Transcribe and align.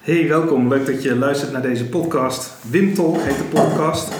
Hey, 0.00 0.28
welkom. 0.28 0.68
Leuk 0.68 0.86
dat 0.86 1.02
je 1.02 1.16
luistert 1.16 1.52
naar 1.52 1.62
deze 1.62 1.88
podcast. 1.88 2.52
Wim 2.70 2.94
Talk 2.94 3.16
heet 3.20 3.36
de 3.36 3.44
podcast. 3.44 4.12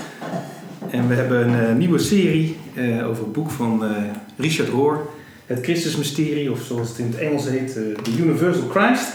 En 0.91 1.09
we 1.09 1.15
hebben 1.15 1.49
een 1.49 1.71
uh, 1.71 1.77
nieuwe 1.77 1.99
serie 1.99 2.57
uh, 2.75 3.09
over 3.09 3.23
het 3.23 3.33
boek 3.33 3.51
van 3.51 3.85
uh, 3.85 3.91
Richard 4.37 4.69
Rohr. 4.69 5.07
Het 5.47 5.63
Christusmysterie, 5.63 6.51
of 6.51 6.61
zoals 6.61 6.89
het 6.89 6.99
in 6.99 7.07
het 7.07 7.19
Engels 7.19 7.49
heet, 7.49 7.73
The 7.73 8.17
Universal 8.19 8.69
Christ. 8.69 9.13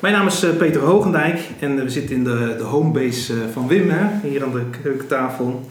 Mijn 0.00 0.14
naam 0.14 0.26
is 0.26 0.46
Peter 0.58 0.80
Hogendijk 0.80 1.40
en 1.60 1.76
we 1.76 1.90
zitten 1.90 2.16
in 2.16 2.24
de, 2.24 2.54
de 2.58 2.64
homebase 2.64 3.34
van 3.52 3.68
Wim, 3.68 3.90
hè, 3.90 4.28
hier 4.28 4.44
aan 4.44 4.52
de 4.52 4.64
keukentafel. 4.82 5.66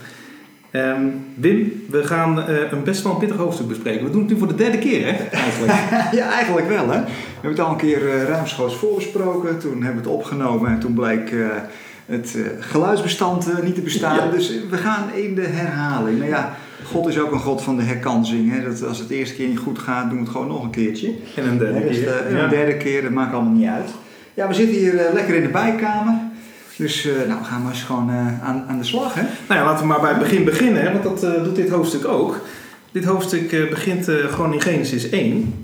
Um, 0.72 1.24
Wim, 1.34 1.84
we 1.90 2.04
gaan 2.04 2.38
uh, 2.38 2.72
een 2.72 2.82
best 2.84 3.02
wel 3.02 3.12
een 3.12 3.18
pittig 3.18 3.36
hoofdstuk 3.36 3.68
bespreken. 3.68 4.04
We 4.04 4.10
doen 4.10 4.20
het 4.20 4.30
nu 4.30 4.38
voor 4.38 4.48
de 4.48 4.54
derde 4.54 4.78
keer, 4.78 5.06
hè? 5.06 5.24
Eigenlijk. 5.24 5.72
ja, 6.20 6.32
eigenlijk 6.32 6.68
wel, 6.68 6.90
hè? 6.90 7.00
We 7.00 7.10
hebben 7.32 7.50
het 7.50 7.60
al 7.60 7.70
een 7.70 7.76
keer 7.76 8.02
uh, 8.02 8.22
ruimschoots 8.22 8.76
voorbesproken. 8.76 9.58
Toen 9.58 9.82
hebben 9.82 10.02
we 10.02 10.08
het 10.08 10.18
opgenomen 10.18 10.70
en 10.70 10.78
toen 10.78 10.94
bleek 10.94 11.30
uh, 11.30 11.46
het 12.06 12.36
geluidsbestand 12.58 13.62
niet 13.62 13.74
te 13.74 13.80
bestaan. 13.80 14.16
Ja. 14.16 14.30
Dus 14.30 14.52
we 14.70 14.76
gaan 14.76 15.14
in 15.14 15.34
de 15.34 15.46
herhaling. 15.46 16.18
Nou 16.18 16.30
ja, 16.30 16.56
God 16.84 17.08
is 17.08 17.18
ook 17.18 17.32
een 17.32 17.38
God 17.38 17.62
van 17.62 17.76
de 17.76 17.82
herkansing. 17.82 18.52
Hè? 18.52 18.68
Dat 18.68 18.84
als 18.84 18.98
het 18.98 19.08
de 19.08 19.14
eerste 19.14 19.34
keer 19.34 19.48
niet 19.48 19.58
goed 19.58 19.78
gaat, 19.78 20.08
doen 20.08 20.18
we 20.18 20.24
het 20.24 20.32
gewoon 20.32 20.48
nog 20.48 20.62
een 20.62 20.70
keertje. 20.70 21.14
En 21.36 21.48
een 21.48 21.58
derde 21.58 21.80
dus, 21.80 21.98
keer. 21.98 22.26
En 22.26 22.36
een 22.36 22.50
derde 22.50 22.76
keer, 22.76 23.02
dat 23.02 23.10
maakt 23.10 23.34
allemaal 23.34 23.52
niet 23.52 23.68
uit. 23.68 23.90
Ja, 24.34 24.48
we 24.48 24.54
zitten 24.54 24.76
hier 24.76 25.10
lekker 25.12 25.34
in 25.34 25.42
de 25.42 25.48
bijkamer. 25.48 26.14
Dus 26.78 27.06
uh, 27.06 27.12
nou, 27.28 27.44
gaan 27.44 27.62
we 27.64 27.70
eens 27.70 27.82
gewoon 27.82 28.10
uh, 28.10 28.42
aan, 28.42 28.64
aan 28.68 28.78
de 28.78 28.84
slag. 28.84 29.14
Hè? 29.14 29.22
Nou 29.22 29.60
ja, 29.60 29.64
laten 29.64 29.80
we 29.80 29.86
maar 29.86 30.00
bij 30.00 30.10
het 30.10 30.18
begin 30.18 30.44
beginnen, 30.44 30.82
hè, 30.82 30.92
want 30.92 31.04
dat 31.04 31.24
uh, 31.24 31.44
doet 31.44 31.56
dit 31.56 31.68
hoofdstuk 31.68 32.04
ook. 32.04 32.40
Dit 32.92 33.04
hoofdstuk 33.04 33.68
begint 33.70 34.04
gewoon 34.28 34.52
in 34.52 34.60
Genesis 34.60 35.08
1. 35.08 35.54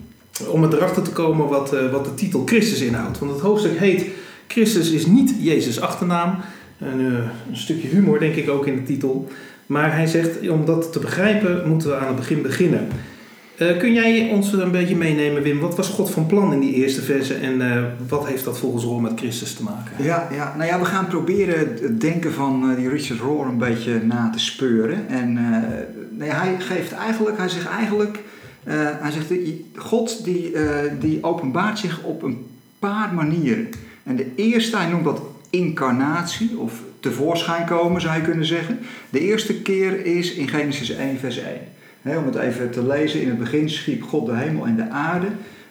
Om 0.48 0.64
erachter 0.64 1.02
te 1.02 1.10
komen 1.10 1.48
wat, 1.48 1.70
wat 1.90 2.04
de 2.04 2.14
titel 2.14 2.42
Christus 2.46 2.80
inhoudt. 2.80 3.18
Want 3.18 3.32
het 3.32 3.40
hoofdstuk 3.40 3.78
heet 3.78 4.06
Christus 4.46 4.90
is 4.90 5.06
niet 5.06 5.34
Jezus' 5.38 5.80
achternaam. 5.80 6.36
Een, 6.78 6.98
een 6.98 7.56
stukje 7.56 7.88
humor 7.88 8.18
denk 8.18 8.34
ik 8.34 8.50
ook 8.50 8.66
in 8.66 8.74
de 8.74 8.82
titel. 8.82 9.28
Maar 9.66 9.96
hij 9.96 10.06
zegt, 10.06 10.48
om 10.48 10.64
dat 10.64 10.92
te 10.92 10.98
begrijpen 10.98 11.68
moeten 11.68 11.88
we 11.88 11.96
aan 11.96 12.06
het 12.06 12.16
begin 12.16 12.42
beginnen. 12.42 12.88
Uh, 13.58 13.78
kun 13.78 13.92
jij 13.92 14.30
ons 14.30 14.52
een 14.52 14.70
beetje 14.70 14.96
meenemen, 14.96 15.42
Wim? 15.42 15.60
Wat 15.60 15.76
was 15.76 15.88
God 15.88 16.10
van 16.10 16.26
plan 16.26 16.52
in 16.52 16.60
die 16.60 16.74
eerste 16.74 17.02
verse 17.02 17.34
en 17.34 17.60
uh, 17.60 17.84
wat 18.08 18.26
heeft 18.26 18.44
dat 18.44 18.58
volgens 18.58 18.84
Rohr 18.84 19.00
met 19.00 19.12
Christus 19.16 19.54
te 19.54 19.62
maken? 19.62 20.04
Ja, 20.04 20.28
ja, 20.32 20.54
nou 20.56 20.68
ja, 20.68 20.78
we 20.78 20.84
gaan 20.84 21.06
proberen 21.06 21.58
het 21.58 22.00
denken 22.00 22.32
van 22.32 22.70
uh, 22.70 22.76
die 22.76 22.88
Richard 22.88 23.20
Rohr 23.20 23.46
een 23.46 23.58
beetje 23.58 24.00
na 24.02 24.30
te 24.30 24.38
speuren. 24.38 25.08
En 25.08 25.32
nee, 26.10 26.30
hij 26.30 26.56
geeft 26.58 26.92
eigenlijk, 26.92 27.38
hij 27.38 27.48
zegt 27.48 27.68
eigenlijk, 27.68 28.18
hij 28.64 29.10
zegt, 29.10 29.32
God 29.76 30.24
die, 30.24 30.52
die 31.00 31.18
openbaart 31.22 31.78
zich 31.78 32.02
op 32.02 32.22
een 32.22 32.46
paar 32.78 33.14
manieren. 33.14 33.68
En 34.02 34.16
de 34.16 34.26
eerste, 34.36 34.76
hij 34.76 34.88
noemt 34.88 35.04
dat 35.04 35.22
incarnatie 35.50 36.58
of 36.58 36.82
tevoorschijn 37.00 37.66
komen 37.66 38.00
zou 38.00 38.16
je 38.16 38.22
kunnen 38.22 38.46
zeggen. 38.46 38.78
De 39.10 39.20
eerste 39.20 39.62
keer 39.62 40.06
is 40.06 40.34
in 40.34 40.48
Genesis 40.48 40.90
1 40.90 41.18
vers 41.18 41.38
1 41.38 41.54
om 42.04 42.26
het 42.26 42.34
even 42.34 42.70
te 42.70 42.86
lezen, 42.86 43.20
in 43.20 43.28
het 43.28 43.38
begin 43.38 43.70
schiep 43.70 44.02
God 44.02 44.26
de 44.26 44.36
hemel 44.36 44.66
en 44.66 44.76
de 44.76 44.88
aarde. 44.88 45.26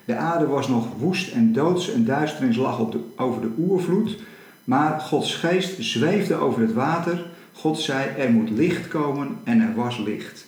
De 0.06 0.16
aarde 0.16 0.48
was 0.48 0.68
nog 0.68 0.88
woest 0.98 1.32
en 1.32 1.54
doods 1.54 1.92
en 1.92 2.06
duisternis 2.06 2.56
lag 2.56 2.80
op 2.80 2.92
de, 2.92 3.00
over 3.16 3.42
de 3.42 3.52
oervloed. 3.58 4.18
Maar 4.64 5.00
Gods 5.00 5.36
geest 5.36 5.84
zweefde 5.84 6.36
over 6.36 6.62
het 6.62 6.74
water. 6.74 7.26
God 7.54 7.80
zei, 7.80 8.10
er 8.18 8.32
moet 8.32 8.50
licht 8.50 8.88
komen 8.88 9.38
en 9.44 9.62
er 9.62 9.76
was 9.76 9.98
licht. 9.98 10.46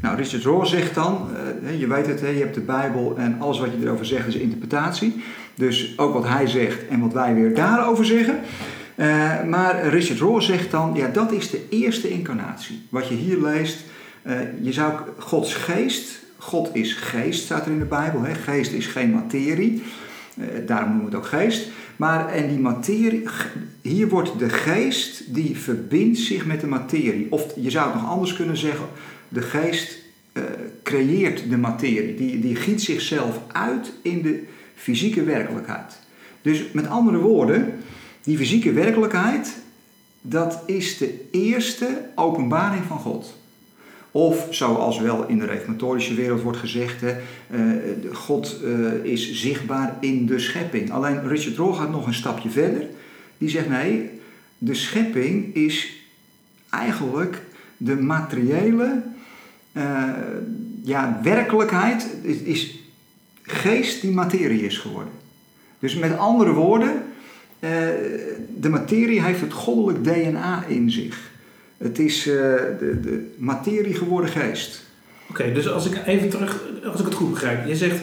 Nou, 0.00 0.16
Richard 0.16 0.44
Rohr 0.44 0.66
zegt 0.66 0.94
dan, 0.94 1.28
uh, 1.62 1.80
je 1.80 1.86
weet 1.86 2.06
het, 2.06 2.20
je 2.20 2.26
hebt 2.26 2.54
de 2.54 2.60
Bijbel 2.60 3.14
en 3.16 3.40
alles 3.40 3.58
wat 3.58 3.70
je 3.72 3.86
erover 3.86 4.06
zegt 4.06 4.26
is 4.26 4.34
interpretatie. 4.34 5.22
Dus 5.54 5.98
ook 5.98 6.12
wat 6.12 6.28
hij 6.28 6.46
zegt 6.46 6.88
en 6.88 7.00
wat 7.00 7.12
wij 7.12 7.34
weer 7.34 7.54
daarover 7.54 8.04
zeggen. 8.04 8.38
Uh, 8.96 9.42
maar 9.44 9.88
Richard 9.88 10.18
Rohr 10.18 10.42
zegt 10.42 10.70
dan, 10.70 10.94
ja, 10.94 11.08
dat 11.08 11.32
is 11.32 11.50
de 11.50 11.66
eerste 11.70 12.08
incarnatie. 12.08 12.82
Wat 12.88 13.08
je 13.08 13.14
hier 13.14 13.42
leest, 13.42 13.84
uh, 14.26 14.38
je 14.60 14.72
zou 14.72 14.92
Gods 15.18 15.54
geest, 15.54 16.18
God 16.36 16.70
is 16.72 16.94
geest, 16.94 17.44
staat 17.44 17.66
er 17.66 17.72
in 17.72 17.78
de 17.78 17.84
Bijbel. 17.84 18.22
Hè? 18.22 18.34
Geest 18.34 18.72
is 18.72 18.86
geen 18.86 19.10
materie, 19.10 19.82
uh, 20.38 20.44
daarom 20.66 20.88
noemen 20.88 21.10
we 21.10 21.16
het 21.16 21.24
ook 21.24 21.30
geest. 21.40 21.68
Maar 21.96 22.28
en 22.28 22.48
die 22.48 22.58
materie, 22.58 23.22
hier 23.82 24.08
wordt 24.08 24.38
de 24.38 24.48
geest 24.48 25.34
die 25.34 25.56
verbindt 25.56 26.18
zich 26.18 26.46
met 26.46 26.60
de 26.60 26.66
materie. 26.66 27.26
Of 27.30 27.52
je 27.56 27.70
zou 27.70 27.90
het 27.90 28.00
nog 28.00 28.10
anders 28.10 28.32
kunnen 28.32 28.56
zeggen, 28.56 28.86
de 29.28 29.42
geest 29.42 29.98
uh, 30.32 30.42
creëert 30.82 31.50
de 31.50 31.56
materie. 31.56 32.14
Die, 32.14 32.40
die 32.40 32.56
giet 32.56 32.82
zichzelf 32.82 33.40
uit 33.52 33.92
in 34.02 34.22
de 34.22 34.42
fysieke 34.74 35.24
werkelijkheid. 35.24 35.98
Dus 36.42 36.64
met 36.72 36.88
andere 36.88 37.18
woorden, 37.18 37.72
die 38.22 38.36
fysieke 38.36 38.72
werkelijkheid, 38.72 39.56
dat 40.20 40.62
is 40.66 40.98
de 40.98 41.28
eerste 41.30 42.00
openbaring 42.14 42.84
van 42.84 42.98
God. 42.98 43.36
Of 44.16 44.46
zoals 44.50 44.98
wel 44.98 45.26
in 45.26 45.38
de 45.38 45.46
reformatorische 45.46 46.14
wereld 46.14 46.42
wordt 46.42 46.58
gezegd, 46.58 47.00
hè, 47.00 47.16
uh, 47.50 48.14
God 48.14 48.60
uh, 48.64 49.04
is 49.04 49.32
zichtbaar 49.32 49.96
in 50.00 50.26
de 50.26 50.38
schepping. 50.38 50.90
Alleen 50.90 51.28
Richard 51.28 51.56
Rohr 51.56 51.74
gaat 51.74 51.90
nog 51.90 52.06
een 52.06 52.14
stapje 52.14 52.48
verder. 52.48 52.86
Die 53.38 53.48
zegt 53.48 53.68
nee, 53.68 54.10
de 54.58 54.74
schepping 54.74 55.54
is 55.54 56.02
eigenlijk 56.70 57.42
de 57.76 57.96
materiële 57.96 59.02
uh, 59.72 60.04
ja, 60.82 61.20
werkelijkheid, 61.22 62.08
is, 62.22 62.36
is 62.36 62.78
geest 63.42 64.00
die 64.00 64.12
materie 64.12 64.62
is 64.62 64.78
geworden. 64.78 65.12
Dus 65.78 65.94
met 65.94 66.18
andere 66.18 66.52
woorden, 66.52 67.02
de 68.56 68.68
materie 68.70 69.22
heeft 69.22 69.40
het 69.40 69.52
goddelijk 69.52 70.04
DNA 70.04 70.64
in 70.66 70.90
zich. 70.90 71.34
Het 71.76 71.98
is 71.98 72.26
uh, 72.26 72.34
de, 72.78 73.00
de 73.00 73.34
materie 73.36 73.94
geworden 73.94 74.30
geest. 74.30 74.84
Oké, 75.30 75.40
okay, 75.40 75.52
dus 75.52 75.68
als 75.68 75.86
ik 75.86 76.06
even 76.06 76.28
terug, 76.28 76.60
als 76.84 77.00
ik 77.00 77.06
het 77.06 77.14
goed 77.14 77.30
begrijp. 77.30 77.66
Je 77.66 77.76
zegt, 77.76 78.00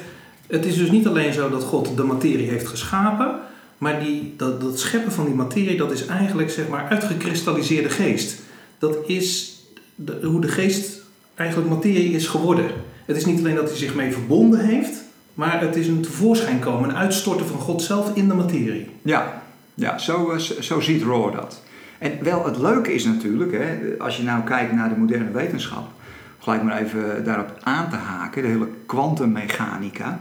het 0.47 0.65
is 0.65 0.77
dus 0.77 0.91
niet 0.91 1.07
alleen 1.07 1.33
zo 1.33 1.49
dat 1.49 1.63
God 1.63 1.97
de 1.97 2.03
materie 2.03 2.49
heeft 2.49 2.67
geschapen, 2.67 3.39
maar 3.77 3.99
die, 4.03 4.33
dat, 4.37 4.61
dat 4.61 4.79
scheppen 4.79 5.11
van 5.11 5.25
die 5.25 5.35
materie, 5.35 5.77
dat 5.77 5.91
is 5.91 6.05
eigenlijk 6.05 6.49
zeg 6.49 6.67
maar 6.67 6.87
uitgekristalliseerde 6.89 7.89
geest. 7.89 8.41
Dat 8.77 8.97
is 9.07 9.57
de, 9.95 10.19
hoe 10.23 10.41
de 10.41 10.47
geest 10.47 11.01
eigenlijk 11.35 11.69
materie 11.69 12.13
is 12.13 12.27
geworden. 12.27 12.65
Het 13.05 13.17
is 13.17 13.25
niet 13.25 13.39
alleen 13.39 13.55
dat 13.55 13.69
hij 13.69 13.77
zich 13.77 13.95
mee 13.95 14.11
verbonden 14.11 14.59
heeft, 14.59 15.03
maar 15.33 15.61
het 15.61 15.75
is 15.75 15.87
een 15.87 16.01
tevoorschijn 16.01 16.59
komen, 16.59 16.89
een 16.89 16.95
uitstorten 16.95 17.45
van 17.45 17.59
God 17.59 17.81
zelf 17.81 18.15
in 18.15 18.27
de 18.27 18.33
materie. 18.33 18.89
Ja, 19.01 19.43
ja 19.73 19.97
zo, 19.97 20.37
zo 20.59 20.79
ziet 20.79 21.03
Rohr 21.03 21.31
dat. 21.31 21.62
En 22.03 22.23
wel 22.23 22.45
het 22.45 22.57
leuke 22.57 22.93
is 22.93 23.05
natuurlijk, 23.05 23.51
hè, 23.51 23.95
als 23.97 24.17
je 24.17 24.23
nou 24.23 24.43
kijkt 24.43 24.73
naar 24.73 24.89
de 24.89 24.99
moderne 24.99 25.31
wetenschap, 25.31 25.91
gelijk 26.39 26.63
maar 26.63 26.81
even 26.81 27.23
daarop 27.23 27.57
aan 27.61 27.89
te 27.89 27.95
haken, 27.95 28.41
de 28.41 28.47
hele 28.47 28.67
kwantummechanica. 28.85 30.19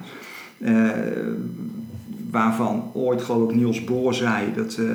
Uh, 0.59 0.91
waarvan 2.31 2.91
ooit 2.95 3.23
geloof 3.23 3.51
ik 3.51 3.57
Niels 3.57 3.85
Bohr 3.85 4.15
zei 4.15 4.53
dat, 4.57 4.77
uh, 4.81 4.91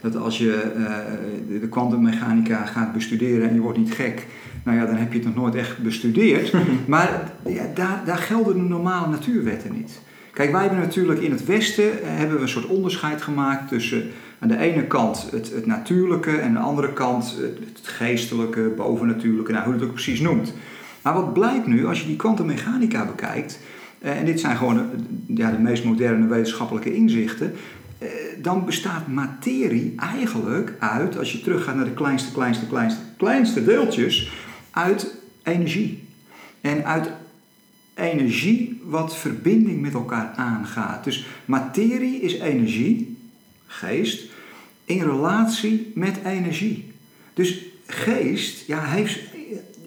dat 0.00 0.16
als 0.16 0.38
je 0.38 0.72
uh, 0.76 1.60
de 1.60 1.68
kwantummechanica 1.68 2.64
gaat 2.64 2.92
bestuderen 2.92 3.48
en 3.48 3.54
je 3.54 3.60
wordt 3.60 3.78
niet 3.78 3.92
gek, 3.92 4.26
nou 4.64 4.78
ja, 4.78 4.86
dan 4.86 4.96
heb 4.96 5.12
je 5.12 5.18
het 5.18 5.26
nog 5.26 5.36
nooit 5.36 5.54
echt 5.54 5.78
bestudeerd. 5.78 6.52
maar 6.86 7.32
ja, 7.46 7.64
daar, 7.74 8.02
daar 8.04 8.18
gelden 8.18 8.54
de 8.54 8.68
normale 8.68 9.08
natuurwetten 9.08 9.72
niet. 9.72 10.00
Kijk, 10.32 10.52
wij 10.52 10.60
hebben 10.60 10.80
natuurlijk 10.80 11.20
in 11.20 11.30
het 11.30 11.44
Westen 11.44 11.90
hebben 12.02 12.36
we 12.36 12.42
een 12.42 12.48
soort 12.48 12.66
onderscheid 12.66 13.22
gemaakt 13.22 13.68
tussen 13.68 14.10
aan 14.40 14.48
de 14.48 14.58
ene 14.58 14.86
kant 14.86 15.30
het, 15.30 15.50
het 15.50 15.66
natuurlijke 15.66 16.30
en 16.30 16.46
aan 16.46 16.52
de 16.52 16.58
andere 16.58 16.92
kant 16.92 17.36
het, 17.40 17.80
geestelijke, 17.82 18.72
bovennatuurlijke, 18.76 19.52
nou, 19.52 19.64
hoe 19.64 19.74
je 19.74 19.78
het 19.78 19.88
ook 19.88 19.94
precies 19.94 20.20
noemt. 20.20 20.52
Maar 21.02 21.14
wat 21.14 21.32
blijkt 21.32 21.66
nu, 21.66 21.86
als 21.86 22.00
je 22.00 22.06
die 22.06 22.16
kwantummechanica 22.16 23.06
bekijkt, 23.06 23.58
eh, 23.98 24.18
en 24.18 24.24
dit 24.24 24.40
zijn 24.40 24.56
gewoon 24.56 24.90
ja, 25.26 25.50
de 25.50 25.58
meest 25.58 25.84
moderne 25.84 26.26
wetenschappelijke 26.26 26.94
inzichten, 26.94 27.54
eh, 27.98 28.08
dan 28.42 28.64
bestaat 28.64 29.06
materie 29.06 29.94
eigenlijk 29.96 30.72
uit, 30.78 31.18
als 31.18 31.32
je 31.32 31.40
teruggaat 31.40 31.74
naar 31.74 31.84
de 31.84 31.94
kleinste, 31.94 32.32
kleinste, 32.32 32.66
kleinste, 32.66 33.00
kleinste 33.16 33.64
deeltjes, 33.64 34.32
uit 34.70 35.14
energie. 35.42 36.08
En 36.60 36.84
uit 36.84 37.10
energie 37.94 38.80
wat 38.84 39.16
verbinding 39.16 39.80
met 39.80 39.94
elkaar 39.94 40.32
aangaat. 40.36 41.04
Dus 41.04 41.26
materie 41.44 42.20
is 42.20 42.38
energie, 42.38 43.16
geest, 43.66 44.30
in 44.90 45.02
relatie 45.02 45.92
met 45.94 46.18
energie. 46.24 46.92
Dus 47.34 47.64
geest 47.86 48.66
ja, 48.66 48.84
heeft, 48.84 49.18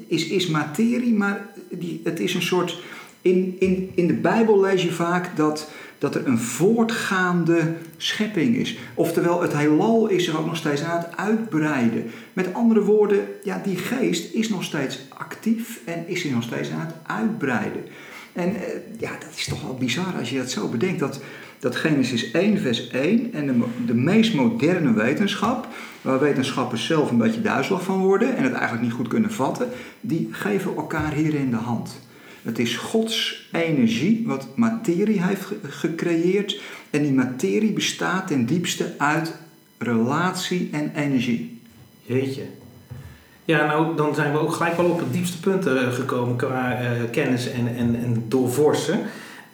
is, 0.08 0.28
is 0.28 0.48
materie, 0.48 1.14
maar 1.14 1.50
die, 1.70 2.02
het 2.04 2.20
is 2.20 2.34
een 2.34 2.42
soort. 2.42 2.82
In, 3.22 3.56
in, 3.60 3.92
in 3.96 4.08
de 4.08 4.14
Bijbel 4.14 4.60
lees 4.62 4.84
je 4.84 4.92
vaak 4.92 5.38
dat, 5.38 5.72
dat 5.98 6.16
er 6.16 6.28
een 6.28 6.40
voortgaande 6.40 7.74
schepping 7.98 8.56
is. 8.56 8.78
Oftewel, 8.94 9.42
het 9.42 9.58
heelal 9.58 10.08
is 10.08 10.28
er 10.28 10.40
ook 10.40 10.46
nog 10.46 10.56
steeds 10.56 10.82
aan 10.82 10.98
het 10.98 11.18
uitbreiden. 11.18 12.12
Met 12.34 12.54
andere 12.54 12.82
woorden, 12.82 13.28
ja, 13.44 13.62
die 13.64 13.78
geest 13.78 14.34
is 14.34 14.50
nog 14.50 14.64
steeds 14.64 15.00
actief 15.10 15.80
en 15.86 16.08
is 16.08 16.26
er 16.26 16.32
nog 16.32 16.44
steeds 16.44 16.70
aan 16.70 16.86
het 16.86 16.96
uitbreiden. 17.04 17.84
En 18.34 18.56
eh, 18.56 18.62
ja, 19.00 19.12
dat 19.12 19.34
is 19.36 19.46
toch 19.46 19.62
wel 19.62 19.76
bizar 19.76 20.14
als 20.20 20.30
je 20.30 20.38
dat 20.38 20.52
zo 20.52 20.68
bedenkt. 20.68 21.00
Dat, 21.00 21.22
dat 21.64 21.76
Genesis 21.76 22.32
1, 22.32 22.58
vers 22.58 22.88
1 22.88 23.34
en 23.34 23.46
de, 23.46 23.64
de 23.86 23.94
meest 23.94 24.34
moderne 24.34 24.94
wetenschap, 24.94 25.68
waar 26.02 26.20
wetenschappers 26.20 26.86
zelf 26.86 27.12
een 27.12 27.18
beetje 27.18 27.42
duizelig 27.42 27.84
van 27.84 28.00
worden 28.00 28.36
en 28.36 28.44
het 28.44 28.54
eigenlijk 28.54 28.82
niet 28.84 28.94
goed 28.94 29.08
kunnen 29.08 29.32
vatten, 29.32 29.70
die 30.02 30.28
geven 30.32 30.76
elkaar 30.76 31.14
hierin 31.14 31.50
de 31.50 31.56
hand. 31.56 32.00
Het 32.42 32.60
is 32.60 32.76
Gods 32.76 33.48
energie 33.52 34.24
wat 34.26 34.48
materie 34.56 35.24
heeft 35.24 35.52
gecreëerd. 35.64 36.62
En 36.90 37.02
die 37.02 37.14
materie 37.14 37.74
bestaat 37.74 38.28
ten 38.28 38.46
diepste 38.46 38.94
uit 38.98 39.34
relatie 39.78 40.70
en 40.72 40.92
energie. 40.96 41.62
Jeetje. 42.02 42.44
Ja, 43.46 43.66
nou, 43.66 43.96
dan 43.96 44.16
zijn 44.16 44.32
we 44.32 44.38
ook 44.38 44.54
gelijk 44.54 44.78
wel 44.78 44.90
op 44.90 45.00
het 45.00 45.14
diepste 45.14 45.40
punt 45.40 45.66
eh, 45.66 45.92
gekomen 45.92 46.36
qua 46.36 46.82
uh, 46.82 46.88
kennis 47.12 47.52
en, 47.52 47.68
en, 47.68 47.96
en 48.04 48.26
doorvorsen. 48.28 49.00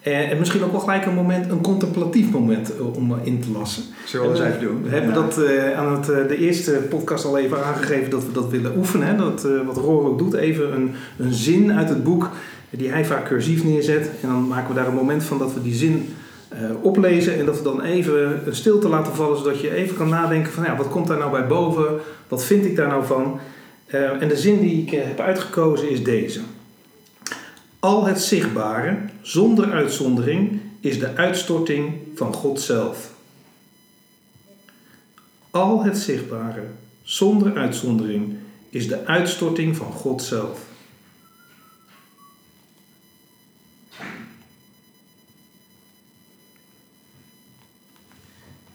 Uh, 0.09 0.31
en 0.31 0.37
misschien 0.37 0.63
ook 0.63 0.71
wel 0.71 0.79
gelijk 0.79 1.05
een 1.05 1.13
moment, 1.13 1.51
een 1.51 1.61
contemplatief 1.61 2.31
moment 2.31 2.71
om 2.93 3.15
in 3.23 3.41
te 3.41 3.51
lassen. 3.51 3.83
Zullen 4.05 4.31
we 4.31 4.37
dat 4.37 4.45
eens 4.45 4.55
even 4.55 4.67
doen? 4.67 4.83
We 4.83 4.89
hebben 4.89 5.13
dat 5.13 5.39
aan 5.75 5.93
het, 5.93 6.05
de 6.05 6.37
eerste 6.37 6.71
podcast 6.71 7.25
al 7.25 7.37
even 7.37 7.65
aangegeven 7.65 8.09
dat 8.09 8.25
we 8.25 8.31
dat 8.31 8.49
willen 8.49 8.77
oefenen. 8.77 9.07
Hè? 9.07 9.15
Dat, 9.15 9.47
wat 9.65 9.77
Roor 9.77 10.05
ook 10.05 10.17
doet, 10.17 10.33
even 10.33 10.73
een, 10.73 10.91
een 11.17 11.33
zin 11.33 11.73
uit 11.73 11.89
het 11.89 12.03
boek 12.03 12.29
die 12.69 12.89
hij 12.89 13.05
vaak 13.05 13.25
cursief 13.25 13.63
neerzet. 13.63 14.09
En 14.21 14.29
dan 14.29 14.47
maken 14.47 14.67
we 14.67 14.73
daar 14.73 14.87
een 14.87 14.93
moment 14.93 15.23
van 15.23 15.37
dat 15.37 15.53
we 15.53 15.61
die 15.61 15.73
zin 15.73 16.13
oplezen 16.81 17.39
en 17.39 17.45
dat 17.45 17.57
we 17.57 17.63
dan 17.63 17.81
even 17.81 18.39
een 18.45 18.55
stilte 18.55 18.87
laten 18.87 19.15
vallen, 19.15 19.37
zodat 19.37 19.61
je 19.61 19.73
even 19.73 19.95
kan 19.95 20.09
nadenken 20.09 20.51
van 20.51 20.63
ja, 20.63 20.75
wat 20.75 20.89
komt 20.89 21.07
daar 21.07 21.17
nou 21.17 21.31
bij 21.31 21.47
boven? 21.47 21.87
Wat 22.27 22.43
vind 22.43 22.65
ik 22.65 22.75
daar 22.75 22.87
nou 22.87 23.05
van? 23.05 23.39
Uh, 23.93 24.21
en 24.21 24.27
de 24.27 24.37
zin 24.37 24.59
die 24.59 24.81
ik 24.81 24.89
heb 24.89 25.19
uitgekozen 25.19 25.89
is 25.89 26.03
deze. 26.03 26.39
Al 27.79 28.05
het 28.05 28.21
zichtbare, 28.21 28.99
zonder 29.21 29.71
uitzondering, 29.71 30.59
is 30.79 30.99
de 30.99 31.15
uitstorting 31.15 31.93
van 32.15 32.33
God 32.33 32.61
zelf. 32.61 33.13
Al 35.51 35.83
het 35.83 35.97
zichtbare, 35.97 36.63
zonder 37.03 37.57
uitzondering, 37.57 38.37
is 38.69 38.87
de 38.87 39.05
uitstorting 39.05 39.75
van 39.75 39.91
God 39.91 40.23
zelf. 40.23 40.67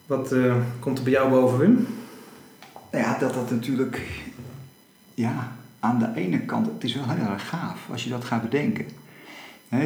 Wat 0.07 0.33
uh, 0.33 0.57
komt 0.79 0.99
er 0.99 1.05
bij 1.05 1.13
jou 1.13 1.31
boven, 1.31 1.59
Wim? 1.59 1.87
Ja, 2.93 3.19
dat 3.19 3.35
dat 3.35 3.51
natuurlijk 3.51 4.03
ja, 5.15 5.57
aan 5.85 5.99
de 5.99 6.21
ene 6.21 6.41
kant, 6.41 6.67
het 6.67 6.85
is 6.85 6.95
wel 6.95 7.09
heel 7.09 7.33
erg 7.33 7.49
gaaf 7.49 7.89
als 7.91 8.05
je 8.05 8.11
dat 8.11 8.25
gaat 8.25 8.43
bedenken. 8.43 8.87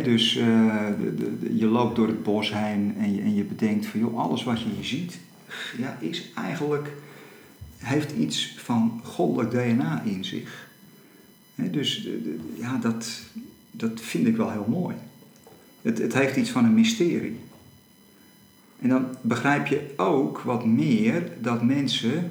dus 0.03 0.37
uh, 0.37 0.45
de, 1.01 1.15
de, 1.15 1.57
je 1.57 1.67
loopt 1.67 1.97
door 1.97 2.07
het 2.07 2.23
bos 2.23 2.53
heen 2.53 2.95
en 2.99 3.15
je, 3.15 3.21
en 3.21 3.35
je 3.35 3.45
bedenkt 3.45 3.87
van 3.87 4.01
joh, 4.01 4.19
alles 4.19 4.45
wat 4.45 4.61
je 4.61 4.69
hier 4.69 4.85
ziet, 4.85 5.19
ja, 5.79 5.97
is 6.01 6.33
eigenlijk, 6.35 6.93
heeft 7.77 8.13
iets 8.13 8.55
van 8.57 9.01
goddelijk 9.05 9.51
DNA 9.51 10.03
in 10.03 10.25
zich. 10.25 10.69
dus 11.55 12.09
ja, 12.55 12.77
dat, 12.77 13.21
dat 13.71 14.01
vind 14.01 14.27
ik 14.27 14.37
wel 14.37 14.51
heel 14.51 14.67
mooi. 14.69 14.97
Het, 15.83 15.99
het 15.99 16.15
heeft 16.15 16.37
iets 16.37 16.51
van 16.51 16.65
een 16.65 16.75
mysterie. 16.75 17.39
En 18.81 18.89
dan 18.89 19.07
begrijp 19.21 19.67
je 19.67 19.93
ook 19.97 20.41
wat 20.41 20.65
meer 20.65 21.33
dat 21.41 21.63
mensen 21.63 22.31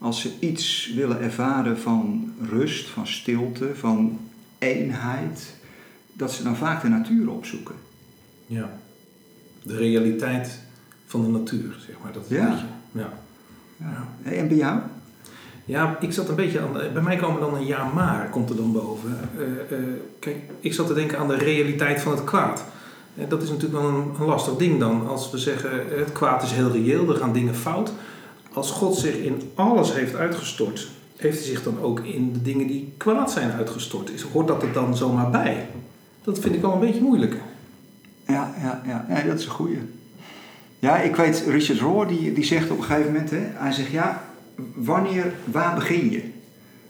als 0.00 0.20
ze 0.20 0.30
iets 0.38 0.92
willen 0.94 1.20
ervaren 1.20 1.78
van 1.78 2.32
rust, 2.50 2.88
van 2.88 3.06
stilte, 3.06 3.70
van 3.74 4.18
eenheid, 4.58 5.56
dat 6.12 6.32
ze 6.32 6.42
dan 6.42 6.56
vaak 6.56 6.82
de 6.82 6.88
natuur 6.88 7.30
opzoeken. 7.30 7.74
Ja, 8.46 8.70
de 9.62 9.76
realiteit 9.76 10.60
van 11.06 11.22
de 11.22 11.28
natuur, 11.28 11.76
zeg 11.86 11.96
maar. 12.02 12.12
Dat 12.12 12.24
ja. 12.28 12.48
Beetje, 12.48 12.66
ja. 12.92 13.12
ja. 13.76 14.30
En 14.30 14.48
bij 14.48 14.56
jou? 14.56 14.78
Ja, 15.64 15.96
ik 16.00 16.12
zat 16.12 16.28
een 16.28 16.34
beetje 16.34 16.60
aan. 16.60 16.72
Bij 16.92 17.02
mij 17.02 17.16
komen 17.16 17.40
dan 17.40 17.54
een 17.54 17.66
ja 17.66 17.84
maar, 17.84 18.28
komt 18.28 18.50
er 18.50 18.56
dan 18.56 18.72
boven. 18.72 19.18
Uh, 19.38 19.78
uh, 19.78 19.86
kijk, 20.18 20.36
ik 20.60 20.72
zat 20.72 20.86
te 20.86 20.94
denken 20.94 21.18
aan 21.18 21.28
de 21.28 21.36
realiteit 21.36 22.00
van 22.00 22.12
het 22.12 22.24
kwaad. 22.24 22.64
Uh, 23.14 23.24
dat 23.28 23.42
is 23.42 23.48
natuurlijk 23.48 23.82
wel 23.82 23.90
een, 23.90 24.14
een, 24.20 24.26
lastig 24.26 24.56
ding 24.56 24.78
dan. 24.78 25.08
Als 25.08 25.30
we 25.30 25.38
zeggen 25.38 25.70
het 25.98 26.12
kwaad 26.12 26.42
is 26.42 26.52
heel 26.52 26.70
reëel, 26.70 27.08
er 27.10 27.16
gaan 27.16 27.32
dingen 27.32 27.54
fout 27.54 27.92
als 28.52 28.70
God 28.70 28.96
zich 28.96 29.16
in 29.16 29.42
alles 29.54 29.94
heeft 29.94 30.14
uitgestort, 30.14 30.88
heeft 31.16 31.38
hij 31.38 31.46
zich 31.46 31.62
dan 31.62 31.80
ook 31.80 32.00
in 32.00 32.32
de 32.32 32.42
dingen 32.42 32.66
die 32.66 32.92
kwaad 32.96 33.30
zijn 33.30 33.52
uitgestort? 33.52 34.10
Is, 34.10 34.22
hoort 34.22 34.48
dat 34.48 34.62
er 34.62 34.72
dan 34.72 34.96
zomaar 34.96 35.30
bij? 35.30 35.66
Dat 36.24 36.38
vind 36.38 36.54
ik 36.54 36.60
wel 36.60 36.72
een 36.72 36.80
beetje 36.80 37.00
moeilijk. 37.00 37.36
Ja, 38.26 38.54
ja, 38.60 38.82
ja. 38.86 39.06
ja 39.08 39.22
dat 39.22 39.38
is 39.38 39.44
een 39.44 39.50
goeie. 39.50 39.78
Ja, 40.78 40.98
ik 40.98 41.16
weet, 41.16 41.44
Richard 41.46 41.80
Rohr 41.80 42.06
die, 42.06 42.32
die 42.32 42.44
zegt 42.44 42.70
op 42.70 42.78
een 42.78 42.84
gegeven 42.84 43.12
moment, 43.12 43.30
hè, 43.30 43.40
hij 43.52 43.72
zegt 43.72 43.90
ja, 43.90 44.24
wanneer, 44.74 45.32
waar 45.44 45.74
begin 45.74 46.10
je? 46.10 46.22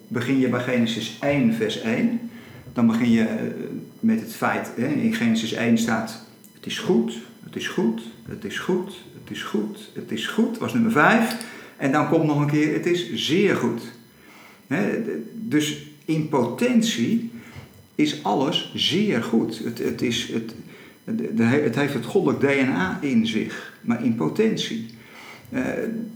Begin 0.09 0.39
je 0.39 0.49
bij 0.49 0.61
Genesis 0.61 1.19
1 1.21 1.55
vers 1.55 1.81
1, 1.81 2.31
dan 2.73 2.87
begin 2.87 3.11
je 3.11 3.25
eh, 3.25 3.45
met 4.01 4.21
het 4.21 4.35
feit, 4.35 4.71
hè, 4.77 4.87
in 4.87 5.15
Genesis 5.15 5.53
1 5.53 5.79
staat, 5.79 6.25
het 6.55 6.67
is 6.67 6.79
goed, 6.79 7.19
het 7.51 7.63
is 7.63 7.69
goed, 7.69 8.01
het 8.29 8.45
is 8.45 8.59
goed, 8.59 8.95
het 9.23 9.31
is 9.37 9.43
goed, 9.43 9.91
het 9.93 10.11
is 10.11 10.27
goed, 10.27 10.59
was 10.59 10.73
nummer 10.73 10.93
5. 10.93 11.37
En 11.77 11.93
dan 11.93 12.09
komt 12.09 12.27
nog 12.27 12.41
een 12.41 12.51
keer, 12.51 12.73
het 12.73 12.87
is 12.87 13.15
zeer 13.15 13.57
goed. 13.57 13.83
dus 15.35 15.87
in 16.05 16.29
potentie 16.29 17.31
is 17.95 18.25
alles 18.25 18.73
zeer 18.75 19.23
goed. 19.23 19.59
Het, 19.65 19.79
het, 19.79 20.03
is, 20.03 20.33
het, 20.33 20.55
het 21.41 21.75
heeft 21.75 21.95
het 21.95 22.05
goddelijk 22.05 22.41
DNA 22.41 22.99
in 23.01 23.27
zich, 23.27 23.73
maar 23.81 24.05
in 24.05 24.15
potentie. 24.15 24.87
Uh, 25.53 25.63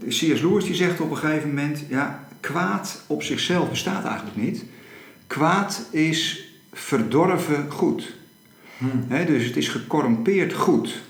C.S. 0.07 0.41
Lewis 0.41 0.65
die 0.65 0.75
zegt 0.75 0.99
op 0.99 1.11
een 1.11 1.17
gegeven 1.17 1.47
moment, 1.47 1.83
ja, 1.89 2.27
kwaad 2.39 3.03
op 3.07 3.23
zichzelf 3.23 3.69
bestaat 3.69 4.05
eigenlijk 4.05 4.37
niet. 4.37 4.63
Kwaad 5.27 5.87
is 5.91 6.49
verdorven 6.73 7.71
goed. 7.71 8.13
Hmm. 8.77 9.25
dus 9.25 9.45
het 9.45 9.57
is 9.57 9.67
gecorrumpeerd 9.67 10.53
goed. 10.53 11.01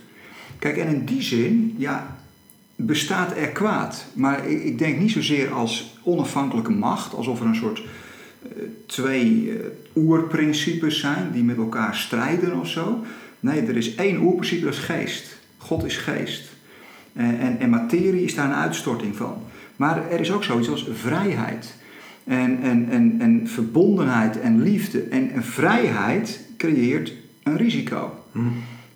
Kijk, 0.66 0.78
en 0.78 0.88
in 0.88 1.06
die 1.06 1.22
zin, 1.22 1.76
ja, 1.78 2.18
bestaat 2.76 3.38
er 3.38 3.48
kwaad. 3.48 4.06
Maar 4.14 4.48
ik, 4.48 4.64
ik 4.64 4.78
denk 4.78 5.00
niet 5.00 5.12
zozeer 5.12 5.52
als 5.52 5.98
onafhankelijke 6.04 6.72
macht, 6.72 7.14
alsof 7.14 7.40
er 7.40 7.46
een 7.46 7.56
soort 7.56 7.80
uh, 7.80 8.64
twee 8.86 9.44
uh, 9.44 9.56
oerprincipes 9.96 11.00
zijn 11.00 11.32
die 11.34 11.44
met 11.44 11.58
elkaar 11.58 11.96
strijden 11.96 12.60
of 12.60 12.68
zo. 12.68 13.04
Nee, 13.40 13.62
er 13.62 13.78
is 13.78 13.96
één 13.96 14.22
oerprincipe, 14.22 14.66
dat 14.66 14.74
is 14.74 14.80
geest. 14.80 15.38
God 15.58 15.86
is 15.86 15.98
geest. 15.98 16.50
En, 17.14 17.40
en, 17.40 17.60
en 17.60 17.70
materie 17.70 18.24
is 18.24 18.36
daar 18.36 18.46
een 18.46 18.56
uitstorting 18.56 19.16
van. 19.16 19.38
Maar 19.76 20.12
er 20.12 20.20
is 20.20 20.32
ook 20.32 20.44
zoiets 20.44 20.70
als 20.70 20.88
vrijheid. 20.94 21.76
En, 22.24 22.62
en, 22.62 22.90
en, 22.90 23.16
en 23.20 23.48
verbondenheid 23.48 24.40
en 24.40 24.62
liefde. 24.62 25.02
En, 25.02 25.32
en 25.32 25.44
vrijheid 25.44 26.40
creëert 26.58 27.14
een 27.44 27.58
risico. 27.58 28.24
Hmm. 28.32 28.54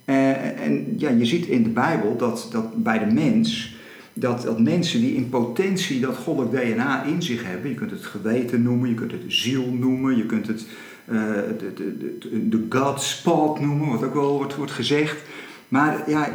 Uh, 0.09 0.48
en 0.61 0.95
ja, 0.97 1.09
je 1.09 1.25
ziet 1.25 1.45
in 1.45 1.63
de 1.63 1.69
Bijbel 1.69 2.17
dat, 2.17 2.47
dat 2.51 2.83
bij 2.83 2.99
de 2.99 3.13
mens, 3.13 3.77
dat, 4.13 4.41
dat 4.41 4.59
mensen 4.59 4.99
die 4.99 5.15
in 5.15 5.29
potentie 5.29 5.99
dat 5.99 6.17
goddelijk 6.17 6.51
DNA 6.51 7.03
in 7.03 7.21
zich 7.21 7.43
hebben, 7.45 7.69
je 7.69 7.75
kunt 7.75 7.91
het 7.91 8.05
geweten 8.05 8.61
noemen, 8.61 8.89
je 8.89 8.95
kunt 8.95 9.11
het 9.11 9.23
ziel 9.27 9.73
noemen, 9.73 10.17
je 10.17 10.25
kunt 10.25 10.47
het 10.47 10.65
uh, 11.11 11.21
de, 11.57 11.73
de, 11.73 12.17
de, 12.19 12.49
de 12.49 12.65
God 12.69 13.01
spot 13.01 13.59
noemen, 13.59 13.89
wat 13.89 14.03
ook 14.03 14.13
wel 14.13 14.37
wordt, 14.37 14.55
wordt 14.55 14.71
gezegd. 14.71 15.21
Maar 15.67 16.09
ja, 16.09 16.29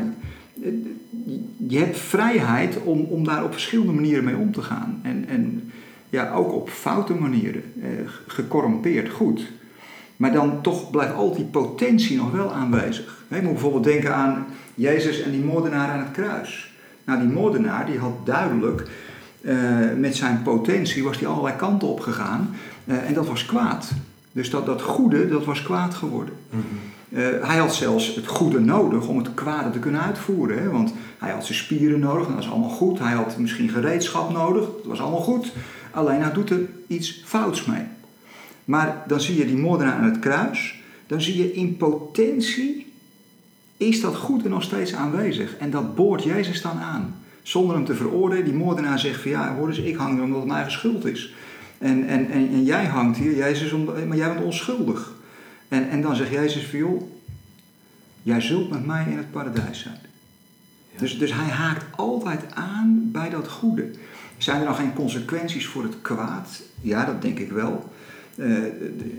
je 1.66 1.78
hebt 1.78 1.98
vrijheid 1.98 2.78
om, 2.84 3.00
om 3.00 3.24
daar 3.24 3.44
op 3.44 3.52
verschillende 3.52 3.92
manieren 3.92 4.24
mee 4.24 4.36
om 4.36 4.52
te 4.52 4.62
gaan. 4.62 5.00
En, 5.02 5.24
en 5.28 5.70
ja, 6.10 6.32
ook 6.32 6.52
op 6.52 6.68
foute 6.68 7.14
manieren, 7.14 7.62
eh, 7.82 7.88
gecorrumpeerd 8.26 9.10
goed. 9.10 9.52
Maar 10.16 10.33
dan 10.33 10.61
toch 10.62 10.90
blijft 10.90 11.14
al 11.14 11.35
die 11.35 11.44
potentie 11.44 12.16
nog 12.16 12.30
wel 12.30 12.52
aanwezig. 12.52 13.25
Je 13.28 13.42
moet 13.42 13.52
bijvoorbeeld 13.52 13.85
denken 13.85 14.14
aan 14.14 14.47
Jezus 14.75 15.23
en 15.23 15.30
die 15.30 15.44
moordenaar 15.44 15.88
aan 15.88 15.99
het 15.99 16.11
kruis. 16.11 16.73
Nou, 17.04 17.21
die 17.21 17.28
moordenaar 17.28 17.87
die 17.87 17.99
had 17.99 18.26
duidelijk, 18.26 18.88
uh, 19.40 19.56
met 19.97 20.16
zijn 20.16 20.42
potentie 20.42 21.04
was 21.04 21.18
hij 21.18 21.28
allerlei 21.28 21.56
kanten 21.56 21.88
op 21.88 22.00
gegaan. 22.00 22.54
Uh, 22.85 23.09
en 23.09 23.14
dat 23.14 23.26
was 23.26 23.47
kwaad. 23.47 23.92
Dus 24.33 24.50
dat, 24.50 24.66
dat 24.66 24.83
goede, 24.83 25.28
dat 25.28 25.44
was 25.44 25.62
kwaad 25.62 25.94
geworden. 25.94 26.35
Mm 26.50 26.62
hij 27.21 27.56
had 27.56 27.75
zelfs 27.75 28.14
het 28.14 28.26
goede 28.26 28.61
nodig 28.61 29.06
om 29.06 29.18
het 29.18 29.35
kwade 29.35 29.71
te 29.71 29.78
kunnen 29.78 30.00
uitvoeren. 30.00 30.62
Hè? 30.62 30.71
Want 30.71 30.94
hij 31.18 31.30
had 31.30 31.44
zijn 31.44 31.59
spieren 31.59 32.00
nodig, 32.00 32.26
dat 32.26 32.37
was 32.37 32.50
allemaal 32.50 32.68
goed. 32.68 32.99
Hij 32.99 33.12
had 33.12 33.38
misschien 33.38 33.68
gereedschap 33.68 34.33
nodig, 34.33 34.64
dat 34.64 34.85
was 34.85 35.00
allemaal 35.00 35.21
goed. 35.21 35.52
Alleen 35.90 36.23
hij 36.23 36.33
doet 36.33 36.50
er 36.50 36.61
iets 36.87 37.23
fouts 37.25 37.64
mee. 37.64 37.83
Maar 38.64 39.04
dan 39.06 39.21
zie 39.21 39.38
je 39.38 39.47
die 39.47 39.56
moordenaar 39.56 39.94
aan 39.94 40.04
het 40.04 40.18
kruis. 40.18 40.83
Dan 41.06 41.21
zie 41.23 41.37
je 41.37 41.52
in 41.52 41.76
potentie 41.76 42.92
is 43.76 44.00
dat 44.00 44.16
goede 44.16 44.49
nog 44.49 44.62
steeds 44.62 44.94
aanwezig. 44.94 45.56
En 45.56 45.71
dat 45.71 45.94
boort 45.94 46.23
Jezus 46.23 46.62
dan 46.62 46.78
aan. 46.78 47.14
Zonder 47.42 47.76
hem 47.76 47.85
te 47.85 47.94
veroordelen. 47.94 48.44
Die 48.44 48.54
moordenaar 48.54 48.99
zegt 48.99 49.21
van 49.21 49.30
ja, 49.30 49.54
hoor 49.56 49.68
eens, 49.68 49.78
ik 49.78 49.97
hang 49.97 50.18
er 50.18 50.25
omdat 50.25 50.38
het 50.38 50.47
mijn 50.47 50.59
eigen 50.59 50.78
schuld 50.78 51.04
is. 51.04 51.35
En, 51.78 52.06
en, 52.06 52.30
en, 52.30 52.49
en 52.49 52.64
jij 52.64 52.85
hangt 52.85 53.18
hier, 53.18 53.37
Jezus, 53.37 53.73
omdat, 53.73 54.06
maar 54.06 54.16
jij 54.16 54.35
bent 54.35 54.44
onschuldig. 54.44 55.14
En, 55.68 55.88
en 55.90 56.02
dan 56.02 56.16
zegt 56.16 56.30
Jezus 56.30 56.66
van 56.66 56.78
joh, 56.78 57.02
jij 58.23 58.40
zult 58.40 58.71
met 58.71 58.87
mij 58.87 59.06
in 59.11 59.16
het 59.16 59.30
paradijs 59.30 59.80
zijn. 59.80 59.99
Dus, 60.97 61.18
dus 61.18 61.33
hij 61.33 61.49
haakt 61.49 61.85
altijd 61.97 62.54
aan 62.54 63.09
bij 63.12 63.30
dat 63.30 63.49
goede. 63.49 63.90
Zijn 64.38 64.59
er 64.61 64.64
dan 64.64 64.75
geen 64.75 64.92
consequenties 64.92 65.66
voor 65.66 65.83
het 65.83 65.94
kwaad? 66.02 66.62
Ja, 66.80 67.04
dat 67.04 67.23
denk 67.23 67.38
ik 67.38 67.50
wel. 67.50 67.92
Uh, 68.36 68.58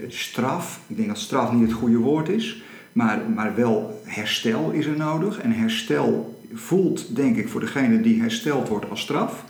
straf, 0.07 0.79
ik 0.87 0.95
denk 0.95 1.07
dat 1.07 1.17
straf 1.17 1.51
niet 1.51 1.67
het 1.67 1.77
goede 1.77 1.97
woord 1.97 2.29
is, 2.29 2.63
maar, 2.91 3.21
maar 3.35 3.55
wel 3.55 4.01
herstel 4.03 4.71
is 4.71 4.85
er 4.85 4.97
nodig. 4.97 5.39
En 5.39 5.51
herstel 5.51 6.39
voelt, 6.53 7.15
denk 7.15 7.35
ik, 7.37 7.49
voor 7.49 7.59
degene 7.59 8.01
die 8.01 8.21
hersteld 8.21 8.67
wordt 8.67 8.89
als 8.89 9.01
straf. 9.01 9.43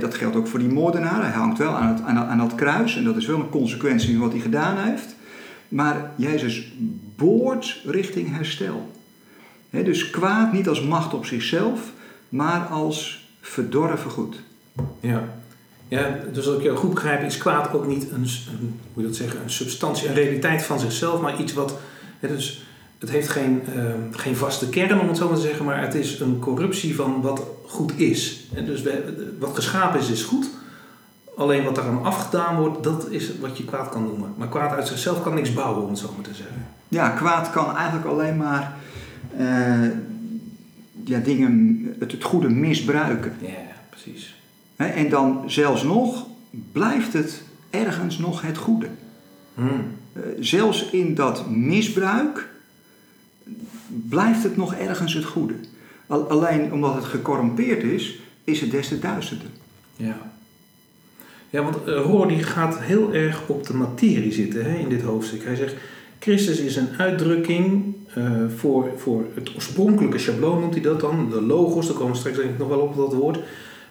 dat 0.00 0.14
geldt 0.14 0.36
ook 0.36 0.46
voor 0.46 0.58
die 0.58 0.68
moordenaar. 0.68 1.22
Hij 1.22 1.32
hangt 1.32 1.58
wel 1.58 1.76
aan, 1.76 1.94
het, 1.94 2.02
aan 2.04 2.38
dat 2.38 2.54
kruis 2.54 2.96
en 2.96 3.04
dat 3.04 3.16
is 3.16 3.26
wel 3.26 3.38
een 3.38 3.48
consequentie 3.48 4.10
van 4.10 4.20
wat 4.20 4.32
hij 4.32 4.40
gedaan 4.40 4.76
heeft. 4.76 5.14
Maar 5.68 6.10
Jezus 6.16 6.72
boort 7.16 7.80
richting 7.84 8.34
herstel. 8.36 8.90
dus 9.70 10.10
kwaad 10.10 10.52
niet 10.52 10.68
als 10.68 10.82
macht 10.82 11.14
op 11.14 11.24
zichzelf, 11.24 11.92
maar 12.28 12.60
als 12.60 13.28
verdorven 13.40 14.10
goed. 14.10 14.42
Ja. 15.00 15.39
Ja, 15.90 16.18
dus 16.32 16.46
als 16.46 16.56
ik 16.56 16.62
jou 16.62 16.76
goed 16.76 16.94
begrijp, 16.94 17.22
is 17.22 17.38
kwaad 17.38 17.72
ook 17.72 17.86
niet 17.86 18.10
een, 18.10 18.26
een 18.60 18.80
hoe 18.92 19.02
je 19.02 19.08
dat 19.08 19.16
zeggen, 19.16 19.42
een 19.42 19.50
substantie, 19.50 20.08
een 20.08 20.14
realiteit 20.14 20.62
van 20.62 20.80
zichzelf, 20.80 21.20
maar 21.20 21.40
iets 21.40 21.52
wat. 21.52 21.78
dus 22.20 22.64
het 22.98 23.10
heeft 23.10 23.28
geen, 23.28 23.62
ehm, 23.74 24.00
geen 24.10 24.36
vaste 24.36 24.68
kern, 24.68 25.00
om 25.00 25.08
het 25.08 25.16
zo 25.16 25.28
maar 25.28 25.36
te 25.36 25.42
zeggen, 25.42 25.64
maar 25.64 25.80
het 25.80 25.94
is 25.94 26.20
een 26.20 26.38
corruptie 26.38 26.94
van 26.94 27.20
wat 27.20 27.42
goed 27.66 27.98
is. 27.98 28.46
En 28.54 28.64
dus 28.64 28.82
wat 29.38 29.54
geschapen 29.54 30.00
is, 30.00 30.10
is 30.10 30.22
goed. 30.22 30.50
Alleen 31.36 31.64
wat 31.64 31.78
eraan 31.78 32.04
afgedaan 32.04 32.56
wordt, 32.56 32.82
dat 32.82 33.06
is 33.10 33.38
wat 33.40 33.56
je 33.56 33.64
kwaad 33.64 33.88
kan 33.88 34.02
noemen. 34.02 34.34
Maar 34.36 34.48
kwaad 34.48 34.72
uit 34.72 34.88
zichzelf 34.88 35.22
kan 35.22 35.34
niks 35.34 35.52
bouwen, 35.52 35.82
om 35.82 35.88
het 35.88 35.98
zo 35.98 36.12
maar 36.16 36.24
te 36.24 36.34
zeggen. 36.34 36.66
Ja, 36.88 37.08
kwaad 37.08 37.50
kan 37.50 37.76
eigenlijk 37.76 38.06
alleen 38.06 38.36
maar 38.36 38.76
uh, 39.38 39.90
ja, 41.04 41.18
dingen, 41.18 41.80
het, 41.98 42.12
het 42.12 42.24
goede 42.24 42.48
misbruiken. 42.48 43.32
Ja, 43.40 43.48
precies. 43.90 44.39
En 44.88 45.08
dan 45.08 45.42
zelfs 45.46 45.82
nog 45.82 46.26
blijft 46.72 47.12
het 47.12 47.42
ergens 47.70 48.18
nog 48.18 48.42
het 48.42 48.56
goede. 48.56 48.88
Hmm. 49.54 49.68
Uh, 50.12 50.22
zelfs 50.40 50.90
in 50.90 51.14
dat 51.14 51.50
misbruik 51.50 52.48
blijft 54.08 54.42
het 54.42 54.56
nog 54.56 54.74
ergens 54.74 55.14
het 55.14 55.24
goede. 55.24 55.54
Alleen 56.06 56.72
omdat 56.72 56.94
het 56.94 57.04
gecorrumpeerd 57.04 57.82
is, 57.82 58.18
is 58.44 58.60
het 58.60 58.70
des 58.70 58.88
te 58.88 58.98
duisterder. 58.98 59.46
Ja. 59.96 60.30
Ja, 61.50 61.62
want 61.62 61.76
Roor 61.86 62.28
die 62.28 62.42
gaat 62.42 62.80
heel 62.80 63.14
erg 63.14 63.42
op 63.46 63.66
de 63.66 63.74
materie 63.74 64.32
zitten 64.32 64.64
hè, 64.64 64.78
in 64.78 64.88
dit 64.88 65.02
hoofdstuk. 65.02 65.44
Hij 65.44 65.56
zegt, 65.56 65.74
Christus 66.18 66.58
is 66.58 66.76
een 66.76 66.88
uitdrukking 66.98 67.94
uh, 68.18 68.30
voor, 68.56 68.88
voor 68.96 69.24
het 69.34 69.54
oorspronkelijke 69.54 70.18
schabloon, 70.18 70.60
noemt 70.60 70.74
hij 70.74 70.82
dat 70.82 71.00
dan. 71.00 71.30
De 71.30 71.42
logos, 71.42 71.86
daar 71.86 71.96
komen 71.96 72.12
we 72.12 72.18
straks 72.18 72.36
denk 72.36 72.50
ik 72.50 72.58
nog 72.58 72.68
wel 72.68 72.80
op 72.80 72.96
dat 72.96 73.14
woord. 73.14 73.38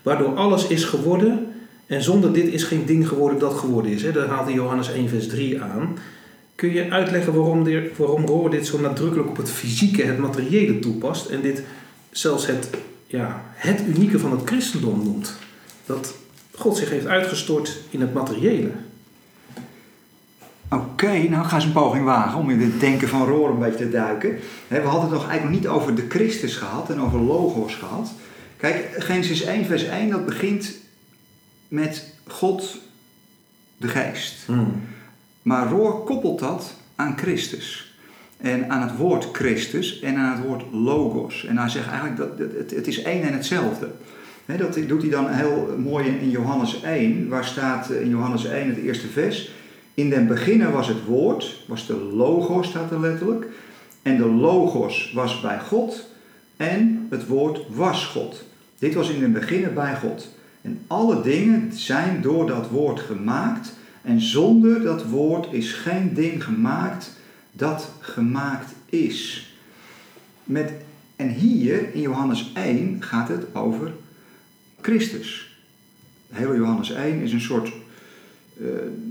Waardoor 0.02 0.36
alles 0.36 0.68
is 0.68 0.84
geworden. 0.84 1.48
En 1.86 2.04
zonder 2.04 2.34
dit 2.34 2.48
is 2.48 2.64
geen 2.64 2.86
ding 2.86 3.08
geworden 3.08 3.40
dat 3.40 3.54
geworden 3.54 3.92
is. 3.92 4.02
Hè. 4.02 4.12
Hij 4.12 4.54
Johannes 4.54 4.92
1 4.92 5.10
vers 5.10 5.28
3 5.28 5.62
aan. 5.62 5.98
Kun 6.56 6.74
je 6.74 6.92
uitleggen 6.92 7.34
waarom, 7.34 7.64
de, 7.64 7.92
waarom 7.96 8.26
Roor 8.26 8.50
dit 8.50 8.68
zo 8.68 8.80
nadrukkelijk 8.80 9.30
op 9.30 9.38
het 9.38 9.50
fysieke, 9.50 10.04
het 10.04 10.18
materiële 10.18 10.80
toepast. 10.80 11.30
En 11.30 11.42
dit 11.42 11.64
zelfs 12.12 12.48
het, 12.48 12.70
ja, 13.08 13.44
het 13.54 13.82
unieke 13.88 14.20
van 14.20 14.32
het 14.32 14.42
christendom 14.46 15.04
noemt. 15.04 15.36
Dat 15.86 16.16
God 16.56 16.78
zich 16.78 16.90
heeft 16.90 17.06
uitgestort 17.06 17.78
in 17.90 18.02
het 18.02 18.14
materiële. 18.14 18.72
Oké, 20.72 21.18
nou 21.30 21.46
ga 21.46 21.56
eens 21.56 21.66
een 21.66 21.72
poging 21.72 22.06
wagen 22.06 22.40
om 22.40 22.50
in 22.50 22.62
het 22.62 22.80
denken 22.80 23.08
van 23.08 23.28
Roor 23.28 23.50
een 23.50 23.60
beetje 23.60 23.78
te 23.78 23.90
duiken. 23.90 24.40
We 24.68 24.80
hadden 24.80 25.02
het 25.02 25.12
nog 25.12 25.30
eigenlijk 25.30 25.44
nog 25.44 25.52
niet 25.52 25.68
over 25.68 25.96
de 25.96 26.06
Christus 26.10 26.56
gehad 26.56 26.90
en 26.90 27.02
over 27.02 27.20
logos 27.20 27.76
gehad. 27.76 28.12
Kijk, 28.60 28.96
Genesis 28.98 29.42
1 29.42 29.66
vers 29.66 29.84
1, 29.84 30.10
dat 30.10 30.26
begint 30.26 30.78
met 31.68 32.14
God 32.28 32.78
de 33.78 33.88
geest. 33.88 34.46
Hmm. 34.46 34.82
Maar 35.42 35.70
Roor 35.70 36.04
koppelt 36.04 36.40
dat 36.40 36.74
aan 36.96 37.18
Christus. 37.18 37.94
En 38.38 38.70
aan 38.70 38.82
het 38.82 38.98
woord 38.98 39.30
Christus 39.32 40.00
en 40.00 40.18
aan 40.18 40.36
het 40.38 40.46
woord 40.46 40.64
logos. 40.72 41.46
En 41.46 41.58
hij 41.58 41.70
zegt 41.70 41.88
eigenlijk 41.88 42.18
dat 42.18 42.52
het, 42.58 42.72
het 42.72 42.88
is 42.88 43.02
één 43.02 43.22
en 43.22 43.34
hetzelfde. 43.34 43.92
dat 44.46 44.80
doet 44.88 45.02
hij 45.02 45.12
dan 45.12 45.30
heel 45.30 45.76
mooi 45.78 46.08
in 46.08 46.30
Johannes 46.30 46.82
1, 46.82 47.28
waar 47.28 47.46
staat 47.46 47.90
in 47.90 48.10
Johannes 48.10 48.46
1 48.46 48.68
het 48.68 48.78
eerste 48.78 49.08
vers. 49.08 49.52
In 49.94 50.10
den 50.10 50.28
beginnen 50.28 50.72
was 50.72 50.88
het 50.88 51.06
woord, 51.06 51.64
was 51.68 51.88
de 51.88 51.98
logos 51.98 52.68
staat 52.68 52.92
er 52.92 53.00
letterlijk. 53.00 53.46
En 54.02 54.18
de 54.18 54.28
logos 54.28 55.12
was 55.16 55.42
bij 55.42 55.60
God 55.60 56.08
en 56.58 57.08
het 57.10 57.28
woord 57.28 57.62
was 57.70 58.06
God. 58.06 58.48
Dit 58.80 58.94
was 58.94 59.10
in 59.10 59.20
den 59.20 59.32
beginnen 59.32 59.74
bij 59.74 59.96
God. 59.96 60.36
En 60.62 60.80
alle 60.88 61.22
dingen 61.22 61.74
zijn 61.74 62.22
door 62.22 62.48
dat 62.48 62.70
woord 62.70 63.00
gemaakt. 63.00 63.74
En 64.02 64.22
zonder 64.22 64.82
dat 64.82 65.06
woord 65.06 65.54
is 65.54 65.74
geen 65.74 66.14
ding 66.14 66.44
gemaakt 66.44 67.12
dat 67.52 67.92
gemaakt 68.00 68.74
is. 68.86 69.54
Met, 70.44 70.72
en 71.16 71.30
hier 71.30 71.94
in 71.94 72.02
Johannes 72.02 72.52
1 72.54 73.04
gaat 73.04 73.28
het 73.28 73.56
over 73.56 73.92
Christus. 74.82 75.58
De 76.28 76.36
hele 76.36 76.56
Johannes 76.56 76.92
1 76.92 77.22
is 77.22 77.34
een 77.34 77.42
soort 77.42 77.72
uh, 78.62 78.68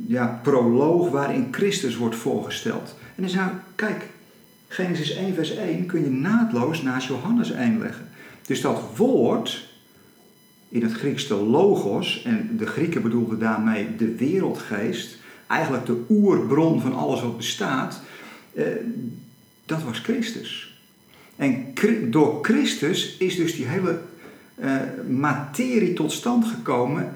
ja, 0.06 0.40
proloog 0.42 1.10
waarin 1.10 1.48
Christus 1.50 1.96
wordt 1.96 2.16
voorgesteld. 2.16 2.94
En 3.14 3.22
dan 3.22 3.30
zou, 3.30 3.50
kijk, 3.74 4.06
Genesis 4.68 5.10
1 5.10 5.34
vers 5.34 5.56
1 5.56 5.86
kun 5.86 6.00
je 6.00 6.10
naadloos 6.10 6.82
naast 6.82 7.08
Johannes 7.08 7.50
1 7.50 7.78
leggen. 7.78 8.07
Dus 8.48 8.60
dat 8.60 8.82
woord, 8.96 9.68
in 10.68 10.82
het 10.82 10.92
Grieks 10.92 11.26
de 11.26 11.34
logos, 11.34 12.22
en 12.24 12.56
de 12.56 12.66
Grieken 12.66 13.02
bedoelden 13.02 13.38
daarmee 13.38 13.96
de 13.96 14.14
wereldgeest, 14.14 15.16
eigenlijk 15.46 15.86
de 15.86 16.04
oerbron 16.08 16.80
van 16.80 16.94
alles 16.94 17.22
wat 17.22 17.36
bestaat, 17.36 18.00
uh, 18.52 18.64
dat 19.66 19.82
was 19.82 19.98
Christus. 19.98 20.80
En 21.36 21.74
door 22.10 22.38
Christus 22.42 23.16
is 23.16 23.36
dus 23.36 23.54
die 23.54 23.66
hele 23.66 24.00
uh, 24.60 24.76
materie 25.08 25.92
tot 25.92 26.12
stand 26.12 26.46
gekomen 26.46 27.12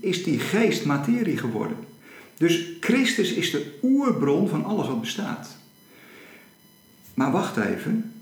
is 0.00 0.24
die 0.24 0.38
geest 0.38 0.84
materie 0.84 1.36
geworden. 1.36 1.76
Dus 2.36 2.68
Christus 2.80 3.32
is 3.32 3.50
de 3.50 3.78
oerbron 3.82 4.48
van 4.48 4.64
alles 4.64 4.86
wat 4.86 5.00
bestaat. 5.00 5.56
Maar 7.14 7.30
wacht 7.30 7.56
even. 7.56 8.15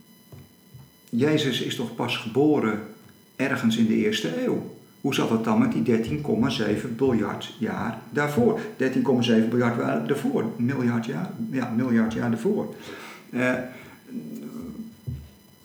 Jezus 1.17 1.61
is 1.61 1.77
toch 1.77 1.95
pas 1.95 2.17
geboren 2.17 2.81
ergens 3.37 3.77
in 3.77 3.87
de 3.87 3.95
eerste 3.95 4.45
eeuw? 4.45 4.77
Hoe 5.01 5.15
zat 5.15 5.31
het 5.31 5.45
dan 5.45 5.59
met 5.59 5.73
die 5.73 6.21
13,7 6.21 6.25
miljard 6.99 7.55
jaar 7.59 7.99
daarvoor? 8.11 8.61
13,7 8.61 8.65
miljard 9.01 9.77
jaar 9.77 10.07
daarvoor. 10.07 10.45
Miljard 10.57 11.07
jaar, 11.07 11.31
ja, 11.51 11.73
miljard 11.77 12.13
jaar 12.13 12.31
daarvoor. 12.31 12.75
Uh, 13.31 13.53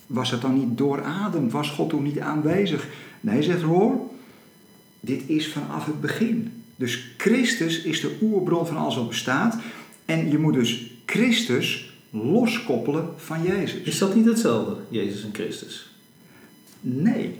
was 0.08 0.32
het 0.32 0.42
dan 0.42 0.54
niet 0.54 0.78
doorademd? 0.78 1.52
Was 1.52 1.70
God 1.70 1.90
toen 1.90 2.04
niet 2.04 2.20
aanwezig? 2.20 2.88
Nee, 3.22 3.44
zegt 3.44 3.62
hoor. 3.62 4.10
Dit 5.00 5.22
is 5.26 5.52
vanaf 5.52 5.86
het 5.86 6.02
begin. 6.02 6.64
Dus 6.76 7.14
Christus 7.18 7.82
is 7.82 8.02
de 8.02 8.18
oerbron 8.22 8.68
van 8.68 8.78
alles 8.78 8.96
wat 8.96 9.08
bestaat. 9.08 9.58
En 10.06 10.32
je 10.32 10.38
moet 10.38 10.54
dus 10.54 10.92
Christus 11.06 11.89
loskoppelen 12.10 13.10
van 13.18 13.44
Jezus. 13.44 13.82
Is 13.82 13.98
dat 13.98 14.16
niet 14.16 14.26
hetzelfde, 14.26 14.76
Jezus 14.90 15.24
en 15.24 15.34
Christus? 15.34 15.90
Nee. 16.82 17.36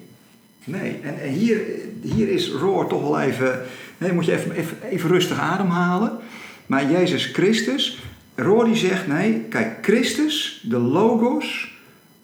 Nee. 0.64 1.00
En, 1.04 1.20
en 1.20 1.32
hier, 1.32 1.62
hier 2.02 2.30
is 2.30 2.52
Roor 2.52 2.88
toch 2.88 3.02
wel 3.02 3.20
even... 3.20 3.66
Nee, 3.98 4.14
moet 4.14 4.26
je 4.26 4.38
even, 4.38 4.52
even, 4.52 4.78
even 4.84 5.10
rustig 5.10 5.40
ademhalen. 5.40 6.18
Maar 6.66 6.92
Jezus 6.92 7.26
Christus... 7.26 8.00
Roor 8.40 8.66
die 8.66 8.76
zegt, 8.76 9.08
nee, 9.08 9.40
kijk, 9.40 9.78
Christus, 9.86 10.66
de 10.70 10.78
Logos, 10.78 11.74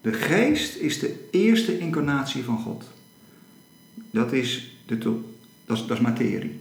de 0.01 0.13
Geest, 0.13 0.75
is 0.75 0.99
de 0.99 1.27
eerste 1.31 1.79
incarnatie 1.79 2.43
van 2.43 2.57
God. 2.57 2.83
Dat 4.11 4.33
is 4.33 4.77
de, 4.85 4.97
dat, 4.97 5.13
is, 5.77 5.85
dat 5.85 5.97
is 5.97 6.03
materie. 6.03 6.59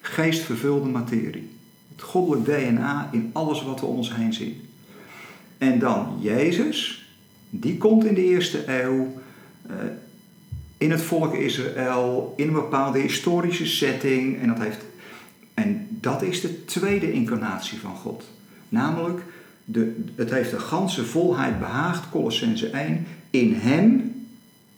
Geestvervulde 0.00 0.88
materie. 0.88 1.48
Het 1.92 2.02
goddelijk 2.02 2.44
DNA 2.44 3.08
in 3.12 3.30
alles 3.32 3.62
wat 3.62 3.80
we 3.80 3.86
om 3.86 3.96
ons 3.96 4.14
heen 4.14 4.32
zien. 4.32 4.65
En 5.58 5.78
dan 5.78 6.18
Jezus, 6.20 7.08
die 7.50 7.76
komt 7.76 8.04
in 8.04 8.14
de 8.14 8.24
eerste 8.24 8.82
eeuw 8.82 9.14
uh, 9.70 9.74
in 10.78 10.90
het 10.90 11.02
volk 11.02 11.34
Israël, 11.34 12.34
in 12.36 12.46
een 12.46 12.52
bepaalde 12.52 12.98
historische 12.98 13.66
setting. 13.66 14.40
En 14.40 14.48
dat, 14.48 14.58
heeft, 14.58 14.84
en 15.54 15.86
dat 15.90 16.22
is 16.22 16.40
de 16.40 16.64
tweede 16.64 17.12
incarnatie 17.12 17.78
van 17.78 17.96
God. 17.96 18.24
Namelijk, 18.68 19.22
de, 19.64 20.04
het 20.14 20.30
heeft 20.30 20.50
de 20.50 20.58
ganse 20.58 21.04
volheid 21.04 21.58
behaagd, 21.58 22.10
Colossense 22.10 22.68
1, 22.68 23.06
in 23.30 23.54
Hem, 23.54 24.14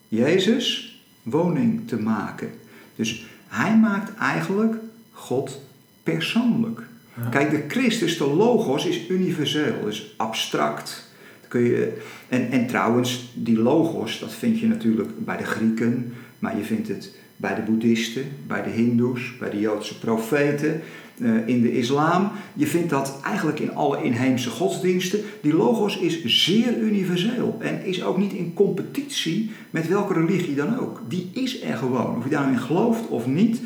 Jezus, 0.09 1.01
woning 1.23 1.89
te 1.89 2.01
maken. 2.01 2.51
Dus 2.97 3.27
hij 3.49 3.77
maakt 3.77 4.15
eigenlijk 4.15 4.75
God 5.13 5.61
persoonlijk. 6.03 6.88
Kijk, 7.31 7.51
de 7.51 7.65
Christus, 7.69 8.19
de 8.19 8.27
logos, 8.27 8.87
is 8.87 9.09
universeel, 9.09 9.87
is 9.87 10.15
abstract. 10.17 11.07
Kun 11.49 11.61
je, 11.61 11.97
en, 12.29 12.51
en 12.51 12.67
trouwens, 12.67 13.33
die 13.35 13.59
logos, 13.59 14.19
dat 14.19 14.33
vind 14.33 14.61
je 14.61 14.67
natuurlijk 14.67 15.25
bij 15.25 15.37
de 15.37 15.45
Grieken, 15.45 16.13
maar 16.39 16.57
je 16.57 16.65
vindt 16.65 16.89
het 16.89 17.17
bij 17.37 17.55
de 17.55 17.63
boeddhisten, 17.63 18.25
bij 18.47 18.63
de 18.63 18.71
hindoes, 18.71 19.37
bij 19.39 19.51
de 19.51 19.61
Joodse 19.61 19.99
profeten, 19.99 20.81
eh, 21.21 21.49
in 21.49 21.63
de 21.63 21.73
islam. 21.73 22.31
Je 22.55 22.67
vindt 22.67 22.91
dat 22.91 23.21
eigenlijk 23.25 23.61
in 23.61 23.75
alle 23.75 24.03
inheemse 24.03 24.51
godsdiensten. 24.51 25.21
Die 25.41 25.55
logos 25.55 25.99
is 25.99 26.25
zeer 26.25 26.79
universeel 26.79 27.57
en 27.61 27.85
is 27.85 28.03
ook 28.03 28.19
niet 28.19 28.33
in 28.33 28.55
competitie 28.55 29.51
met 29.71 29.89
welke 29.89 30.13
religie 30.13 30.55
dan 30.55 30.79
ook. 30.79 31.03
Die 31.09 31.31
is 31.35 31.63
er 31.63 31.77
gewoon. 31.77 32.17
Of 32.17 32.25
je 32.25 32.31
daarin 32.31 32.59
gelooft 32.59 33.09
of 33.09 33.27
niet, 33.27 33.61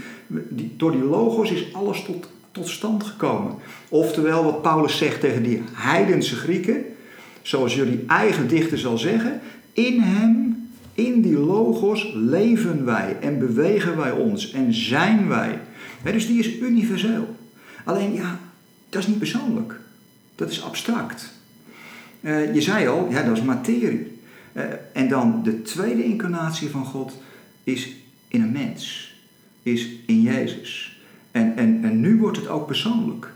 door 0.77 0.93
die 0.93 1.05
logos 1.05 1.51
is 1.51 1.75
alles 1.75 2.05
tot, 2.05 2.29
tot 2.53 2.69
stand 2.69 3.05
gekomen. 3.05 3.55
Oftewel 3.89 4.45
wat 4.45 4.63
Paulus 4.63 4.97
zegt 4.97 5.21
tegen 5.21 5.43
die 5.43 5.63
heidense 5.73 6.37
Grieken, 6.37 6.85
zoals 7.43 7.75
jullie 7.75 8.05
eigen 8.07 8.49
dichter 8.49 8.79
zal 8.79 8.99
zeggen, 8.99 9.41
in 9.73 10.01
hem 10.01 10.63
in 10.95 11.23
die 11.23 11.39
logos 11.39 12.13
leven 12.15 12.85
wij 12.85 13.17
en 13.21 13.39
bewegen 13.39 13.97
wij 13.97 14.11
ons 14.11 14.53
en 14.53 14.75
zijn 14.75 15.29
wij. 15.29 15.59
dus 16.03 16.27
die 16.27 16.39
is 16.39 16.59
universeel. 16.59 17.37
Alleen 17.85 18.13
ja, 18.13 18.39
dat 18.89 19.03
is 19.03 19.09
niet 19.09 19.19
persoonlijk. 19.19 19.81
Dat 20.35 20.51
is 20.51 20.63
abstract. 20.63 21.33
Uh, 22.21 22.55
je 22.55 22.61
zei 22.61 22.89
al, 22.89 23.11
ja, 23.11 23.23
dat 23.23 23.37
is 23.37 23.43
materie. 23.43 24.21
Uh, 24.53 24.63
en 24.93 25.09
dan 25.09 25.41
de 25.43 25.63
tweede 25.63 26.05
incarnatie 26.05 26.69
van 26.69 26.85
God 26.85 27.13
is 27.65 27.89
in 28.29 28.43
een 28.43 28.53
mens, 28.53 29.15
is 29.63 29.89
in 30.07 30.23
Jezus. 30.23 30.92
En, 31.33 31.57
en, 31.57 31.81
en 31.83 32.01
nu 32.01 32.19
wordt 32.19 32.37
het 32.37 32.49
ook 32.49 32.67
persoonlijk. 32.67 33.33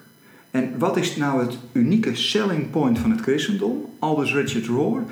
En 0.51 0.79
wat 0.79 0.97
is 0.97 1.17
nou 1.17 1.41
het 1.41 1.59
unieke 1.73 2.15
selling 2.15 2.71
point 2.71 2.99
van 2.99 3.11
het 3.11 3.21
christendom? 3.21 3.85
Aldous 3.99 4.35
Richard 4.35 4.67
Rohr 4.67 5.03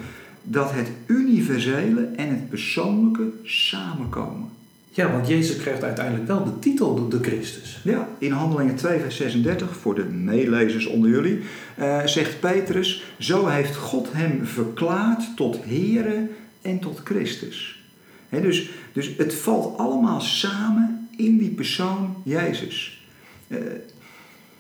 dat 0.43 0.73
het 0.73 0.89
universele 1.07 2.09
en 2.17 2.29
het 2.29 2.49
persoonlijke 2.49 3.29
samenkomen. 3.43 4.49
Ja, 4.91 5.13
want 5.13 5.29
Jezus 5.29 5.57
krijgt 5.57 5.85
uiteindelijk 5.85 6.27
wel 6.27 6.45
de 6.45 6.59
titel 6.59 7.09
de 7.09 7.19
Christus. 7.23 7.81
Ja, 7.85 8.09
in 8.19 8.31
Handelingen 8.31 8.75
2, 8.75 9.01
vers 9.01 9.17
36, 9.17 9.77
voor 9.77 9.95
de 9.95 10.05
meelezers 10.05 10.87
onder 10.87 11.11
jullie, 11.11 11.41
uh, 11.79 12.07
zegt 12.07 12.41
Petrus: 12.41 13.05
Zo 13.19 13.47
heeft 13.47 13.77
God 13.77 14.09
hem 14.13 14.47
verklaard 14.47 15.37
tot 15.37 15.59
Here 15.65 16.29
en 16.63 16.79
tot 16.79 17.01
Christus. 17.05 17.83
dus, 18.29 18.71
dus 18.93 19.11
het 19.17 19.35
valt 19.35 19.79
allemaal 19.79 20.21
samen 20.21 21.04
in 21.17 21.39
die 21.39 21.51
persoon 21.51 22.17
Jezus. 22.23 23.07
Uh, 23.49 23.59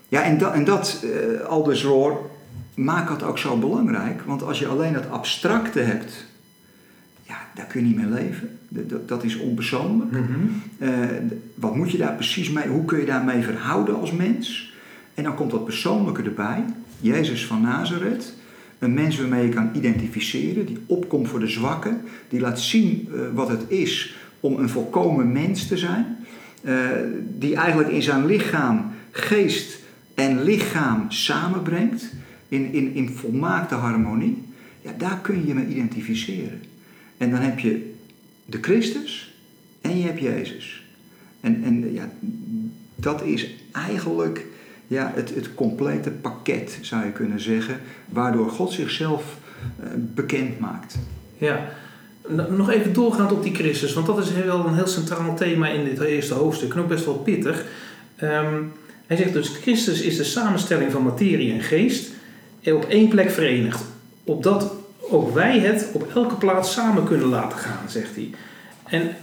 ja, 0.08 0.22
en, 0.22 0.38
dat, 0.38 0.52
en 0.52 0.64
dat 0.64 1.04
uh, 1.04 1.40
Aldous 1.40 1.84
Roar 1.84 2.16
maak 2.74 3.08
dat 3.08 3.22
ook 3.22 3.38
zo 3.38 3.56
belangrijk. 3.56 4.22
Want 4.22 4.42
als 4.42 4.58
je 4.58 4.66
alleen 4.66 4.94
het 4.94 5.10
abstracte 5.10 5.80
hebt, 5.80 6.26
ja, 7.22 7.36
daar 7.54 7.66
kun 7.66 7.80
je 7.80 7.86
niet 7.86 7.96
mee 7.96 8.22
leven. 8.22 8.58
Dat, 8.68 9.08
dat 9.08 9.24
is 9.24 9.36
onpersoonlijk. 9.36 10.10
Mhm. 10.10 10.22
Eh, 10.78 10.90
wat 11.54 11.76
moet 11.76 11.90
je 11.90 11.98
daar 11.98 12.14
precies 12.14 12.50
mee, 12.50 12.68
hoe 12.68 12.84
kun 12.84 12.98
je 12.98 13.06
daarmee 13.06 13.42
verhouden 13.42 14.00
als 14.00 14.12
mens? 14.12 14.72
En 15.14 15.24
dan 15.24 15.34
komt 15.34 15.50
dat 15.50 15.64
persoonlijke 15.64 16.22
erbij. 16.22 16.64
Jezus 17.00 17.46
van 17.46 17.60
Nazareth. 17.60 18.34
Een 18.78 18.94
mens 18.94 19.18
waarmee 19.18 19.46
je 19.46 19.54
kan 19.54 19.70
identificeren, 19.74 20.66
die 20.66 20.78
opkomt 20.86 21.28
voor 21.28 21.40
de 21.40 21.48
zwakken, 21.48 22.00
die 22.28 22.40
laat 22.40 22.60
zien 22.60 23.08
wat 23.34 23.48
het 23.48 23.64
is 23.68 24.16
om 24.40 24.58
een 24.58 24.68
volkomen 24.68 25.32
mens 25.32 25.66
te 25.66 25.78
zijn, 25.78 26.16
uh, 26.64 26.88
die 27.38 27.56
eigenlijk 27.56 27.88
in 27.88 28.02
zijn 28.02 28.26
lichaam, 28.26 28.92
geest 29.10 29.78
en 30.14 30.42
lichaam 30.42 31.10
samenbrengt 31.10 32.12
in, 32.48 32.72
in, 32.72 32.94
in 32.94 33.08
volmaakte 33.08 33.74
harmonie, 33.74 34.42
ja, 34.80 34.90
daar 34.98 35.18
kun 35.22 35.40
je 35.40 35.46
je 35.46 35.54
mee 35.54 35.66
identificeren. 35.66 36.60
En 37.16 37.30
dan 37.30 37.40
heb 37.40 37.58
je 37.58 37.94
de 38.44 38.58
Christus 38.60 39.34
en 39.80 39.98
je 39.98 40.04
hebt 40.04 40.20
Jezus. 40.20 40.84
En, 41.40 41.64
en 41.64 41.92
ja, 41.92 42.08
dat 42.94 43.22
is 43.22 43.54
eigenlijk 43.72 44.46
ja, 44.86 45.12
het, 45.14 45.34
het 45.34 45.54
complete 45.54 46.10
pakket, 46.10 46.78
zou 46.80 47.04
je 47.04 47.12
kunnen 47.12 47.40
zeggen, 47.40 47.80
waardoor 48.08 48.50
God 48.50 48.72
zichzelf 48.72 49.38
uh, 49.80 49.86
bekend 49.96 50.58
maakt. 50.58 50.98
Ja, 51.38 51.68
nog 52.48 52.70
even 52.70 52.92
doorgaand 52.92 53.32
op 53.32 53.42
die 53.42 53.54
Christus, 53.54 53.92
want 53.92 54.06
dat 54.06 54.18
is 54.18 54.32
wel 54.32 54.66
een 54.66 54.74
heel 54.74 54.86
centraal 54.86 55.36
thema 55.36 55.68
in 55.68 55.84
dit 55.84 56.00
eerste 56.00 56.34
hoofdstuk 56.34 56.74
en 56.74 56.80
ook 56.80 56.88
best 56.88 57.04
wel 57.04 57.14
pittig. 57.14 57.64
Um, 58.22 58.72
hij 59.06 59.16
zegt 59.16 59.32
dus: 59.32 59.48
Christus 59.48 60.00
is 60.00 60.16
de 60.16 60.24
samenstelling 60.24 60.92
van 60.92 61.02
materie 61.02 61.52
en 61.52 61.60
geest 61.60 62.10
op 62.64 62.84
één 62.84 63.08
plek 63.08 63.30
verenigd. 63.30 63.84
Opdat 64.24 64.72
ook 65.10 65.34
wij 65.34 65.58
het 65.58 65.88
op 65.92 66.10
elke 66.14 66.34
plaats 66.34 66.72
samen 66.72 67.04
kunnen 67.04 67.28
laten 67.28 67.58
gaan, 67.58 67.88
zegt 67.88 68.14
hij. 68.14 68.30
En 68.84 69.16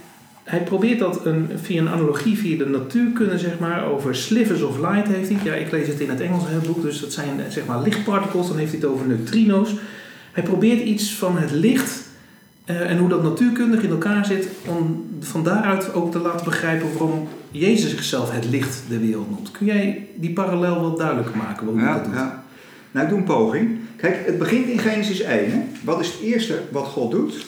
hij 0.43 0.63
probeert 0.63 0.99
dat 0.99 1.25
een, 1.25 1.49
via 1.61 1.81
een 1.81 1.89
analogie, 1.89 2.37
via 2.37 2.57
de 2.57 2.65
natuurkunde, 2.65 3.37
zeg 3.37 3.59
maar, 3.59 3.85
over 3.85 4.15
slivers 4.15 4.61
of 4.61 4.79
light 4.79 5.07
heeft 5.07 5.29
hij. 5.29 5.37
Ja, 5.43 5.53
ik 5.53 5.71
lees 5.71 5.87
het 5.87 5.99
in 5.99 6.09
het 6.09 6.21
Engels 6.21 6.43
heel 6.47 6.73
boek, 6.73 6.81
dus 6.81 6.99
dat 6.99 7.13
zijn 7.13 7.41
zeg 7.49 7.65
maar 7.65 7.81
lichtpartikels, 7.81 8.47
dan 8.47 8.57
heeft 8.57 8.71
hij 8.71 8.79
het 8.79 8.89
over 8.89 9.07
neutrino's. 9.07 9.73
Hij 10.31 10.43
probeert 10.43 10.81
iets 10.81 11.13
van 11.13 11.37
het 11.37 11.51
licht 11.51 12.09
en 12.65 12.97
hoe 12.97 13.09
dat 13.09 13.23
natuurkundig 13.23 13.83
in 13.83 13.89
elkaar 13.89 14.25
zit, 14.25 14.47
om 14.67 15.09
van 15.19 15.43
daaruit 15.43 15.93
ook 15.93 16.11
te 16.11 16.19
laten 16.19 16.45
begrijpen 16.45 16.97
waarom 16.97 17.27
Jezus 17.51 17.89
zichzelf 17.89 18.31
het 18.31 18.45
licht 18.45 18.83
der 18.87 18.99
wereld 18.99 19.29
noemt. 19.29 19.51
Kun 19.51 19.65
jij 19.65 20.07
die 20.15 20.33
parallel 20.33 20.81
wat 20.81 20.97
duidelijker 20.97 21.37
maken? 21.37 21.65
Waarom 21.65 21.83
ja, 21.83 21.93
dat 21.93 22.03
doet? 22.03 22.13
Ja. 22.13 22.43
Nou, 22.91 23.05
ik 23.05 23.11
doe 23.11 23.19
een 23.19 23.25
poging. 23.25 23.79
Kijk, 23.95 24.25
het 24.25 24.37
begint 24.37 24.67
in 24.67 24.79
Genesis 24.79 25.21
1. 25.21 25.51
Hè? 25.51 25.63
Wat 25.83 25.99
is 25.99 26.07
het 26.07 26.21
eerste 26.21 26.61
wat 26.71 26.85
God 26.85 27.11
doet? 27.11 27.45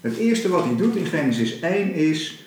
Het 0.00 0.16
eerste 0.16 0.48
wat 0.48 0.64
hij 0.64 0.76
doet 0.76 0.96
in 0.96 1.06
Genesis 1.06 1.60
1 1.60 1.92
is... 1.92 2.46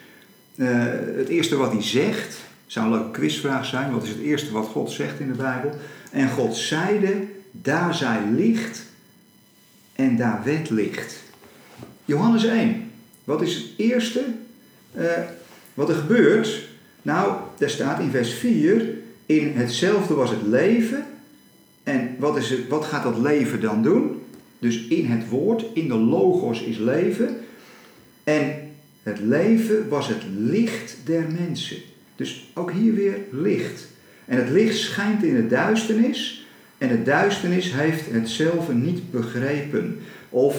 Uh, 0.56 0.70
het 1.18 1.28
eerste 1.28 1.56
wat 1.56 1.72
hij 1.72 1.84
zegt... 1.84 2.38
zou 2.66 2.86
een 2.86 2.92
leuke 2.92 3.12
quizvraag 3.12 3.66
zijn. 3.66 3.92
Wat 3.92 4.04
is 4.04 4.10
het 4.10 4.20
eerste 4.20 4.52
wat 4.52 4.68
God 4.68 4.92
zegt 4.92 5.20
in 5.20 5.28
de 5.28 5.38
Bijbel? 5.38 5.72
En 6.12 6.30
God 6.30 6.56
zeide, 6.56 7.14
daar 7.52 7.94
zij 7.96 8.20
licht 8.36 8.86
en 9.96 10.18
daar 10.18 10.42
werd 10.46 10.70
licht. 10.70 11.16
Johannes 12.06 12.46
1. 12.46 12.92
Wat 13.24 13.42
is 13.42 13.56
het 13.56 13.66
eerste 13.78 14.26
uh, 14.98 15.06
wat 15.74 15.90
er 15.90 15.96
gebeurt? 15.96 16.70
Nou, 17.02 17.34
daar 17.58 17.70
staat 17.70 18.00
in 18.00 18.12
vers 18.12 18.34
4... 18.34 19.00
In 19.26 19.52
hetzelfde 19.56 20.14
was 20.14 20.30
het 20.30 20.42
leven 20.42 21.06
en 21.84 22.16
wat, 22.20 22.38
is 22.38 22.50
het, 22.50 22.68
wat 22.68 22.86
gaat 22.86 23.04
dat 23.04 23.18
leven 23.18 23.62
dan 23.62 23.84
doen? 23.84 24.22
Dus 24.60 24.88
in 24.88 25.06
het 25.06 25.30
woord, 25.30 25.66
in 25.74 25.88
de 25.88 25.96
logos 25.96 26.62
is 26.62 26.78
leven. 26.78 27.38
En 28.24 28.54
het 29.04 29.20
leven 29.20 29.90
was 29.90 30.08
het 30.08 30.24
licht 30.38 30.98
der 31.04 31.26
mensen. 31.40 31.78
Dus 32.16 32.52
ook 32.54 32.72
hier 32.72 32.94
weer 32.94 33.18
licht. 33.32 33.88
En 34.26 34.38
het 34.38 34.50
licht 34.50 34.78
schijnt 34.78 35.24
in 35.24 35.36
de 35.36 35.48
duisternis. 35.48 36.41
En 36.82 36.88
de 36.88 37.04
duisternis 37.04 37.74
heeft 37.74 38.12
hetzelfde 38.12 38.74
niet 38.74 39.12
begrepen. 39.12 40.00
Of 40.30 40.56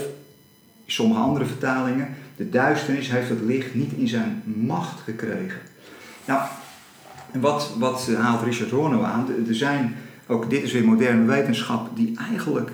sommige 0.87 1.21
andere 1.21 1.45
vertalingen, 1.45 2.09
de 2.37 2.49
duisternis 2.51 3.11
heeft 3.11 3.29
het 3.29 3.41
licht 3.41 3.75
niet 3.75 3.93
in 3.93 4.09
zijn 4.09 4.43
macht 4.45 5.01
gekregen. 5.01 5.61
Nou, 6.25 6.41
wat, 7.33 7.75
wat 7.79 8.09
haalt 8.19 8.43
Richard 8.43 8.71
Horno 8.71 9.03
aan? 9.03 9.27
Er 9.49 9.55
zijn 9.55 9.97
ook 10.27 10.51
dit 10.51 10.63
is 10.63 10.73
weer 10.73 10.85
moderne 10.85 11.25
wetenschap 11.25 11.97
die 11.97 12.17
eigenlijk 12.31 12.71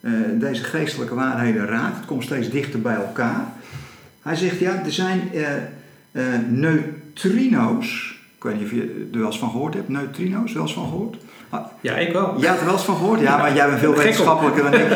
uh, 0.00 0.12
deze 0.34 0.64
geestelijke 0.64 1.14
waarheden 1.14 1.66
raakt. 1.66 1.96
Het 1.96 2.06
komt 2.06 2.24
steeds 2.24 2.50
dichter 2.50 2.80
bij 2.80 2.94
elkaar. 2.94 3.46
Hij 4.20 4.36
zegt, 4.36 4.58
ja, 4.58 4.84
er 4.84 4.92
zijn 4.92 5.30
uh, 5.34 5.48
uh, 6.12 6.22
neutrino's. 6.48 8.20
Ik 8.42 8.48
weet 8.48 8.60
niet 8.60 8.70
of 8.70 8.72
je 8.72 9.08
er 9.12 9.18
wel 9.18 9.26
eens 9.26 9.38
van 9.38 9.50
gehoord 9.50 9.74
hebt. 9.74 9.88
Neutrino's, 9.88 10.52
wel 10.52 10.62
eens 10.62 10.74
van 10.74 10.88
gehoord? 10.88 11.16
Ah, 11.48 11.66
ja, 11.80 11.96
ik 11.96 12.12
wel. 12.12 12.34
Jij 12.38 12.48
hebt 12.48 12.60
er 12.60 12.66
wel 12.66 12.74
eens 12.74 12.84
van 12.84 12.96
gehoord? 12.96 13.20
Ja, 13.20 13.36
maar 13.36 13.54
jij 13.54 13.66
bent 13.66 13.78
veel 13.78 13.94
wetenschappelijker 13.94 14.62
dan 14.62 14.74
ik. 14.74 14.88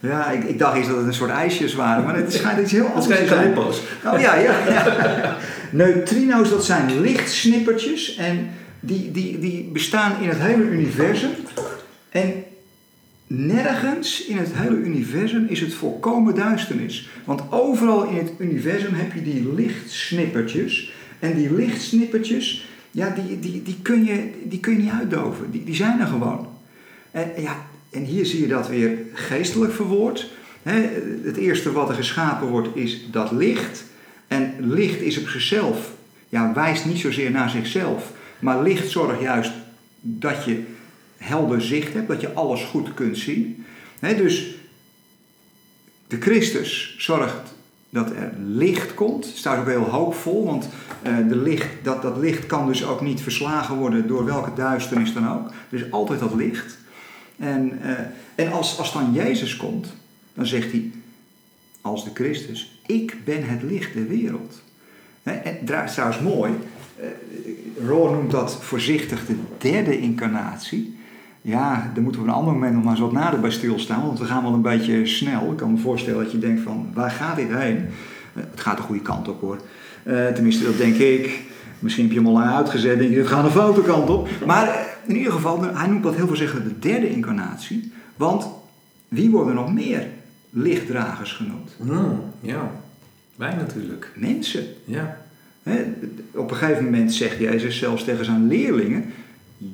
Ja, 0.00 0.30
ik, 0.30 0.44
ik 0.44 0.58
dacht 0.58 0.76
eens 0.76 0.86
dat 0.86 0.96
het 0.96 1.06
een 1.06 1.14
soort 1.14 1.30
ijsjes 1.30 1.74
waren, 1.74 2.04
maar 2.04 2.16
het 2.16 2.32
schijnt 2.32 2.60
iets 2.60 2.72
heel 2.72 2.86
anders 2.86 3.06
te 3.06 3.26
zijn. 3.26 3.58
Oh 3.58 4.20
ja, 4.20 4.34
ja, 4.34 4.52
ja. 4.68 5.36
Neutrino's, 5.70 6.50
dat 6.50 6.64
zijn 6.64 7.00
lichtsnippertjes 7.00 8.16
en 8.16 8.50
die, 8.80 9.10
die, 9.10 9.38
die 9.38 9.70
bestaan 9.72 10.12
in 10.22 10.28
het 10.28 10.40
hele 10.40 10.62
universum. 10.62 11.30
En 12.08 12.44
nergens 13.26 14.24
in 14.24 14.36
het 14.36 14.50
hele 14.52 14.76
universum 14.76 15.46
is 15.48 15.60
het 15.60 15.74
volkomen 15.74 16.34
duisternis. 16.34 17.08
Want 17.24 17.42
overal 17.50 18.04
in 18.04 18.16
het 18.16 18.32
universum 18.38 18.94
heb 18.94 19.12
je 19.12 19.22
die 19.22 19.54
lichtsnippertjes. 19.54 20.96
En 21.18 21.34
die 21.34 21.54
lichtsnippertjes, 21.54 22.68
ja, 22.90 23.10
die, 23.10 23.38
die, 23.38 23.62
die, 23.62 23.76
kun, 23.82 24.04
je, 24.04 24.30
die 24.44 24.60
kun 24.60 24.72
je 24.72 24.78
niet 24.78 24.92
uitdoven. 24.92 25.50
Die, 25.50 25.64
die 25.64 25.74
zijn 25.74 26.00
er 26.00 26.06
gewoon. 26.06 26.48
En, 27.10 27.30
ja, 27.36 27.66
en 27.90 28.04
hier 28.04 28.26
zie 28.26 28.40
je 28.40 28.48
dat 28.48 28.68
weer 28.68 28.98
geestelijk 29.12 29.72
verwoord. 29.72 30.30
het 31.22 31.36
eerste 31.36 31.72
wat 31.72 31.88
er 31.88 31.94
geschapen 31.94 32.48
wordt 32.48 32.76
is 32.76 33.10
dat 33.10 33.32
licht. 33.32 33.84
En 34.28 34.54
licht 34.58 35.00
is 35.00 35.18
op 35.18 35.28
zichzelf, 35.28 35.92
ja, 36.28 36.52
wijst 36.54 36.84
niet 36.84 36.98
zozeer 36.98 37.30
naar 37.30 37.50
zichzelf, 37.50 38.12
maar 38.38 38.62
licht 38.62 38.90
zorgt 38.90 39.20
juist 39.20 39.52
dat 40.00 40.44
je 40.44 40.62
helder 41.16 41.62
zicht 41.62 41.92
hebt, 41.92 42.08
dat 42.08 42.20
je 42.20 42.32
alles 42.32 42.62
goed 42.62 42.94
kunt 42.94 43.18
zien. 43.18 43.64
dus 44.00 44.54
de 46.06 46.20
Christus 46.20 46.94
zorgt 46.98 47.54
dat 47.90 48.10
er 48.10 48.32
licht 48.46 48.94
komt. 48.94 49.26
Het 49.26 49.36
staat 49.36 49.58
ook 49.58 49.66
heel 49.66 49.90
hoopvol, 49.90 50.44
want 50.44 50.68
uh, 51.06 51.28
de 51.28 51.36
licht, 51.36 51.68
dat, 51.82 52.02
dat 52.02 52.16
licht 52.16 52.46
kan 52.46 52.66
dus 52.66 52.84
ook 52.84 53.00
niet 53.00 53.20
verslagen 53.20 53.76
worden 53.76 54.06
door 54.06 54.24
welke 54.24 54.54
duisternis 54.54 55.12
dan 55.12 55.28
ook. 55.28 55.46
Er 55.70 55.84
is 55.84 55.90
altijd 55.90 56.20
dat 56.20 56.34
licht. 56.34 56.78
En, 57.36 57.78
uh, 57.82 57.90
en 58.34 58.52
als, 58.52 58.78
als 58.78 58.92
dan 58.92 59.12
Jezus 59.12 59.56
komt, 59.56 59.94
dan 60.34 60.46
zegt 60.46 60.70
hij, 60.70 60.90
als 61.80 62.04
de 62.04 62.10
Christus, 62.14 62.80
ik 62.86 63.16
ben 63.24 63.48
het 63.48 63.62
licht 63.62 63.94
der 63.94 64.08
wereld. 64.08 64.62
En 65.22 65.58
dat 65.60 65.84
is 65.84 65.92
trouwens 65.92 66.20
mooi, 66.20 66.52
uh, 67.00 67.86
Roor 67.86 68.12
noemt 68.12 68.30
dat 68.30 68.64
voorzichtig 68.64 69.26
de 69.26 69.36
derde 69.58 69.98
incarnatie. 69.98 70.97
Ja, 71.48 71.90
daar 71.94 72.02
moeten 72.02 72.22
we 72.22 72.26
op 72.28 72.34
een 72.34 72.40
ander 72.40 72.52
moment 72.52 72.74
nog 72.74 72.82
maar 72.82 72.92
eens 72.92 73.00
wat 73.00 73.12
nader 73.12 73.40
bij 73.40 73.50
stilstaan, 73.50 74.06
want 74.06 74.18
we 74.18 74.24
gaan 74.24 74.42
wel 74.42 74.52
een 74.52 74.62
beetje 74.62 75.06
snel. 75.06 75.50
Ik 75.50 75.56
kan 75.56 75.72
me 75.72 75.78
voorstellen 75.78 76.22
dat 76.22 76.32
je 76.32 76.38
denkt 76.38 76.62
van, 76.62 76.90
waar 76.94 77.10
gaat 77.10 77.36
dit 77.36 77.48
heen? 77.50 77.86
Het 78.32 78.60
gaat 78.60 78.76
de 78.76 78.82
goede 78.82 79.02
kant 79.02 79.28
op 79.28 79.40
hoor. 79.40 79.60
Uh, 80.04 80.26
tenminste, 80.26 80.64
dat 80.64 80.76
denk 80.76 80.94
ik. 80.94 81.42
Misschien 81.78 82.04
heb 82.04 82.12
je 82.12 82.20
hem 82.20 82.28
al 82.28 82.40
uitgezet, 82.40 82.98
denk 82.98 83.10
je, 83.10 83.18
het 83.18 83.26
gaat 83.26 83.44
een 83.44 83.50
foute 83.50 83.82
kant 83.82 84.10
op. 84.10 84.28
Maar 84.46 84.86
in 85.06 85.16
ieder 85.16 85.32
geval, 85.32 85.62
hij 85.62 85.88
noemt 85.88 86.02
dat 86.02 86.14
heel 86.14 86.26
voorzichtig 86.26 86.62
de 86.62 86.78
derde 86.78 87.10
incarnatie. 87.10 87.92
Want 88.16 88.48
wie 89.08 89.30
worden 89.30 89.54
nog 89.54 89.72
meer 89.72 90.06
lichtdragers 90.50 91.32
genoemd? 91.32 91.76
Mm, 91.78 92.20
ja, 92.40 92.70
wij 93.36 93.54
natuurlijk. 93.54 94.12
Mensen. 94.14 94.64
Ja. 94.84 95.20
He, 95.62 95.84
op 96.34 96.50
een 96.50 96.56
gegeven 96.56 96.84
moment 96.84 97.12
zegt 97.12 97.38
Jezus 97.38 97.78
zelfs 97.78 98.04
tegen 98.04 98.24
zijn 98.24 98.46
leerlingen: 98.46 99.04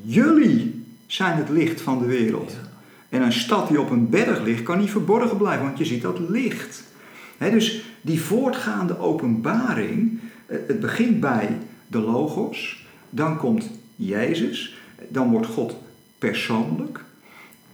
Jullie 0.02 0.73
zijn 1.06 1.36
het 1.36 1.48
licht 1.48 1.80
van 1.80 1.98
de 1.98 2.06
wereld. 2.06 2.50
Ja. 2.50 2.72
En 3.08 3.22
een 3.22 3.32
stad 3.32 3.68
die 3.68 3.80
op 3.80 3.90
een 3.90 4.08
berg 4.08 4.42
ligt, 4.42 4.62
kan 4.62 4.78
niet 4.78 4.90
verborgen 4.90 5.36
blijven, 5.36 5.64
want 5.64 5.78
je 5.78 5.84
ziet 5.84 6.02
dat 6.02 6.18
licht. 6.28 6.84
He, 7.38 7.50
dus 7.50 7.84
die 8.00 8.20
voortgaande 8.20 8.98
openbaring, 8.98 10.20
het 10.46 10.80
begint 10.80 11.20
bij 11.20 11.58
de 11.86 11.98
Logos, 11.98 12.86
dan 13.10 13.36
komt 13.36 13.70
Jezus, 13.96 14.76
dan 15.08 15.30
wordt 15.30 15.46
God 15.46 15.76
persoonlijk. 16.18 17.04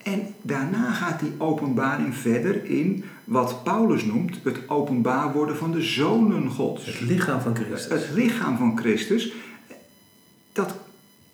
En 0.02 0.34
daarna 0.42 0.92
gaat 0.92 1.20
die 1.20 1.32
openbaring 1.38 2.14
verder 2.14 2.64
in 2.64 3.04
wat 3.24 3.62
Paulus 3.64 4.04
noemt 4.04 4.38
het 4.42 4.68
openbaar 4.68 5.32
worden 5.32 5.56
van 5.56 5.72
de 5.72 5.82
zonen 5.82 6.50
Gods. 6.50 6.86
Het 6.86 7.00
lichaam 7.00 7.40
van 7.40 7.56
Christus. 7.56 7.90
Het 7.90 8.08
lichaam 8.14 8.56
van 8.56 8.78
Christus, 8.78 9.32
dat 10.52 10.74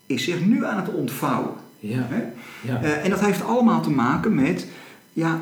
is 0.07 0.25
zich 0.25 0.45
nu 0.45 0.65
aan 0.65 0.77
het 0.77 0.95
ontvouwen. 0.95 1.65
Ja. 1.89 2.07
ja. 2.61 2.83
Uh, 2.83 3.05
en 3.05 3.11
dat 3.11 3.21
heeft 3.21 3.45
allemaal 3.45 3.83
te 3.83 3.91
maken 3.91 4.35
met 4.35 4.67
ja, 5.13 5.41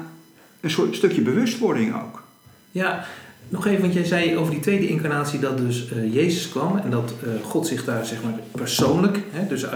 een 0.60 0.70
soort 0.70 0.96
stukje 0.96 1.20
bewustwording 1.20 1.94
ook. 1.94 2.22
Ja, 2.70 3.04
nog 3.48 3.66
even, 3.66 3.80
want 3.80 3.92
jij 3.92 4.04
zei 4.04 4.36
over 4.36 4.52
die 4.52 4.62
tweede 4.62 4.88
incarnatie 4.88 5.38
dat 5.38 5.58
dus 5.58 5.90
uh, 5.92 6.14
Jezus 6.14 6.48
kwam 6.48 6.76
en 6.76 6.90
dat 6.90 7.14
uh, 7.24 7.44
God 7.44 7.66
zich 7.66 7.84
daar 7.84 8.06
zeg 8.06 8.22
maar 8.22 8.32
persoonlijk, 8.52 9.20
hè, 9.30 9.46
dus 9.46 9.66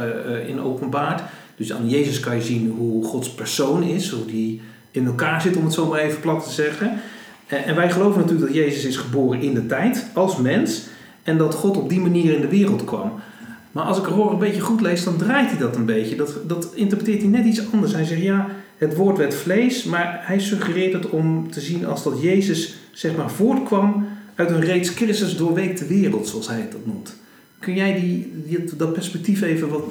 in 0.46 0.60
openbaart. 0.60 1.22
Dus 1.56 1.72
aan 1.72 1.88
Jezus 1.88 2.20
kan 2.20 2.36
je 2.36 2.42
zien 2.42 2.74
hoe 2.76 3.04
Gods 3.04 3.30
persoon 3.30 3.82
is, 3.82 4.10
hoe 4.10 4.26
die 4.26 4.60
in 4.90 5.06
elkaar 5.06 5.40
zit, 5.40 5.56
om 5.56 5.64
het 5.64 5.72
zo 5.72 5.86
maar 5.86 5.98
even 5.98 6.20
plat 6.20 6.44
te 6.44 6.52
zeggen. 6.52 7.00
En 7.46 7.74
wij 7.74 7.90
geloven 7.90 8.20
natuurlijk 8.20 8.46
dat 8.46 8.56
Jezus 8.56 8.84
is 8.84 8.96
geboren 8.96 9.40
in 9.40 9.54
de 9.54 9.66
tijd, 9.66 10.06
als 10.14 10.36
mens, 10.36 10.86
en 11.22 11.38
dat 11.38 11.54
God 11.54 11.76
op 11.76 11.88
die 11.88 12.00
manier 12.00 12.34
in 12.34 12.40
de 12.40 12.48
wereld 12.48 12.84
kwam. 12.84 13.12
Maar 13.78 13.86
als 13.86 13.98
ik 13.98 14.06
Roor 14.06 14.32
een 14.32 14.38
beetje 14.38 14.60
goed 14.60 14.80
lees, 14.80 15.04
dan 15.04 15.16
draait 15.16 15.50
hij 15.50 15.58
dat 15.58 15.76
een 15.76 15.84
beetje. 15.84 16.16
Dat, 16.16 16.38
dat 16.46 16.72
interpreteert 16.74 17.20
hij 17.20 17.30
net 17.30 17.44
iets 17.44 17.72
anders. 17.72 17.92
Hij 17.92 18.04
zegt 18.04 18.22
ja, 18.22 18.46
het 18.76 18.96
woord 18.96 19.16
werd 19.16 19.34
vlees, 19.34 19.84
maar 19.84 20.20
hij 20.22 20.40
suggereert 20.40 20.92
het 20.92 21.10
om 21.10 21.50
te 21.50 21.60
zien 21.60 21.86
als 21.86 22.02
dat 22.02 22.22
Jezus 22.22 22.78
zeg 22.92 23.16
maar 23.16 23.30
voortkwam 23.30 24.06
uit 24.34 24.50
een 24.50 24.60
reeds 24.60 24.88
Christus 24.88 25.36
doorweekte 25.36 25.86
wereld, 25.86 26.28
zoals 26.28 26.48
hij 26.48 26.60
het 26.60 26.86
noemt. 26.86 27.16
Kun 27.58 27.74
jij 27.74 28.00
die, 28.00 28.64
dat 28.76 28.92
perspectief 28.92 29.42
even 29.42 29.68
wat 29.68 29.84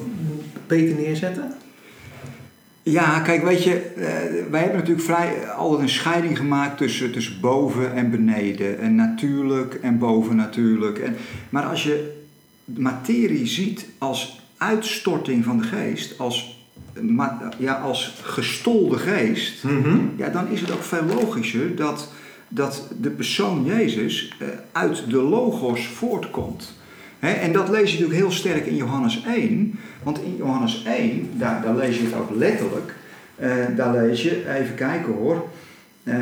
beter 0.67 0.95
neerzetten? 0.95 1.51
Ja, 2.83 3.19
kijk, 3.19 3.43
weet 3.43 3.63
je, 3.63 3.81
wij 4.51 4.61
hebben 4.61 4.79
natuurlijk 4.79 5.05
vrij 5.05 5.49
altijd 5.49 5.81
een 5.81 5.89
scheiding 5.89 6.37
gemaakt 6.37 6.77
tussen, 6.77 7.11
tussen 7.11 7.41
boven 7.41 7.93
en 7.93 8.11
beneden. 8.11 8.79
En 8.79 8.95
natuurlijk 8.95 9.73
en 9.73 9.97
boven 9.97 10.35
natuurlijk. 10.35 10.99
En, 10.99 11.15
maar 11.49 11.63
als 11.63 11.83
je 11.83 12.16
materie 12.75 13.47
ziet 13.47 13.85
als 13.97 14.41
uitstorting 14.57 15.43
van 15.43 15.57
de 15.57 15.63
geest, 15.63 16.19
als, 16.19 16.67
ja, 17.57 17.73
als 17.73 18.13
gestolde 18.23 18.97
geest, 18.97 19.63
mm-hmm. 19.63 20.13
ja, 20.17 20.29
dan 20.29 20.47
is 20.47 20.61
het 20.61 20.71
ook 20.71 20.83
veel 20.83 21.03
logischer 21.03 21.75
dat, 21.75 22.11
dat 22.47 22.87
de 23.01 23.09
persoon 23.09 23.65
Jezus 23.65 24.33
uit 24.71 25.09
de 25.09 25.21
logos 25.21 25.87
voortkomt. 25.87 26.75
He, 27.19 27.31
en 27.31 27.51
dat 27.51 27.69
lees 27.69 27.91
je 27.91 27.99
natuurlijk 27.99 28.19
heel 28.19 28.37
sterk 28.37 28.65
in 28.65 28.75
Johannes 28.75 29.23
1. 29.23 29.79
Want 30.03 30.21
in 30.21 30.35
Johannes 30.37 30.83
1, 30.85 31.29
daar, 31.33 31.61
daar 31.61 31.75
lees 31.75 31.97
je 31.97 32.03
het 32.03 32.13
ook 32.13 32.35
letterlijk. 32.35 32.95
Uh, 33.39 33.65
daar 33.75 33.93
lees 33.93 34.23
je, 34.23 34.49
even 34.49 34.75
kijken 34.75 35.13
hoor. 35.13 35.47
Uh, 36.03 36.15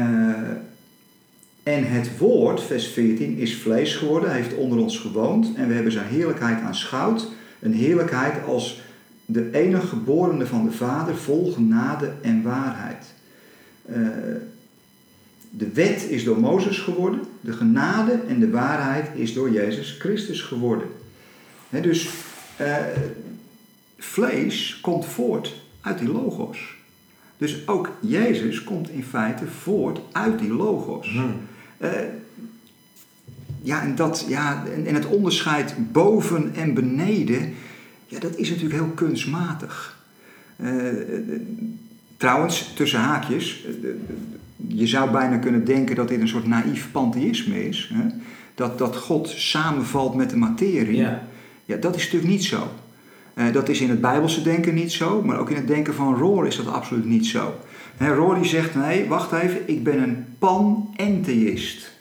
en 1.65 1.83
het 1.83 2.17
woord, 2.17 2.61
vers 2.61 2.87
14, 2.87 3.37
is 3.37 3.55
vlees 3.55 3.95
geworden, 3.95 4.33
heeft 4.33 4.55
onder 4.55 4.77
ons 4.77 4.99
gewoond. 4.99 5.55
En 5.55 5.67
we 5.67 5.73
hebben 5.73 5.91
zijn 5.91 6.07
heerlijkheid 6.07 6.61
aanschouwd. 6.61 7.27
Een 7.59 7.73
heerlijkheid 7.73 8.45
als 8.45 8.81
de 9.25 9.49
enige 9.51 9.87
geborene 9.87 10.45
van 10.45 10.65
de 10.65 10.71
Vader, 10.71 11.15
vol 11.15 11.51
genade 11.51 12.13
en 12.21 12.43
waarheid. 12.43 13.05
Uh, 13.89 13.97
de 15.49 15.71
wet 15.73 16.09
is 16.09 16.23
door 16.23 16.39
Mozes 16.39 16.79
geworden, 16.79 17.19
de 17.41 17.53
genade 17.53 18.19
en 18.27 18.39
de 18.39 18.49
waarheid 18.49 19.09
is 19.15 19.33
door 19.33 19.51
Jezus 19.51 19.95
Christus 19.99 20.41
geworden. 20.41 20.87
Dus 21.69 22.09
uh, 22.61 22.75
vlees 23.97 24.79
komt 24.81 25.05
voort 25.05 25.53
uit 25.81 25.99
die 25.99 26.11
logos. 26.11 26.75
Dus 27.37 27.67
ook 27.67 27.89
Jezus 27.99 28.63
komt 28.63 28.89
in 28.89 29.03
feite 29.03 29.47
voort 29.47 29.99
uit 30.11 30.39
die 30.39 30.53
logos. 30.53 31.11
Hmm. 31.11 31.35
Uh, 31.77 31.89
ja, 33.61 33.81
en, 33.81 33.95
dat, 33.95 34.25
ja, 34.27 34.63
en, 34.75 34.85
en 34.85 34.95
het 34.95 35.05
onderscheid 35.05 35.75
boven 35.91 36.51
en 36.55 36.73
beneden, 36.73 37.53
ja, 38.07 38.19
dat 38.19 38.35
is 38.35 38.49
natuurlijk 38.49 38.75
heel 38.75 38.91
kunstmatig. 38.95 40.03
Uh, 40.55 40.71
trouwens, 42.17 42.73
tussen 42.75 42.99
haakjes, 42.99 43.65
je 44.67 44.87
zou 44.87 45.11
bijna 45.11 45.37
kunnen 45.37 45.65
denken 45.65 45.95
dat 45.95 46.07
dit 46.07 46.21
een 46.21 46.27
soort 46.27 46.47
naïef 46.47 46.91
pantheïsme 46.91 47.67
is. 47.67 47.91
Hè? 47.93 48.07
Dat, 48.55 48.77
dat 48.77 48.97
God 48.97 49.29
samenvalt 49.29 50.15
met 50.15 50.29
de 50.29 50.37
materie. 50.37 50.95
Ja. 50.95 51.27
ja 51.65 51.75
dat 51.75 51.95
is 51.95 52.03
natuurlijk 52.03 52.31
niet 52.31 52.43
zo. 52.43 52.71
Uh, 53.35 53.53
dat 53.53 53.69
is 53.69 53.81
in 53.81 53.89
het 53.89 54.01
Bijbelse 54.01 54.41
denken 54.41 54.73
niet 54.73 54.91
zo, 54.91 55.21
maar 55.21 55.39
ook 55.39 55.49
in 55.49 55.55
het 55.55 55.67
denken 55.67 55.93
van 55.93 56.15
Rohr 56.15 56.47
is 56.47 56.55
dat 56.55 56.67
absoluut 56.67 57.05
niet 57.05 57.25
zo. 57.25 57.59
He, 57.97 58.35
die 58.35 58.49
zegt, 58.49 58.75
nee, 58.75 59.07
wacht 59.07 59.31
even, 59.31 59.61
ik 59.65 59.83
ben 59.83 60.03
een 60.03 60.25
panentheïst. 60.39 61.91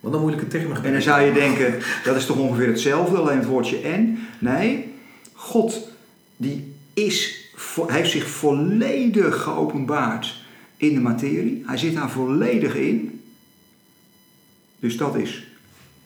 Wat 0.00 0.14
een 0.14 0.20
moeilijke 0.20 0.48
term. 0.48 0.72
En 0.72 0.92
dan 0.92 1.02
zou 1.02 1.22
je 1.22 1.32
denken, 1.32 1.78
dat 2.04 2.16
is 2.16 2.26
toch 2.26 2.38
ongeveer 2.38 2.66
hetzelfde, 2.66 3.16
alleen 3.16 3.38
het 3.38 3.46
woordje 3.46 3.80
en. 3.80 4.18
Nee, 4.38 4.94
God 5.32 5.88
die 6.36 6.74
is, 6.94 7.48
hij 7.86 7.96
heeft 7.96 8.10
zich 8.10 8.28
volledig 8.28 9.42
geopenbaard 9.42 10.42
in 10.76 10.94
de 10.94 11.00
materie. 11.00 11.62
Hij 11.66 11.76
zit 11.76 11.94
daar 11.94 12.10
volledig 12.10 12.74
in. 12.74 13.20
Dus 14.78 14.96
dat 14.96 15.16
is 15.16 15.46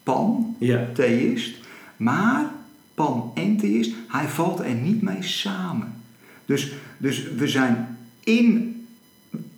pan-theïst. 0.02 1.54
Ja. 1.56 1.64
Maar 1.96 2.50
pan-entheïst, 2.94 3.94
hij 4.08 4.28
valt 4.28 4.60
er 4.60 4.74
niet 4.74 5.02
mee 5.02 5.22
samen. 5.22 6.02
Dus, 6.46 6.72
dus 6.98 7.28
we 7.36 7.48
zijn 7.48 7.98
in, 8.24 8.67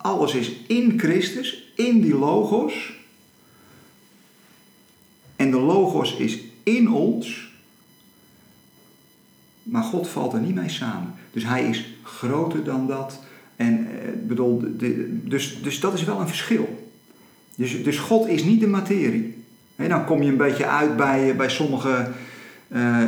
alles 0.01 0.33
is 0.33 0.51
in 0.67 0.99
Christus, 0.99 1.71
in 1.75 2.01
die 2.01 2.15
logos. 2.15 2.99
En 5.35 5.51
de 5.51 5.59
logos 5.59 6.15
is 6.15 6.39
in 6.63 6.91
ons. 6.91 7.49
Maar 9.63 9.83
God 9.83 10.07
valt 10.07 10.33
er 10.33 10.39
niet 10.39 10.55
mee 10.55 10.69
samen. 10.69 11.13
Dus 11.31 11.43
hij 11.43 11.69
is 11.69 11.93
groter 12.03 12.63
dan 12.63 12.87
dat. 12.87 13.19
En 13.55 13.87
bedoel, 14.27 14.59
de, 14.77 15.19
dus, 15.23 15.61
dus 15.61 15.79
dat 15.79 15.93
is 15.93 16.03
wel 16.03 16.19
een 16.19 16.27
verschil. 16.27 16.91
Dus, 17.55 17.83
dus 17.83 17.97
God 17.97 18.27
is 18.27 18.43
niet 18.43 18.59
de 18.59 18.67
materie. 18.67 19.43
En 19.75 19.89
dan 19.89 20.05
kom 20.05 20.21
je 20.21 20.29
een 20.29 20.37
beetje 20.37 20.67
uit 20.67 20.97
bij, 20.97 21.35
bij 21.35 21.49
sommige 21.49 22.09
uh, 22.67 23.03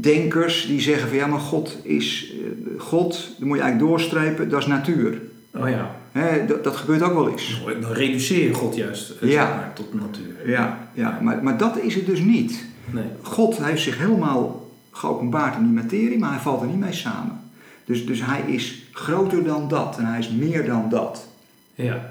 denkers 0.00 0.66
die 0.66 0.80
zeggen 0.80 1.08
van 1.08 1.16
ja, 1.16 1.26
maar 1.26 1.40
God 1.40 1.78
is 1.82 2.32
uh, 2.32 2.80
God, 2.80 3.34
dan 3.38 3.48
moet 3.48 3.56
je 3.56 3.62
eigenlijk 3.62 3.90
doorstrepen, 3.90 4.48
dat 4.48 4.60
is 4.60 4.66
natuur. 4.66 5.20
Oh 5.54 5.68
ja. 5.68 5.96
He, 6.16 6.46
dat, 6.46 6.64
dat, 6.64 6.76
gebeurt 6.76 7.02
ook 7.02 7.14
wel 7.14 7.30
eens. 7.30 7.62
Dan 7.80 7.92
reduceer 7.92 8.46
je 8.46 8.54
God 8.54 8.76
juist 8.76 9.12
ja. 9.20 9.28
zeg 9.28 9.36
maar, 9.36 9.72
tot 9.74 9.94
natuur. 9.94 10.50
Ja, 10.50 10.88
ja. 10.92 11.18
Maar, 11.22 11.42
maar 11.42 11.58
dat 11.58 11.78
is 11.78 11.94
het 11.94 12.06
dus 12.06 12.20
niet. 12.20 12.64
Nee. 12.90 13.04
God 13.22 13.64
heeft 13.64 13.82
zich 13.82 13.98
helemaal 13.98 14.70
geopenbaard 14.90 15.56
in 15.56 15.62
die 15.62 15.72
materie, 15.72 16.18
maar 16.18 16.30
hij 16.30 16.40
valt 16.40 16.60
er 16.60 16.66
niet 16.66 16.78
mee 16.78 16.92
samen. 16.92 17.40
Dus, 17.84 18.06
dus 18.06 18.24
hij 18.24 18.40
is 18.46 18.82
groter 18.92 19.44
dan 19.44 19.68
dat 19.68 19.98
en 19.98 20.04
hij 20.04 20.18
is 20.18 20.28
meer 20.28 20.66
dan 20.66 20.86
dat. 20.88 21.28
Ja. 21.74 22.10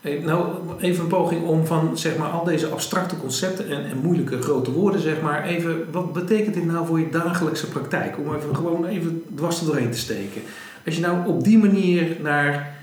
Eh, 0.00 0.24
Nou, 0.24 0.48
even 0.80 1.02
een 1.02 1.08
poging 1.08 1.46
om 1.46 1.66
van 1.66 1.98
zeg 1.98 2.16
maar, 2.16 2.28
al 2.28 2.44
deze 2.44 2.66
abstracte 2.66 3.16
concepten 3.16 3.68
en, 3.68 3.90
en 3.90 3.98
moeilijke 4.02 4.42
grote 4.42 4.72
woorden, 4.72 5.00
zeg 5.00 5.20
maar, 5.20 5.44
even, 5.44 5.86
wat 5.92 6.12
betekent 6.12 6.54
dit 6.54 6.66
nou 6.66 6.86
voor 6.86 6.98
je 6.98 7.08
dagelijkse 7.10 7.68
praktijk? 7.68 8.18
Om 8.18 8.34
even 8.34 8.56
gewoon 8.56 8.86
even 8.86 9.22
dwars 9.34 9.60
er 9.60 9.66
doorheen 9.66 9.90
te 9.90 9.98
steken. 9.98 10.42
Als 10.86 10.94
je 10.94 11.00
nou 11.00 11.26
op 11.26 11.44
die 11.44 11.58
manier 11.58 12.16
naar 12.22 12.75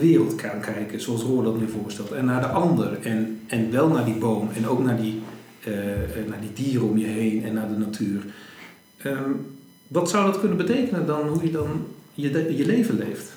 de 0.00 0.06
wereld 0.06 0.34
kan 0.34 0.60
kijken, 0.60 1.00
zoals 1.00 1.22
Roor 1.22 1.42
dat 1.44 1.58
nu 1.60 1.68
voorstelt, 1.68 2.10
en 2.12 2.24
naar 2.24 2.40
de 2.40 2.46
ander, 2.46 3.00
en, 3.02 3.40
en 3.46 3.70
wel 3.70 3.88
naar 3.88 4.04
die 4.04 4.14
boom, 4.14 4.48
en 4.56 4.66
ook 4.68 4.84
naar 4.84 4.96
die, 4.96 5.22
eh, 5.64 6.02
eh, 6.02 6.28
naar 6.28 6.40
die 6.40 6.52
dieren 6.64 6.88
om 6.88 6.98
je 6.98 7.06
heen 7.06 7.44
en 7.44 7.54
naar 7.54 7.68
de 7.68 7.76
natuur. 7.78 8.24
Ehm, 8.96 9.30
wat 9.88 10.10
zou 10.10 10.24
dat 10.26 10.40
kunnen 10.40 10.56
betekenen 10.56 11.06
dan, 11.06 11.28
hoe 11.28 11.44
je 11.44 11.50
dan 11.50 11.86
je, 12.14 12.56
je 12.56 12.66
leven 12.66 12.96
leeft? 12.98 13.32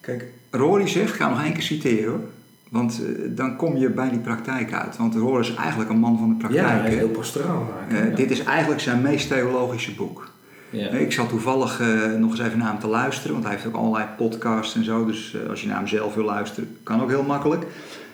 Kijk, 0.00 0.24
Rory 0.50 0.86
zegt, 0.88 1.12
ga 1.12 1.28
nog 1.28 1.42
één 1.42 1.52
keer 1.52 1.62
citeren 1.62 2.10
hoor. 2.10 2.20
Want 2.68 3.00
eh, 3.04 3.22
dan 3.28 3.56
kom 3.56 3.76
je 3.76 3.90
bij 3.90 4.10
die 4.10 4.18
praktijk 4.18 4.72
uit. 4.72 4.96
Want 4.96 5.14
Rory 5.14 5.40
is 5.40 5.54
eigenlijk 5.54 5.90
een 5.90 5.98
man 5.98 6.18
van 6.18 6.28
de 6.38 6.54
Ja, 6.54 6.62
praktijk. 6.62 6.92
hè. 6.92 6.98
heel 6.98 7.08
pastoraal 7.08 7.72
ja. 7.90 8.00
Dit 8.14 8.30
is 8.30 8.42
eigenlijk 8.42 8.80
zijn 8.80 9.02
meest 9.02 9.28
theologische 9.28 9.94
boek. 9.94 10.30
Ja. 10.70 10.88
Ik 10.88 11.12
zat 11.12 11.28
toevallig 11.28 11.80
eh, 11.80 12.12
nog 12.18 12.30
eens 12.30 12.40
even 12.40 12.58
naar 12.58 12.68
hem 12.68 12.78
te 12.78 12.86
luisteren, 12.86 13.32
want 13.32 13.44
hij 13.44 13.54
heeft 13.54 13.66
ook 13.66 13.74
allerlei 13.74 14.06
podcasts 14.16 14.74
en 14.74 14.84
zo. 14.84 15.06
Dus 15.06 15.34
eh, 15.34 15.50
als 15.50 15.60
je 15.60 15.66
naar 15.66 15.76
hem 15.76 15.86
zelf 15.86 16.14
wil 16.14 16.24
luisteren, 16.24 16.76
kan 16.82 17.02
ook 17.02 17.08
heel 17.08 17.22
makkelijk. 17.22 17.62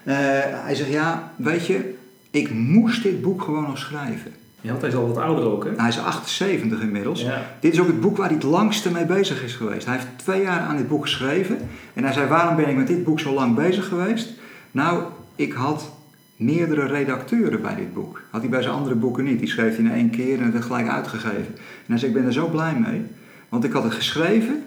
Eh, 0.05 0.17
hij 0.40 0.75
zegt, 0.75 0.90
ja, 0.90 1.33
weet 1.37 1.67
je, 1.67 1.95
ik 2.31 2.51
moest 2.51 3.03
dit 3.03 3.23
boek 3.23 3.43
gewoon 3.43 3.62
nog 3.62 3.79
schrijven. 3.79 4.33
Ja, 4.61 4.71
want 4.71 4.81
hij 4.81 4.90
is 4.90 4.97
al 4.97 5.09
wat 5.09 5.17
ouder 5.17 5.45
ook, 5.45 5.64
hè? 5.64 5.71
Hij 5.77 5.88
is 5.88 5.99
78 5.99 6.81
inmiddels. 6.81 7.23
Ja. 7.23 7.43
Dit 7.61 7.73
is 7.73 7.81
ook 7.81 7.87
het 7.87 8.01
boek 8.01 8.17
waar 8.17 8.27
hij 8.27 8.37
het 8.37 8.45
langste 8.45 8.90
mee 8.90 9.05
bezig 9.05 9.43
is 9.43 9.55
geweest. 9.55 9.87
Hij 9.87 9.95
heeft 9.95 10.07
twee 10.17 10.43
jaar 10.43 10.61
aan 10.61 10.77
dit 10.77 10.88
boek 10.88 11.03
geschreven. 11.03 11.59
En 11.95 12.05
hij 12.05 12.12
zei, 12.12 12.29
waarom 12.29 12.57
ben 12.57 12.69
ik 12.69 12.77
met 12.77 12.87
dit 12.87 13.05
boek 13.05 13.21
zo 13.21 13.35
lang 13.35 13.55
bezig 13.55 13.88
geweest? 13.88 14.31
Nou, 14.71 15.03
ik 15.37 15.53
had 15.53 15.93
meerdere 16.44 16.87
redacteuren 16.87 17.62
bij 17.62 17.74
dit 17.74 17.94
boek. 17.94 18.22
Had 18.30 18.40
hij 18.40 18.50
bij 18.50 18.62
zijn 18.62 18.74
andere 18.74 18.94
boeken 18.94 19.24
niet. 19.24 19.38
Die 19.38 19.48
schreef 19.48 19.76
hij 19.76 19.85
in 19.85 19.90
één 19.92 20.11
keer 20.11 20.38
en 20.38 20.44
het 20.44 20.52
werd 20.52 20.64
gelijk 20.64 20.88
uitgegeven. 20.88 21.54
En 21.57 21.87
hij 21.87 21.98
zei, 21.98 22.11
ik 22.11 22.16
ben 22.16 22.26
er 22.26 22.33
zo 22.33 22.48
blij 22.48 22.74
mee. 22.78 23.02
Want 23.48 23.64
ik 23.64 23.72
had 23.72 23.83
het 23.85 23.92
geschreven 23.94 24.62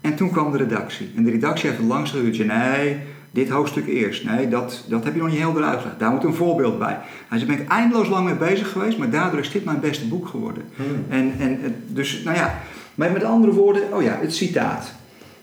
en 0.00 0.14
toen 0.16 0.30
kwam 0.30 0.52
de 0.52 0.58
redactie. 0.58 1.10
En 1.16 1.24
de 1.24 1.30
redactie 1.30 1.66
heeft 1.68 1.80
het 1.80 1.88
langst 1.90 2.12
geduurd. 2.12 2.36
Zei, 2.36 2.48
Nee, 2.48 2.96
dit 3.30 3.48
hoofdstuk 3.48 3.86
eerst. 3.86 4.24
Nee, 4.24 4.48
dat, 4.48 4.84
dat 4.88 5.04
heb 5.04 5.14
je 5.14 5.20
nog 5.20 5.30
niet 5.30 5.38
helder 5.38 5.62
uitgelegd. 5.62 5.98
Daar 5.98 6.10
moet 6.10 6.24
een 6.24 6.34
voorbeeld 6.34 6.78
bij. 6.78 6.98
Hij 7.28 7.38
zei, 7.38 7.50
ben 7.50 7.60
ik 7.60 7.68
eindeloos 7.68 8.08
lang 8.08 8.24
mee 8.24 8.34
bezig 8.34 8.72
geweest, 8.72 8.98
maar 8.98 9.10
daardoor 9.10 9.40
is 9.40 9.50
dit 9.50 9.64
mijn 9.64 9.80
beste 9.80 10.06
boek 10.08 10.28
geworden. 10.28 10.62
Hmm. 10.76 10.84
En, 11.08 11.32
en 11.38 11.58
het- 11.62 11.74
dus, 11.96 12.22
nou 12.22 12.36
ja, 12.36 12.60
maar 12.94 13.12
met 13.12 13.24
andere 13.24 13.52
woorden, 13.52 13.82
oh 13.92 14.02
ja, 14.02 14.18
het 14.20 14.34
citaat. 14.34 14.92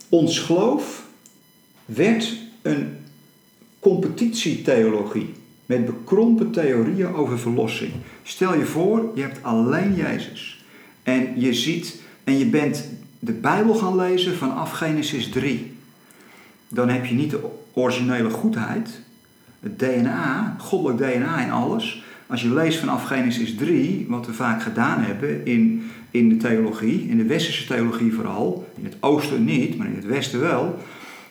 Ons 0.08 0.38
geloof 0.38 1.04
werd 1.84 2.36
een 2.62 2.96
competitietheologie 3.78 5.32
met 5.66 5.86
bekrompen 5.86 6.50
theorieën 6.50 7.14
over 7.14 7.38
verlossing. 7.38 7.92
Stel 8.22 8.58
je 8.58 8.64
voor, 8.64 9.10
je 9.14 9.22
hebt 9.22 9.42
alleen 9.42 9.94
Jezus. 9.94 10.64
En 11.02 11.40
je 11.40 11.54
ziet, 11.54 12.00
en 12.24 12.38
je 12.38 12.46
bent 12.46 12.88
de 13.18 13.32
Bijbel 13.32 13.74
gaan 13.74 13.96
lezen 13.96 14.36
vanaf 14.36 14.70
Genesis 14.70 15.28
3. 15.28 15.72
Dan 16.68 16.88
heb 16.88 17.06
je 17.06 17.14
niet 17.14 17.30
de 17.30 17.40
originele 17.72 18.30
goedheid, 18.30 19.00
het 19.60 19.78
DNA, 19.78 20.56
goddelijk 20.58 20.98
DNA 20.98 21.44
en 21.44 21.50
alles. 21.50 22.02
Als 22.26 22.42
je 22.42 22.54
leest 22.54 22.78
vanaf 22.78 23.04
Genesis 23.04 23.54
3, 23.54 24.06
wat 24.08 24.26
we 24.26 24.32
vaak 24.32 24.62
gedaan 24.62 25.02
hebben 25.02 25.46
in, 25.46 25.90
in 26.10 26.28
de 26.28 26.36
theologie, 26.36 27.08
in 27.08 27.16
de 27.16 27.24
westerse 27.24 27.66
theologie 27.66 28.12
vooral, 28.12 28.68
in 28.76 28.84
het 28.84 28.96
oosten 29.00 29.44
niet, 29.44 29.76
maar 29.76 29.86
in 29.86 29.94
het 29.94 30.06
westen 30.06 30.40
wel, 30.40 30.78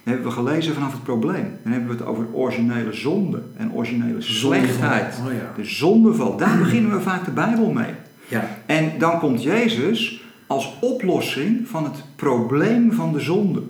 hebben 0.03 0.25
we 0.25 0.31
gelezen 0.31 0.73
vanaf 0.73 0.91
het 0.91 1.03
probleem. 1.03 1.57
Dan 1.63 1.71
hebben 1.71 1.89
we 1.89 1.95
het 1.95 2.05
over 2.05 2.25
originele 2.33 2.93
zonde 2.93 3.41
en 3.57 3.73
originele 3.73 4.21
slechtheid. 4.21 5.21
Oh 5.25 5.33
ja. 5.33 5.51
De 5.55 5.65
zondeval, 5.65 6.37
daar 6.37 6.57
beginnen 6.57 6.91
we 6.91 7.01
vaak 7.01 7.25
de 7.25 7.31
Bijbel 7.31 7.71
mee. 7.71 7.91
Ja. 8.27 8.57
En 8.65 8.91
dan 8.97 9.19
komt 9.19 9.43
Jezus 9.43 10.21
als 10.47 10.73
oplossing 10.81 11.67
van 11.67 11.83
het 11.83 12.03
probleem 12.15 12.91
van 12.91 13.13
de 13.13 13.19
zonde. 13.19 13.61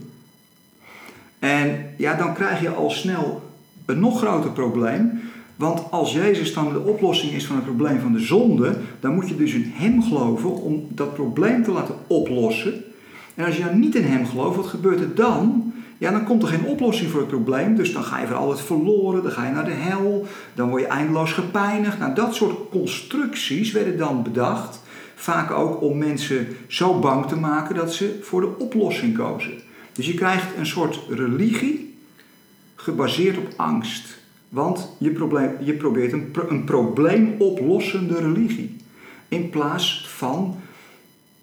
En 1.39 1.85
ja, 1.97 2.13
dan 2.15 2.33
krijg 2.33 2.61
je 2.61 2.69
al 2.69 2.89
snel 2.89 3.51
een 3.85 3.99
nog 3.99 4.17
groter 4.17 4.51
probleem. 4.51 5.21
Want 5.55 5.91
als 5.91 6.13
Jezus 6.13 6.53
dan 6.53 6.73
de 6.73 6.79
oplossing 6.79 7.31
is 7.31 7.45
van 7.45 7.55
het 7.55 7.65
probleem 7.65 7.99
van 7.99 8.13
de 8.13 8.19
zonde, 8.19 8.77
dan 8.99 9.13
moet 9.13 9.29
je 9.29 9.35
dus 9.35 9.53
in 9.53 9.71
Hem 9.75 10.03
geloven 10.03 10.55
om 10.55 10.87
dat 10.89 11.13
probleem 11.13 11.63
te 11.63 11.71
laten 11.71 11.95
oplossen. 12.07 12.73
En 13.35 13.45
als 13.45 13.57
je 13.57 13.63
dan 13.63 13.79
niet 13.79 13.95
in 13.95 14.03
Hem 14.03 14.25
gelooft, 14.25 14.55
wat 14.55 14.67
gebeurt 14.67 14.99
er 14.99 15.15
dan? 15.15 15.73
Ja, 16.03 16.11
dan 16.11 16.23
komt 16.23 16.41
er 16.43 16.47
geen 16.47 16.65
oplossing 16.65 17.09
voor 17.09 17.19
het 17.19 17.29
probleem. 17.29 17.75
Dus 17.75 17.93
dan 17.93 18.03
ga 18.03 18.19
je 18.19 18.27
voor 18.27 18.35
altijd 18.35 18.65
verloren, 18.65 19.23
dan 19.23 19.31
ga 19.31 19.45
je 19.45 19.51
naar 19.51 19.65
de 19.65 19.71
hel, 19.71 20.27
dan 20.53 20.69
word 20.69 20.81
je 20.81 20.87
eindeloos 20.87 21.31
gepijnigd. 21.31 21.99
Nou, 21.99 22.15
dat 22.15 22.35
soort 22.35 22.69
constructies 22.69 23.71
werden 23.71 23.97
dan 23.97 24.23
bedacht. 24.23 24.81
Vaak 25.15 25.51
ook 25.51 25.81
om 25.81 25.97
mensen 25.97 26.47
zo 26.67 26.99
bang 26.99 27.25
te 27.25 27.35
maken 27.35 27.75
dat 27.75 27.93
ze 27.93 28.19
voor 28.21 28.41
de 28.41 28.57
oplossing 28.57 29.17
kozen. 29.17 29.53
Dus 29.93 30.05
je 30.05 30.13
krijgt 30.13 30.57
een 30.57 30.65
soort 30.65 30.99
religie 31.09 31.95
gebaseerd 32.75 33.37
op 33.37 33.53
angst. 33.55 34.17
Want 34.49 34.89
je, 34.97 35.09
probleem, 35.09 35.51
je 35.59 35.73
probeert 35.73 36.13
een, 36.13 36.31
pro- 36.31 36.49
een 36.49 36.63
probleemoplossende 36.63 38.19
religie. 38.19 38.77
In 39.27 39.49
plaats 39.49 40.05
van 40.07 40.55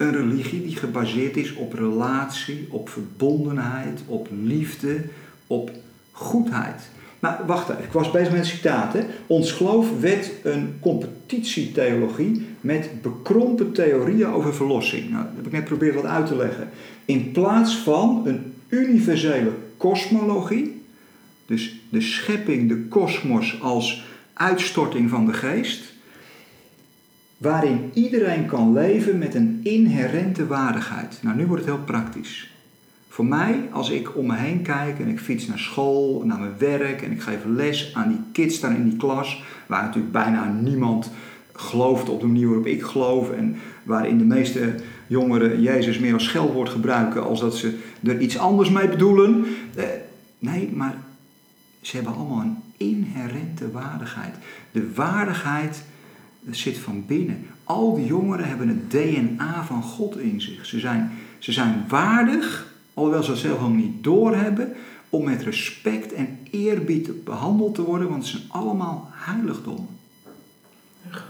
een 0.01 0.13
religie 0.13 0.63
die 0.63 0.77
gebaseerd 0.77 1.37
is 1.37 1.55
op 1.55 1.73
relatie, 1.73 2.67
op 2.71 2.89
verbondenheid, 2.89 4.01
op 4.07 4.29
liefde, 4.43 5.01
op 5.47 5.71
goedheid. 6.13 6.89
Maar 7.19 7.43
wacht 7.47 7.69
even, 7.69 7.85
ik 7.85 7.93
was 7.93 8.11
bezig 8.11 8.31
met 8.31 8.41
een 8.41 8.47
citaat. 8.47 8.93
Hè? 8.93 9.01
Ons 9.27 9.53
geloof 9.53 10.01
werd 10.01 10.31
een 10.43 10.75
competitietheologie 10.81 12.47
met 12.61 12.91
bekrompen 13.03 13.73
theorieën 13.73 14.27
over 14.27 14.55
verlossing. 14.55 15.11
Nou, 15.11 15.25
dat 15.25 15.33
heb 15.37 15.47
ik 15.47 15.53
net 15.53 15.61
geprobeerd 15.61 15.95
wat 15.95 16.05
uit 16.05 16.27
te 16.27 16.37
leggen. 16.37 16.69
In 17.05 17.33
plaats 17.33 17.77
van 17.77 18.23
een 18.25 18.53
universele 18.69 19.53
kosmologie, 19.77 20.83
dus 21.47 21.81
de 21.89 22.01
schepping, 22.01 22.69
de 22.69 22.85
kosmos 22.89 23.61
als 23.63 24.05
uitstorting 24.33 25.11
van 25.11 25.27
de 25.27 25.33
geest, 25.33 25.90
waarin 27.41 27.91
iedereen 27.95 28.47
kan 28.47 28.73
leven 28.73 29.19
met 29.19 29.35
een 29.35 29.61
inherente 29.63 30.47
waardigheid. 30.47 31.19
Nou, 31.23 31.37
nu 31.37 31.47
wordt 31.47 31.65
het 31.65 31.75
heel 31.75 31.85
praktisch. 31.85 32.51
Voor 33.09 33.25
mij, 33.25 33.69
als 33.71 33.91
ik 33.91 34.17
om 34.17 34.27
me 34.27 34.37
heen 34.37 34.63
kijk 34.63 34.99
en 34.99 35.09
ik 35.09 35.21
fiets 35.21 35.47
naar 35.47 35.59
school, 35.59 36.23
naar 36.25 36.39
mijn 36.39 36.59
werk 36.59 37.03
en 37.03 37.11
ik 37.11 37.23
geef 37.23 37.39
les 37.47 37.95
aan 37.95 38.09
die 38.09 38.21
kids 38.33 38.61
daar 38.61 38.75
in 38.75 38.89
die 38.89 38.97
klas, 38.97 39.43
waar 39.67 39.83
natuurlijk 39.83 40.13
bijna 40.13 40.53
niemand 40.61 41.11
gelooft 41.53 42.09
op 42.09 42.21
de 42.21 42.27
manier 42.27 42.47
waarop 42.47 42.67
ik 42.67 42.83
geloof 42.83 43.31
en 43.31 43.57
waarin 43.83 44.19
de 44.19 44.25
meeste 44.25 44.75
jongeren 45.07 45.63
Jezus 45.63 45.99
meer 45.99 46.13
als 46.13 46.25
scheldwoord 46.25 46.69
gebruiken 46.69 47.25
als 47.25 47.41
dat 47.41 47.57
ze 47.57 47.79
er 48.03 48.21
iets 48.21 48.39
anders 48.39 48.71
mee 48.71 48.89
bedoelen. 48.89 49.45
Eh, 49.75 49.85
nee, 50.39 50.71
maar 50.75 50.95
ze 51.81 51.97
hebben 51.97 52.15
allemaal 52.15 52.41
een 52.41 52.57
inherente 52.77 53.71
waardigheid. 53.71 54.35
De 54.73 54.93
waardigheid 54.95 55.83
zit 56.51 56.79
van 56.79 57.05
binnen. 57.07 57.47
Al 57.65 57.95
die 57.95 58.07
jongeren 58.07 58.49
hebben 58.49 58.69
het 58.69 58.91
DNA 58.91 59.65
van 59.65 59.83
God 59.83 60.19
in 60.19 60.41
zich. 60.41 60.67
Ze 60.67 60.79
zijn, 60.79 61.11
ze 61.39 61.53
zijn 61.53 61.85
waardig, 61.89 62.75
alhoewel 62.95 63.23
ze 63.23 63.31
het 63.31 63.41
zelf 63.41 63.63
ook 63.63 63.75
niet 63.75 64.05
doorhebben, 64.05 64.73
om 65.11 65.25
met 65.25 65.43
respect 65.43 66.13
en 66.13 66.39
eerbied 66.51 67.25
behandeld 67.25 67.75
te 67.75 67.83
worden, 67.83 68.09
want 68.09 68.23
het 68.23 68.31
zijn 68.31 68.51
allemaal 68.51 69.11
heiligdommen. 69.13 69.99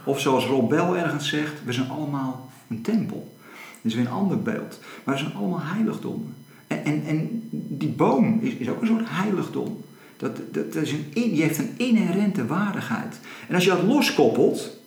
Of 0.04 0.20
zoals 0.20 0.44
Rob 0.44 0.72
ergens 0.72 1.28
zegt, 1.28 1.64
we 1.64 1.72
zijn 1.72 1.90
allemaal 1.90 2.50
een 2.68 2.82
tempel. 2.82 3.36
Dat 3.82 3.92
is 3.92 3.94
weer 3.94 4.06
een 4.06 4.12
ander 4.12 4.42
beeld. 4.42 4.80
Maar 5.04 5.14
we 5.14 5.20
zijn 5.20 5.34
allemaal 5.34 5.62
heiligdommen. 5.62 6.34
En, 6.66 7.04
en, 7.06 7.48
die 7.50 7.88
boom 7.88 8.38
is, 8.40 8.52
is 8.52 8.68
ook 8.68 8.80
een 8.80 8.86
soort 8.86 9.04
heiligdom. 9.04 9.80
Dat, 10.16 10.36
dat, 10.36 10.72
dat 10.72 10.82
is 10.82 10.92
een, 10.92 11.10
die 11.12 11.42
heeft 11.42 11.58
een 11.58 11.74
inherente 11.76 12.46
waardigheid. 12.46 13.20
En 13.48 13.54
als 13.54 13.64
je 13.64 13.70
dat 13.70 13.82
loskoppelt, 13.82 14.79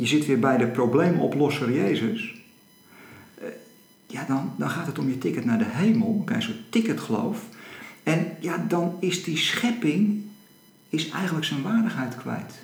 je 0.00 0.06
zit 0.06 0.26
weer 0.26 0.38
bij 0.38 0.56
de 0.56 0.66
probleemoplosser 0.66 1.72
Jezus. 1.72 2.34
eh, 3.40 3.44
Ja, 4.06 4.24
dan, 4.28 4.52
dan 4.56 4.70
gaat 4.70 4.86
het 4.86 4.98
om 4.98 5.08
je 5.08 5.18
ticket 5.18 5.44
naar 5.44 5.58
de 5.58 5.64
hemel. 5.68 6.22
Een 6.26 6.42
soort 6.42 6.56
ticketgeloof. 6.72 7.38
En 8.02 8.26
ja, 8.40 8.64
dan 8.68 8.94
is 9.00 9.24
die 9.24 9.36
schepping 9.36 10.22
is 10.88 11.08
eigenlijk 11.10 11.44
zijn 11.46 11.62
waardigheid 11.62 12.16
kwijt. 12.16 12.54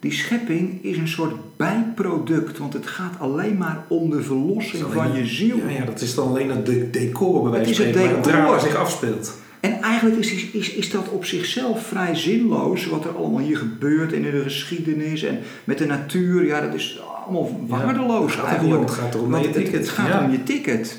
Die 0.00 0.12
schepping 0.12 0.82
is 0.84 0.96
een 0.96 1.08
soort 1.08 1.56
bijproduct, 1.56 2.58
want 2.58 2.72
het 2.72 2.86
gaat 2.86 3.18
alleen 3.20 3.56
maar 3.56 3.84
om 3.88 4.10
de 4.10 4.22
verlossing 4.22 4.92
van 4.92 5.12
je 5.12 5.26
ziel. 5.26 5.56
Ja, 5.56 5.68
ja, 5.68 5.84
dat 5.84 6.00
is 6.00 6.14
dan 6.14 6.28
alleen 6.28 6.50
het 6.50 6.66
de- 6.66 6.90
decor 6.90 7.42
bij 7.42 7.50
wijze 7.50 7.74
van 7.74 7.84
het 7.84 7.94
spreken, 7.94 8.22
waar 8.22 8.32
het 8.32 8.42
decor. 8.46 8.60
zich 8.60 8.74
afspeelt. 8.74 9.36
En 9.64 9.82
eigenlijk 9.82 10.16
is, 10.16 10.32
is, 10.32 10.70
is, 10.70 10.90
dat 10.90 11.08
op 11.08 11.24
zichzelf 11.24 11.86
vrij 11.86 12.14
zinloos, 12.14 12.86
wat 12.86 13.04
er 13.04 13.16
allemaal 13.16 13.40
hier 13.40 13.56
gebeurt 13.56 14.12
en 14.12 14.24
in 14.24 14.30
de 14.30 14.42
geschiedenis 14.42 15.22
en 15.22 15.38
met 15.64 15.78
de 15.78 15.86
natuur. 15.86 16.46
Ja, 16.46 16.60
dat 16.60 16.74
is 16.74 17.00
allemaal 17.24 17.60
waardeloos 17.66 18.36
het 18.36 18.44
eigenlijk. 18.44 18.82
het 18.82 18.90
gaat 18.90 19.14
Want 19.14 19.44
je 19.44 19.50
ticket, 19.50 19.72
het 19.72 19.88
gaat 19.88 20.08
ja. 20.08 20.24
om 20.24 20.30
je 20.30 20.42
ticket. 20.42 20.98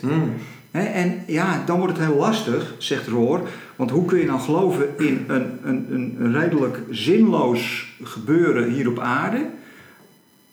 En 0.72 1.24
ja, 1.28 1.64
dan 1.66 1.80
wordt 1.80 1.98
het 1.98 2.08
heel 2.08 2.16
lastig, 2.16 2.76
zegt 2.78 3.08
Roor. 3.08 3.48
Want 3.76 3.92
hoe 3.92 4.06
kun 4.06 4.20
je 4.20 4.26
nou 4.26 4.40
geloven 4.40 4.88
in 4.98 5.26
een, 5.28 5.60
een, 5.64 6.16
een 6.20 6.34
redelijk 6.34 6.80
zinloos 6.90 7.94
gebeuren 8.04 8.72
hier 8.72 8.90
op 8.90 9.00
aarde, 9.00 9.46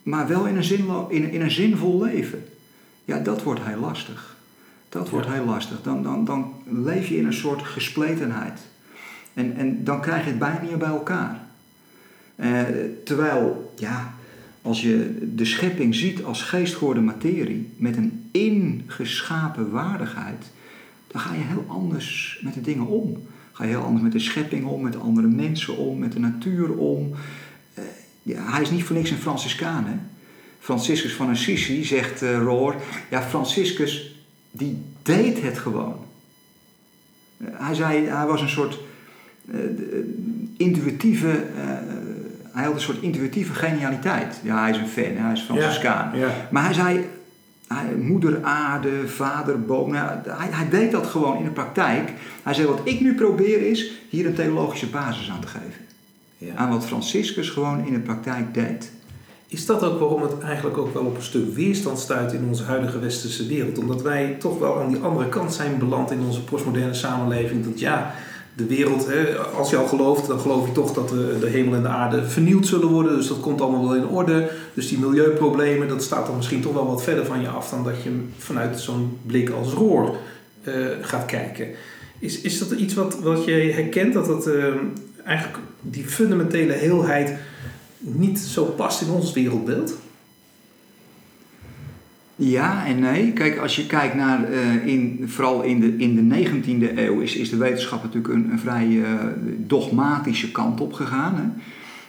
maar 0.03 0.29
wel 0.29 0.47
in 0.47 0.57
een, 0.57 0.65
zinlo 0.65 1.07
in, 1.09 1.31
in 1.31 1.41
een 1.41 1.51
zinvol 1.51 2.03
leven? 2.03 2.45
Ja, 3.05 3.19
dat 3.19 3.43
wordt 3.43 3.61
heel 3.65 3.81
lastig. 3.81 4.37
Dat 4.93 5.11
wordt 5.11 5.29
heel 5.29 5.45
lastig. 5.45 5.83
Dan, 5.83 6.03
dan, 6.03 6.25
dan 6.25 6.53
leef 6.65 7.09
je 7.09 7.17
in 7.17 7.27
een 7.27 7.33
soort 7.33 7.63
gespletenheid. 7.63 8.61
En, 9.35 9.57
en 9.57 9.85
dan 9.85 10.01
krijg 10.01 10.25
je 10.25 10.31
het 10.31 10.39
bijna 10.39 10.61
niet 10.61 10.79
bij 10.79 10.89
elkaar. 10.89 11.41
Uh, 12.37 12.61
terwijl, 13.05 13.73
ja, 13.79 14.15
als 14.63 14.83
je 14.83 15.29
de 15.35 15.45
schepping 15.45 15.95
ziet 15.95 16.25
als 16.25 16.43
geestgeworden 16.43 17.05
materie 17.05 17.73
met 17.77 17.97
een 17.97 18.29
ingeschapen 18.31 19.71
waardigheid, 19.71 20.45
dan 21.07 21.21
ga 21.21 21.35
je 21.35 21.43
heel 21.43 21.65
anders 21.69 22.41
met 22.43 22.55
de 22.55 22.61
dingen 22.61 22.87
om. 22.87 23.27
Ga 23.53 23.65
je 23.65 23.71
heel 23.71 23.83
anders 23.83 24.03
met 24.03 24.13
de 24.13 24.19
schepping 24.19 24.65
om, 24.65 24.83
met 24.83 25.01
andere 25.01 25.29
mensen 25.29 25.77
om, 25.77 25.99
met 25.99 26.13
de 26.13 26.21
natuur 26.21 26.73
om. 26.77 27.11
Uh, 27.79 27.85
ja, 28.23 28.53
hij 28.53 28.63
is 28.63 28.71
niet 28.71 28.85
voor 28.85 28.97
niks 28.97 29.11
een 29.11 29.17
Franciscaan. 29.17 29.85
Hè? 29.85 29.95
Franciscus 30.59 31.13
van 31.13 31.31
Assisi 31.31 31.85
zegt 31.85 32.23
uh, 32.23 32.39
Roor, 32.39 32.77
ja, 33.11 33.23
Franciscus 33.23 34.13
die 34.53 34.83
deed 35.03 35.43
het 35.43 35.59
gewoon. 35.59 35.97
Uh, 37.37 37.49
hij 37.53 37.75
zei, 37.75 38.07
hij 38.07 38.27
was 38.27 38.41
een 38.41 38.49
soort 38.49 38.79
intuïtieve 40.57 41.45
hij 42.53 42.65
had 42.65 42.75
een 42.75 42.81
soort 42.81 43.03
intuïtieve 43.03 43.55
genialiteit. 43.55 44.41
Ja, 44.43 44.61
hij 44.61 44.71
is 44.71 44.77
een 44.77 44.89
fan, 44.89 45.17
hij 45.17 45.33
is 45.33 45.41
Franciscaan. 45.41 46.19
Ja, 46.19 46.29
Maar 46.51 46.65
hij 46.65 46.75
zei, 46.75 47.07
hij, 47.67 47.95
moeder 47.95 48.45
aarde, 48.45 49.09
vader 49.09 49.65
boom. 49.65 49.91
Nou, 49.91 50.19
hij, 50.29 50.49
hij 50.51 50.69
deed 50.69 50.91
dat 50.91 51.07
gewoon 51.07 51.39
in 51.39 51.45
de 51.45 51.51
praktijk. 51.51 52.13
Hij 52.43 52.55
zei, 52.55 52.67
wat 52.67 52.81
ik 52.85 53.01
nu 53.01 53.15
probeer 53.15 53.71
is 53.71 53.93
hier 54.09 54.27
een 54.27 54.35
theologische 54.35 54.91
basis 54.91 55.31
aan 55.31 55.41
te 55.41 55.47
geven. 55.47 55.87
Ja. 56.39 56.55
Aan 56.55 56.71
wat 56.71 56.87
Franciscus 56.87 57.51
gewoon 57.51 57.87
in 57.87 57.93
de 57.93 57.99
praktijk 58.01 58.55
deed. 58.55 58.93
Is 59.53 59.67
dat 59.67 59.83
ook 59.83 59.99
waarom 59.99 60.23
het 60.23 60.39
eigenlijk 60.39 60.79
ook 60.79 60.95
wel 60.95 61.05
op 61.05 61.17
een 61.17 61.23
stuk 61.23 61.55
weerstand 61.55 61.99
stuit 61.99 62.33
in 62.33 62.45
onze 62.49 62.63
huidige 62.63 62.99
westerse 62.99 63.47
wereld? 63.47 63.79
Omdat 63.79 64.03
wij 64.03 64.37
toch 64.39 64.59
wel 64.59 64.81
aan 64.81 64.89
die 64.89 65.01
andere 65.03 65.29
kant 65.29 65.55
zijn 65.55 65.79
beland 65.79 66.11
in 66.11 66.21
onze 66.21 66.45
postmoderne 66.45 66.95
samenleving. 66.95 67.65
Dat 67.65 67.81
ja, 67.81 68.15
de 68.55 68.67
wereld, 68.67 69.07
hè, 69.07 69.37
als 69.37 69.71
je 69.71 69.77
al 69.77 69.87
gelooft, 69.87 70.27
dan 70.27 70.41
geloof 70.41 70.67
je 70.67 70.73
toch 70.73 70.93
dat 70.93 71.09
de, 71.09 71.49
hemel 71.51 71.75
en 71.75 71.83
de 71.83 71.89
aarde 71.89 72.25
vernieuwd 72.25 72.67
zullen 72.67 72.89
worden. 72.89 73.17
Dus 73.17 73.29
dat 73.29 73.41
komt 73.41 73.61
allemaal 73.61 73.89
wel 73.89 73.97
in 73.97 74.07
orde. 74.07 74.51
Dus 74.75 74.89
die 74.89 74.99
milieuproblemen, 74.99 75.89
dat 75.89 76.03
staat 76.03 76.27
dan 76.27 76.37
misschien 76.37 76.63
toch 76.63 76.73
wel 76.73 76.87
wat 76.87 77.03
verder 77.03 77.27
van 77.27 77.41
je 77.41 77.49
af 77.49 77.71
dan 77.71 77.85
dat 77.85 78.03
je 78.03 78.11
vanuit 78.39 78.81
zo'n 78.81 79.19
blik 79.27 79.51
als 79.51 79.73
roor 79.73 80.17
uh, 80.65 80.75
gaat 81.01 81.27
kijken. 81.27 81.69
Is, 82.19 82.41
is 82.41 82.59
dat 82.59 82.71
iets 82.71 82.95
wat, 82.95 83.21
wat 83.21 83.45
je 83.45 83.53
herkent, 83.53 84.13
dat 84.13 84.27
dat 84.27 84.47
uh, 84.47 84.65
eigenlijk 85.25 85.59
die 85.81 86.05
fundamentele 86.05 86.73
heelheid 86.73 87.35
niet 88.03 88.39
zo 88.39 88.65
past 88.65 89.01
in 89.03 89.11
ons 89.11 89.33
wereldbeeld? 89.33 89.95
Ja 92.37 92.87
en 92.87 92.99
nee. 92.99 93.33
Kijk, 93.33 93.59
als 93.59 93.77
je 93.77 93.87
kijkt 93.87 94.15
naar, 94.15 94.51
uh, 94.51 94.87
in, 94.87 95.25
vooral 95.27 95.63
in 95.63 95.81
de, 95.81 95.97
in 95.97 96.29
de 96.29 96.45
19e 96.45 96.99
eeuw, 96.99 97.21
is, 97.21 97.37
is 97.37 97.51
de 97.51 97.57
wetenschap 97.57 98.03
natuurlijk 98.03 98.35
een, 98.35 98.51
een 98.51 98.59
vrij 98.59 98.87
uh, 98.87 99.07
dogmatische 99.57 100.51
kant 100.51 100.81
op 100.81 100.93
gegaan. 100.93 101.35
Hè? 101.37 101.45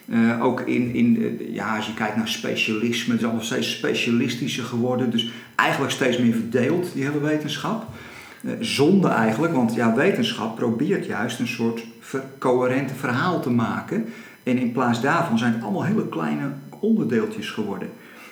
Uh, 0.05 0.43
ook 0.43 0.61
in, 0.61 0.93
in 0.93 1.39
ja, 1.51 1.75
als 1.75 1.85
je 1.85 1.93
kijkt 1.93 2.15
naar 2.15 2.27
specialisme, 2.27 3.11
het 3.11 3.21
is 3.21 3.25
allemaal 3.25 3.45
steeds 3.45 3.71
specialistischer 3.71 4.63
geworden. 4.63 5.09
Dus 5.09 5.31
eigenlijk 5.55 5.91
steeds 5.91 6.17
meer 6.17 6.33
verdeeld, 6.33 6.93
die 6.93 7.03
hele 7.03 7.19
wetenschap. 7.19 7.85
zonde 8.59 9.07
eigenlijk, 9.07 9.53
want 9.53 9.73
ja, 9.73 9.95
wetenschap 9.95 10.55
probeert 10.55 11.05
juist 11.05 11.39
een 11.39 11.47
soort 11.47 11.85
ver, 11.99 12.23
coherente 12.39 12.93
verhaal 12.93 13.41
te 13.41 13.49
maken. 13.49 14.05
En 14.43 14.57
in 14.57 14.71
plaats 14.71 15.01
daarvan 15.01 15.37
zijn 15.37 15.53
het 15.53 15.63
allemaal 15.63 15.83
hele 15.83 16.07
kleine 16.07 16.51
onderdeeltjes 16.79 17.49
geworden. 17.49 17.89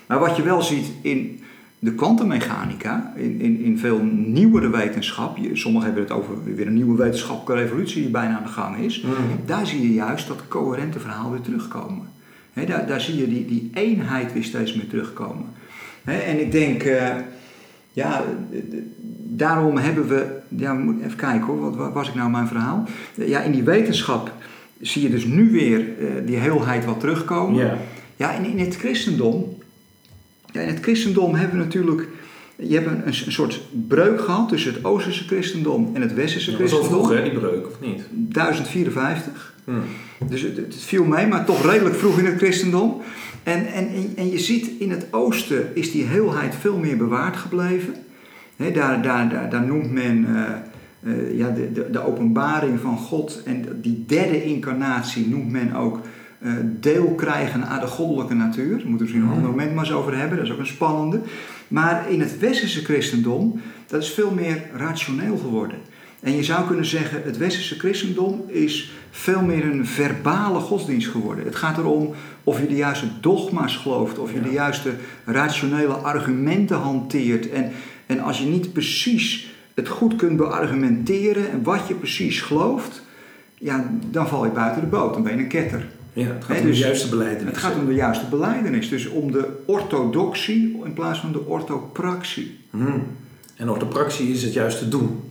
Maar 0.07 0.19
wat 0.19 0.35
je 0.35 0.43
wel 0.43 0.61
ziet 0.61 0.91
in 1.01 1.39
de 1.79 1.93
kwantummechanica, 1.93 3.13
in, 3.15 3.39
in, 3.39 3.59
in 3.59 3.77
veel 3.77 3.99
nieuwere 4.13 4.69
wetenschap, 4.69 5.37
sommigen 5.53 5.85
hebben 5.87 6.03
het 6.03 6.11
over 6.11 6.43
weer 6.55 6.67
een 6.67 6.73
nieuwe 6.73 6.97
wetenschappelijke 6.97 7.63
revolutie 7.63 8.01
die 8.01 8.11
bijna 8.11 8.37
aan 8.37 8.43
de 8.43 8.49
gang 8.49 8.77
is, 8.77 9.01
mhm. 9.01 9.13
daar 9.45 9.67
zie 9.67 9.81
je 9.81 9.93
juist 9.93 10.27
dat 10.27 10.47
coherente 10.47 10.99
verhaal 10.99 11.31
weer 11.31 11.41
terugkomen. 11.41 12.07
daar, 12.53 12.87
daar 12.87 13.01
zie 13.01 13.17
je 13.17 13.27
die, 13.27 13.45
die 13.45 13.69
eenheid 13.73 14.33
weer 14.33 14.43
steeds 14.43 14.73
meer 14.75 14.87
terugkomen. 14.87 15.45
en 16.03 16.39
ik 16.39 16.51
denk, 16.51 16.83
uh, 16.83 17.15
ja, 17.91 18.23
daarom 19.27 19.77
hebben 19.77 20.07
we, 20.07 20.39
ja, 20.47 20.77
we 20.77 20.95
even 21.03 21.17
kijken 21.17 21.47
hoor, 21.47 21.75
wat 21.75 21.93
was 21.93 22.07
ik 22.07 22.15
nou 22.15 22.29
mijn 22.29 22.47
verhaal? 22.47 22.85
Ja, 23.13 23.39
in 23.39 23.51
die 23.51 23.63
wetenschap 23.63 24.31
zie 24.81 25.01
je 25.01 25.09
dus 25.09 25.25
nu 25.25 25.51
weer 25.51 25.79
uh, 25.79 26.07
die 26.25 26.37
heelheid 26.37 26.85
wat 26.85 26.99
terugkomen. 26.99 27.55
Yeah. 27.55 27.77
Ja, 28.15 28.35
en 28.35 28.45
in 28.45 28.59
het 28.59 28.75
christendom 28.75 29.59
ja, 30.51 30.61
in 30.61 30.67
het 30.67 30.79
christendom 30.79 31.35
hebben 31.35 31.57
we 31.57 31.63
natuurlijk. 31.63 32.07
Je 32.55 32.73
hebt 32.73 32.87
een, 32.87 33.07
een, 33.07 33.31
soort 33.31 33.61
breuk 33.87 34.21
gehad 34.21 34.49
tussen 34.49 34.73
het 34.73 34.83
Oosterse 34.83 35.23
christendom 35.23 35.91
en 35.93 36.01
het 36.01 36.13
Westerse 36.13 36.55
christendom. 36.55 36.89
Dat 36.89 36.99
was 36.99 37.07
vroeg, 37.07 37.17
hè, 37.17 37.29
die 37.29 37.39
breuk, 37.39 37.67
of 37.67 37.79
niet? 37.79 38.03
1054. 38.11 39.53
Hmm. 39.63 39.81
Dus 40.29 40.41
het, 40.41 40.57
het, 40.57 40.75
viel 40.75 41.03
mee, 41.03 41.27
maar 41.27 41.45
toch 41.45 41.65
redelijk 41.71 41.95
vroeg 41.95 42.19
in 42.19 42.25
het 42.25 42.37
christendom. 42.37 43.01
En, 43.43 43.65
en, 43.73 43.87
en 44.15 44.29
je 44.29 44.39
ziet 44.39 44.71
in 44.79 44.91
het 44.91 45.07
oosten 45.11 45.75
is 45.75 45.91
die 45.91 46.03
heelheid 46.03 46.55
veel 46.59 46.77
meer 46.77 46.97
bewaard 46.97 47.35
gebleven. 47.35 47.95
He, 48.55 48.71
daar, 48.71 49.01
daar, 49.01 49.29
daar, 49.29 49.49
daar 49.49 49.65
noemt 49.65 49.91
men 49.91 50.25
uh, 50.29 50.49
uh, 51.03 51.37
ja, 51.37 51.49
de, 51.49 51.71
de, 51.71 51.89
de 51.91 52.05
openbaring 52.05 52.79
van 52.79 52.97
God 52.97 53.41
en 53.45 53.65
die 53.81 54.03
derde 54.07 54.43
incarnatie 54.43 55.27
noemt 55.27 55.51
men 55.51 55.75
ook 55.75 55.99
uh, 56.39 56.53
deel 56.63 57.13
krijgen 57.15 57.65
aan 57.65 57.79
de 57.79 57.87
goddelijke 57.87 58.33
natuur. 58.33 58.77
Daar 58.77 58.87
moeten 58.87 58.91
we 58.91 58.99
misschien 58.99 59.21
een 59.21 59.27
mhm. 59.27 59.35
ander 59.35 59.49
moment 59.49 59.73
maar 59.75 59.85
eens 59.85 59.93
over 59.93 60.17
hebben, 60.17 60.37
dat 60.37 60.45
is 60.45 60.51
ook 60.51 60.59
een 60.59 60.65
spannende. 60.65 61.21
Maar 61.67 62.09
in 62.09 62.19
het 62.19 62.39
westerse 62.39 62.83
christendom, 62.83 63.61
dat 63.87 64.01
is 64.01 64.09
veel 64.09 64.31
meer 64.31 64.63
rationeel 64.75 65.37
geworden. 65.37 65.77
En 66.19 66.35
je 66.35 66.43
zou 66.43 66.67
kunnen 66.67 66.85
zeggen, 66.85 67.21
het 67.23 67.37
westerse 67.37 67.79
christendom 67.79 68.43
is 68.47 68.91
veel 69.11 69.41
meer 69.41 69.65
een 69.65 69.85
verbale 69.85 70.59
godsdienst 70.59 71.07
geworden. 71.07 71.45
Het 71.45 71.55
gaat 71.55 71.77
erom 71.77 72.13
of 72.43 72.59
je 72.59 72.67
de 72.67 72.75
juiste 72.75 73.05
dogma's 73.21 73.75
gelooft, 73.75 74.19
of 74.19 74.33
je 74.33 74.41
de 74.41 74.51
juiste 74.51 74.93
rationele 75.25 75.93
argumenten 75.93 76.77
hanteert. 76.77 77.49
En, 77.49 77.71
en 78.05 78.19
als 78.19 78.39
je 78.39 78.45
niet 78.45 78.73
precies 78.73 79.50
het 79.73 79.87
goed 79.87 80.15
kunt 80.15 80.37
beargumenteren 80.37 81.51
en 81.51 81.63
wat 81.63 81.87
je 81.87 81.93
precies 81.93 82.41
gelooft, 82.41 83.01
ja, 83.57 83.91
dan 84.09 84.27
val 84.27 84.45
je 84.45 84.51
buiten 84.51 84.81
de 84.81 84.87
boot, 84.87 85.13
dan 85.13 85.23
ben 85.23 85.35
je 85.35 85.43
een 85.43 85.47
ketter. 85.47 85.85
Ja, 86.13 86.27
het 86.27 86.43
gaat 86.43 86.59
om 86.59 86.65
dus 86.65 86.77
de 86.77 86.83
juiste 86.83 87.09
beleidenis. 87.09 87.51
Het 87.51 87.57
gaat 87.57 87.75
om 87.75 87.85
de 87.85 87.93
juiste 87.93 88.25
beleidenis. 88.29 88.89
Dus 88.89 89.07
om 89.07 89.31
de 89.31 89.63
orthodoxie 89.65 90.81
in 90.83 90.93
plaats 90.93 91.19
van 91.19 91.31
de 91.31 91.45
orthopraxie. 91.45 92.59
Hmm. 92.69 93.03
En 93.55 93.69
orthopraxie 93.69 94.31
is 94.31 94.43
het 94.43 94.53
juiste 94.53 94.87
doen. 94.87 95.21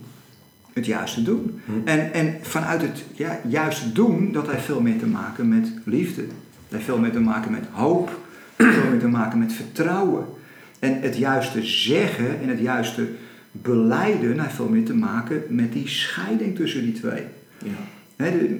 Het 0.73 0.85
juiste 0.85 1.23
doen. 1.23 1.61
Hmm. 1.65 1.81
En, 1.85 2.13
en 2.13 2.35
vanuit 2.41 2.81
het 2.81 3.03
ja, 3.13 3.39
juiste 3.47 3.91
doen, 3.91 4.31
dat 4.31 4.51
heeft 4.51 4.65
veel 4.65 4.81
meer 4.81 4.99
te 4.99 5.07
maken 5.07 5.49
met 5.49 5.71
liefde. 5.83 6.21
Dat 6.21 6.33
heeft 6.69 6.85
veel 6.85 6.99
meer 6.99 7.11
te 7.11 7.19
maken 7.19 7.51
met 7.51 7.63
hoop. 7.71 8.19
Veel 8.57 8.89
meer 8.89 8.99
te 8.99 9.07
maken 9.07 9.39
met 9.39 9.53
vertrouwen. 9.53 10.25
En 10.79 11.01
het 11.01 11.17
juiste 11.17 11.63
zeggen 11.63 12.41
en 12.41 12.49
het 12.49 12.59
juiste 12.59 13.07
beleiden 13.51 14.39
heeft 14.39 14.55
veel 14.55 14.69
meer 14.69 14.85
te 14.85 14.95
maken 14.95 15.43
met 15.49 15.73
die 15.73 15.87
scheiding 15.87 16.55
tussen 16.55 16.81
die 16.81 16.93
twee. 16.93 17.23
Ja 17.63 17.71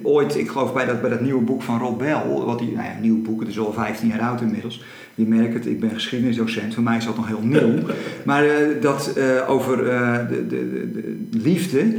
ooit, 0.02 0.36
ik 0.36 0.48
geloof 0.48 0.72
bij 0.72 0.84
dat, 0.84 1.00
bij 1.00 1.10
dat 1.10 1.20
nieuwe 1.20 1.42
boek 1.42 1.62
van 1.62 1.78
Rob 1.78 1.98
Bell, 1.98 2.22
wat 2.44 2.58
die, 2.58 2.72
nou 2.72 2.84
ja, 2.84 2.92
nieuw 3.00 3.22
boek, 3.22 3.40
het 3.40 3.48
is 3.48 3.58
al 3.58 3.72
15 3.72 4.08
jaar 4.08 4.20
oud 4.20 4.40
inmiddels. 4.40 4.84
Je 5.14 5.26
merkt 5.26 5.54
het, 5.54 5.66
ik 5.66 5.80
ben 5.80 5.90
geschiedenisdocent, 5.90 6.74
voor 6.74 6.82
mij 6.82 6.96
is 6.96 7.04
dat 7.04 7.16
nog 7.16 7.26
heel 7.26 7.42
nieuw. 7.42 7.78
maar 8.24 8.46
uh, 8.46 8.52
dat 8.80 9.14
uh, 9.16 9.50
over 9.50 9.86
uh, 9.86 10.18
de, 10.28 10.46
de, 10.46 10.90
de, 10.92 11.38
liefde, 11.38 11.94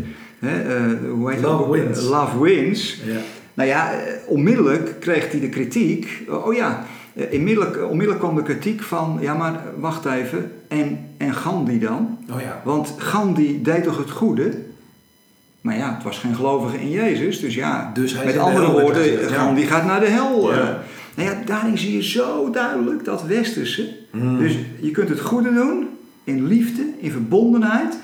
hoe 1.09 1.31
heet 1.31 1.41
Love 1.41 1.77
dat? 1.77 1.85
Wins. 1.85 2.03
Love 2.03 2.41
Wins. 2.41 3.01
Ja. 3.05 3.19
Nou 3.53 3.69
ja, 3.69 3.91
onmiddellijk 4.27 4.95
kreeg 4.99 5.31
hij 5.31 5.39
de 5.39 5.49
kritiek, 5.49 6.23
oh 6.29 6.53
ja, 6.53 6.85
onmiddellijk, 7.13 7.89
onmiddellijk 7.89 8.19
kwam 8.19 8.35
de 8.35 8.43
kritiek 8.43 8.81
van, 8.81 9.17
ja 9.21 9.33
maar 9.33 9.61
wacht 9.77 10.05
even, 10.05 10.51
en, 10.67 11.09
en 11.17 11.33
Gandhi 11.33 11.79
dan? 11.79 12.17
Oh 12.31 12.41
ja. 12.41 12.61
Want 12.63 12.93
Gandhi 12.97 13.61
deed 13.61 13.83
toch 13.83 13.97
het 13.97 14.11
goede? 14.11 14.61
Maar 15.61 15.77
ja, 15.77 15.93
het 15.93 16.03
was 16.03 16.17
geen 16.17 16.35
gelovige 16.35 16.81
in 16.81 16.89
Jezus. 16.89 17.39
Dus 17.39 17.55
ja, 17.55 17.91
dus 17.93 18.23
met 18.23 18.37
andere 18.37 18.71
woorden, 18.71 19.55
die 19.55 19.65
gaat 19.65 19.85
naar 19.85 19.99
de 19.99 20.09
hel. 20.09 20.53
Ja. 20.53 20.61
Uh, 20.61 20.75
nou 21.15 21.29
ja, 21.29 21.41
daarin 21.45 21.77
zie 21.77 21.93
je 21.93 22.03
zo 22.03 22.49
duidelijk 22.49 23.05
dat 23.05 23.23
westerse. 23.23 23.95
Hmm. 24.11 24.37
Dus 24.37 24.55
je 24.79 24.91
kunt 24.91 25.09
het 25.09 25.19
goede 25.19 25.53
doen 25.53 25.87
in 26.23 26.47
liefde, 26.47 26.85
in 26.97 27.11
verbondenheid. 27.11 27.97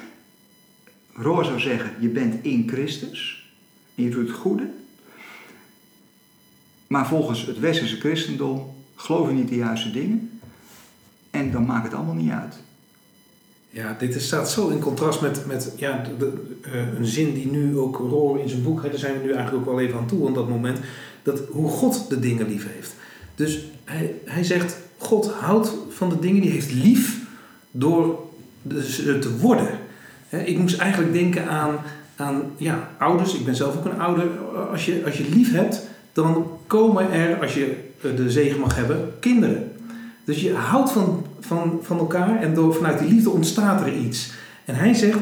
Roor 1.14 1.45
zou 1.45 1.60
zeggen, 1.60 1.91
je 1.99 2.07
bent 2.07 2.36
in 2.41 2.70
Christus. 2.72 3.51
En 3.95 4.03
je 4.03 4.10
doet 4.10 4.28
het 4.28 4.38
goede. 4.38 4.64
Maar 6.88 7.07
volgens 7.07 7.45
het 7.45 7.60
westerse 7.60 7.99
christendom 7.99 8.74
geloof 9.00 9.28
je 9.28 9.34
niet 9.34 9.50
de 9.50 9.56
juiste 9.56 9.91
dingen. 9.91 10.39
En 11.30 11.52
dan 11.52 11.66
maakt 11.66 11.84
het 11.84 11.93
allemaal 11.93 12.16
niet 12.16 12.32
uit. 12.32 12.56
Ja, 13.70 13.95
dit 14.00 14.22
staat 14.22 14.50
zo 14.50 14.68
in 14.68 14.80
contrast 14.80 15.22
met, 15.22 15.45
met 15.45 15.74
ja, 15.76 16.04
de, 16.18 16.34
uh, 16.66 16.97
een 16.97 17.06
zin 17.06 17.34
die 17.34 17.52
nu 17.52 17.78
ook 17.78 17.97
Roor 17.97 18.39
in 18.39 18.50
zijn 18.50 18.64
boek, 18.64 18.84
hè, 18.84 18.89
daar 18.89 19.00
zijn 19.00 19.14
we 19.14 19.26
nu 19.26 19.34
eigenlijk 19.34 19.68
ook 19.68 19.76
wel 19.76 19.84
even 19.84 20.00
aan 20.00 20.08
toe 20.08 20.28
op 20.28 20.36
dat 20.36 20.50
moment, 20.50 20.80
dat 21.24 21.41
hoe 21.50 21.70
God 21.70 22.10
de 22.10 22.20
dingen 22.20 22.47
lief 22.47 22.68
heeft. 22.74 22.93
Dus 23.36 23.66
hij, 23.84 24.14
hij 24.26 24.43
zegt, 24.43 24.78
God 24.97 25.32
houdt 25.32 25.74
van 25.89 26.10
de 26.10 26.20
dingen, 26.20 26.41
die 26.41 26.52
heeft 26.52 26.74
lief 26.74 27.20
door 27.72 28.20
ze 28.82 29.20
te 29.20 29.38
worden. 29.38 29.80
ik 30.30 30.58
moest 30.58 30.78
eigenlijk 30.78 31.14
denken 31.14 31.50
aan, 31.50 31.78
aan 32.16 32.41
ja, 32.58 32.89
ouders, 32.97 33.34
ik 33.34 33.45
ben 33.45 33.56
zelf 33.56 33.78
ook 33.78 33.86
een 33.86 34.00
ouder. 34.00 34.39
Als 34.72 34.86
je, 34.86 35.02
als 35.06 35.18
je 35.18 35.30
lief 35.30 35.52
hebt, 35.52 35.82
dan 36.14 36.59
komen 36.70 37.12
er, 37.12 37.42
als 37.42 37.54
je 37.54 37.76
de 38.02 38.32
zegen 38.32 38.60
mag 38.60 38.76
hebben, 38.76 39.14
kinderen. 39.20 39.72
Dus 40.24 40.42
je 40.42 40.54
houdt 40.54 40.92
van, 40.92 41.26
van, 41.40 41.80
van 41.82 41.98
elkaar 41.98 42.42
en 42.42 42.54
door, 42.54 42.74
vanuit 42.74 43.00
die 43.00 43.08
liefde 43.08 43.30
ontstaat 43.30 43.82
er 43.82 43.94
iets. 43.94 44.32
En 44.66 44.76
hij 44.76 44.94
zegt, 44.94 45.20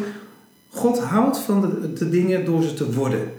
God 0.69 0.99
houdt 0.99 1.37
van 1.37 1.61
de, 1.97 2.09
dingen 2.09 2.45
door 2.45 2.63
ze 2.63 2.73
te 2.73 2.93
worden. 2.93 3.31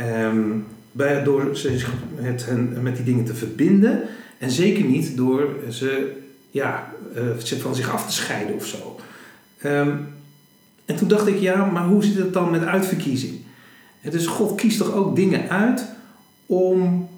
Um, 0.00 0.66
bij, 0.92 1.22
door 1.22 1.56
zich 1.56 1.92
met, 2.20 2.46
met 2.82 2.96
die 2.96 3.04
dingen 3.04 3.24
te 3.24 3.34
verbinden. 3.34 4.00
En 4.38 4.50
zeker 4.50 4.84
niet 4.84 5.16
door 5.16 5.48
ze 5.70 6.12
ja, 6.50 6.92
uh, 7.16 7.58
van 7.58 7.74
zich 7.74 7.90
af 7.90 8.06
te 8.06 8.12
scheiden 8.12 8.54
of 8.54 8.66
zo. 8.66 9.00
Um, 9.64 10.06
en 10.84 10.96
toen 10.96 11.08
dacht 11.08 11.26
ik, 11.26 11.38
ja, 11.38 11.64
maar 11.64 11.86
hoe 11.86 12.04
zit 12.04 12.16
het 12.16 12.32
dan 12.32 12.50
met 12.50 12.64
uitverkiezing? 12.64 13.34
dus 14.10 14.26
God 14.26 14.54
kiest 14.54 14.78
toch 14.78 14.92
ook 14.92 15.16
dingen 15.16 15.48
uit 15.48 15.86
om 16.46 17.08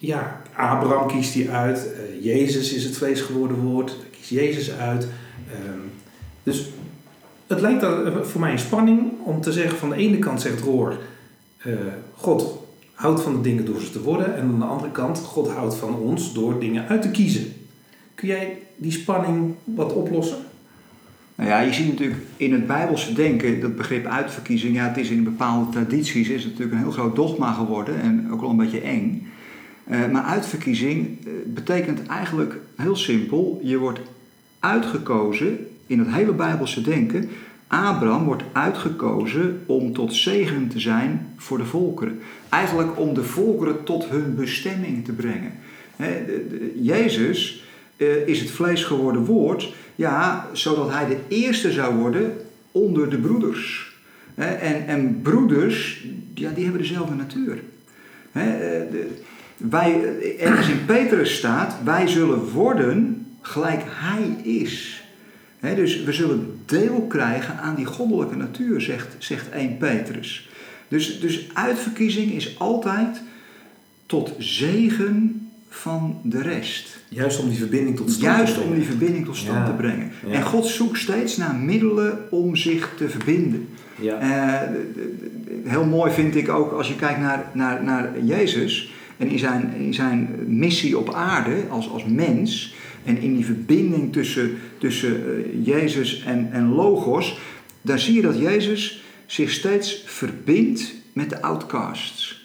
ja, 0.00 0.42
Abraham 0.56 1.06
kiest 1.06 1.34
hij 1.34 1.50
uit, 1.50 1.86
uh, 1.86 2.24
Jezus 2.24 2.72
is 2.72 2.84
het 2.84 2.96
vlees 2.96 3.20
geworden 3.20 3.56
woord, 3.56 3.96
kiest 4.10 4.30
Jezus 4.30 4.72
uit. 4.72 5.02
Um, 5.02 5.90
dus 6.42 6.70
het 7.46 7.60
lijkt 7.60 7.80
dan 7.80 8.24
voor 8.24 8.40
mij 8.40 8.52
een 8.52 8.58
spanning 8.58 9.00
om 9.24 9.40
te 9.40 9.52
zeggen: 9.52 9.78
van 9.78 9.88
de 9.88 9.96
ene 9.96 10.18
kant 10.18 10.40
zegt 10.40 10.60
Roor, 10.60 10.98
uh, 11.66 11.74
God 12.14 12.58
houdt 12.94 13.22
van 13.22 13.32
de 13.32 13.40
dingen 13.40 13.64
door 13.64 13.80
ze 13.80 13.90
te 13.90 14.02
worden, 14.02 14.36
en 14.36 14.42
aan 14.42 14.58
de 14.58 14.64
andere 14.64 14.92
kant, 14.92 15.18
God 15.18 15.50
houdt 15.50 15.74
van 15.74 15.94
ons 15.94 16.32
door 16.32 16.60
dingen 16.60 16.88
uit 16.88 17.02
te 17.02 17.10
kiezen. 17.10 17.52
Kun 18.14 18.28
jij 18.28 18.58
die 18.76 18.92
spanning 18.92 19.54
wat 19.64 19.92
oplossen? 19.92 20.38
Nou 21.34 21.50
ja, 21.50 21.60
je 21.60 21.72
ziet 21.72 21.88
natuurlijk 21.88 22.20
in 22.36 22.52
het 22.52 22.66
Bijbelse 22.66 23.12
denken, 23.12 23.60
dat 23.60 23.76
begrip 23.76 24.06
uitverkiezing, 24.06 24.76
ja, 24.76 24.88
het 24.88 24.96
is 24.96 25.10
in 25.10 25.24
bepaalde 25.24 25.70
tradities 25.70 26.28
is 26.28 26.44
natuurlijk 26.44 26.72
een 26.72 26.78
heel 26.78 26.90
groot 26.90 27.16
dogma 27.16 27.52
geworden 27.52 28.00
en 28.00 28.32
ook 28.32 28.40
wel 28.40 28.50
een 28.50 28.56
beetje 28.56 28.80
eng. 28.80 29.30
Uh, 29.90 30.10
maar 30.10 30.22
uitverkiezing 30.22 31.18
uh, 31.26 31.32
betekent 31.46 32.06
eigenlijk 32.06 32.56
heel 32.76 32.96
simpel: 32.96 33.60
je 33.62 33.78
wordt 33.78 34.00
uitgekozen 34.58 35.66
in 35.86 35.98
het 35.98 36.08
hele 36.08 36.32
Bijbelse 36.32 36.80
denken. 36.80 37.28
Abraham 37.66 38.24
wordt 38.24 38.42
uitgekozen 38.52 39.62
om 39.66 39.92
tot 39.92 40.14
zegen 40.14 40.68
te 40.68 40.80
zijn 40.80 41.28
voor 41.36 41.58
de 41.58 41.64
volkeren. 41.64 42.20
Eigenlijk 42.48 42.98
om 42.98 43.14
de 43.14 43.24
volkeren 43.24 43.84
tot 43.84 44.04
hun 44.04 44.34
bestemming 44.34 45.04
te 45.04 45.12
brengen. 45.12 45.52
Jezus 46.74 47.64
uh, 47.96 48.26
is 48.26 48.40
het 48.40 48.50
vlees 48.50 48.84
geworden 48.84 49.24
woord, 49.24 49.74
ja, 49.94 50.48
zodat 50.52 50.90
hij 50.90 51.06
de 51.06 51.18
eerste 51.28 51.72
zou 51.72 51.94
worden 51.94 52.32
onder 52.72 53.10
de 53.10 53.18
broeders. 53.18 53.94
En, 54.34 54.86
en 54.86 55.20
broeders, 55.22 56.06
ja, 56.34 56.50
die 56.50 56.64
hebben 56.64 56.82
dezelfde 56.82 57.14
natuur. 57.14 57.62
He, 58.32 58.44
de, 58.90 59.08
wij, 59.68 60.18
ergens 60.38 60.68
in 60.68 60.84
Petrus 60.84 61.36
staat, 61.36 61.74
wij 61.84 62.08
zullen 62.08 62.50
worden 62.50 63.26
gelijk 63.40 63.82
hij 63.86 64.52
is. 64.52 65.04
dus 65.60 66.02
we 66.02 66.12
zullen 66.12 66.60
deel 66.66 67.06
krijgen 67.08 67.58
aan 67.58 67.74
die 67.74 67.86
goddelijke 67.86 68.36
natuur, 68.36 68.80
zegt, 68.80 69.16
zegt 69.18 69.50
1 69.50 69.76
Petrus. 69.76 70.48
Dus, 70.88 71.20
dus 71.20 71.48
uitverkiezing 71.52 72.32
is 72.32 72.58
altijd 72.58 73.22
tot 74.06 74.34
zegen 74.38 75.48
van 75.68 76.20
de 76.22 76.42
rest. 76.42 76.98
Juist 77.08 77.40
om 77.40 77.48
die 77.48 77.58
verbinding 77.58 77.96
tot 77.96 78.10
stand 78.10 78.36
Juist 78.36 78.46
te 78.46 78.52
brengen. 78.52 78.72
om 78.72 78.78
die 78.78 78.88
verbinding 78.88 79.24
tot 79.24 79.36
stand 79.36 79.66
te 79.66 79.72
brengen. 79.72 80.10
En 80.30 80.42
God 80.42 80.66
zoekt 80.66 80.98
steeds 80.98 81.36
naar 81.36 81.54
middelen 81.54 82.18
om 82.30 82.56
zich 82.56 82.94
te 82.96 83.08
verbinden. 83.08 83.68
Ja. 84.00 84.22
Uh, 84.22 84.76
heel 85.64 85.84
mooi 85.84 86.12
vind 86.12 86.36
ik 86.36 86.48
ook 86.48 86.72
als 86.72 86.88
je 86.88 86.96
kijkt 86.96 87.20
naar, 87.20 87.50
naar, 87.52 87.84
naar 87.84 88.24
Jezus. 88.24 88.92
En 89.20 89.28
in 89.28 89.38
zijn, 89.38 89.74
in 89.74 89.94
zijn 89.94 90.28
missie 90.46 90.98
op 90.98 91.14
aarde 91.14 91.64
als, 91.68 91.90
als 91.90 92.04
mens 92.04 92.74
en 93.04 93.18
in 93.18 93.34
die 93.34 93.44
verbinding 93.44 94.12
tussen, 94.12 94.50
tussen 94.78 95.22
uh, 95.26 95.66
Jezus 95.66 96.22
en, 96.22 96.48
en 96.52 96.68
Logos, 96.68 97.38
daar 97.82 97.98
zie 97.98 98.14
je 98.14 98.22
dat 98.22 98.38
Jezus 98.38 99.02
zich 99.26 99.50
steeds 99.50 100.02
verbindt 100.06 100.94
met 101.12 101.30
de 101.30 101.42
outcasts. 101.42 102.44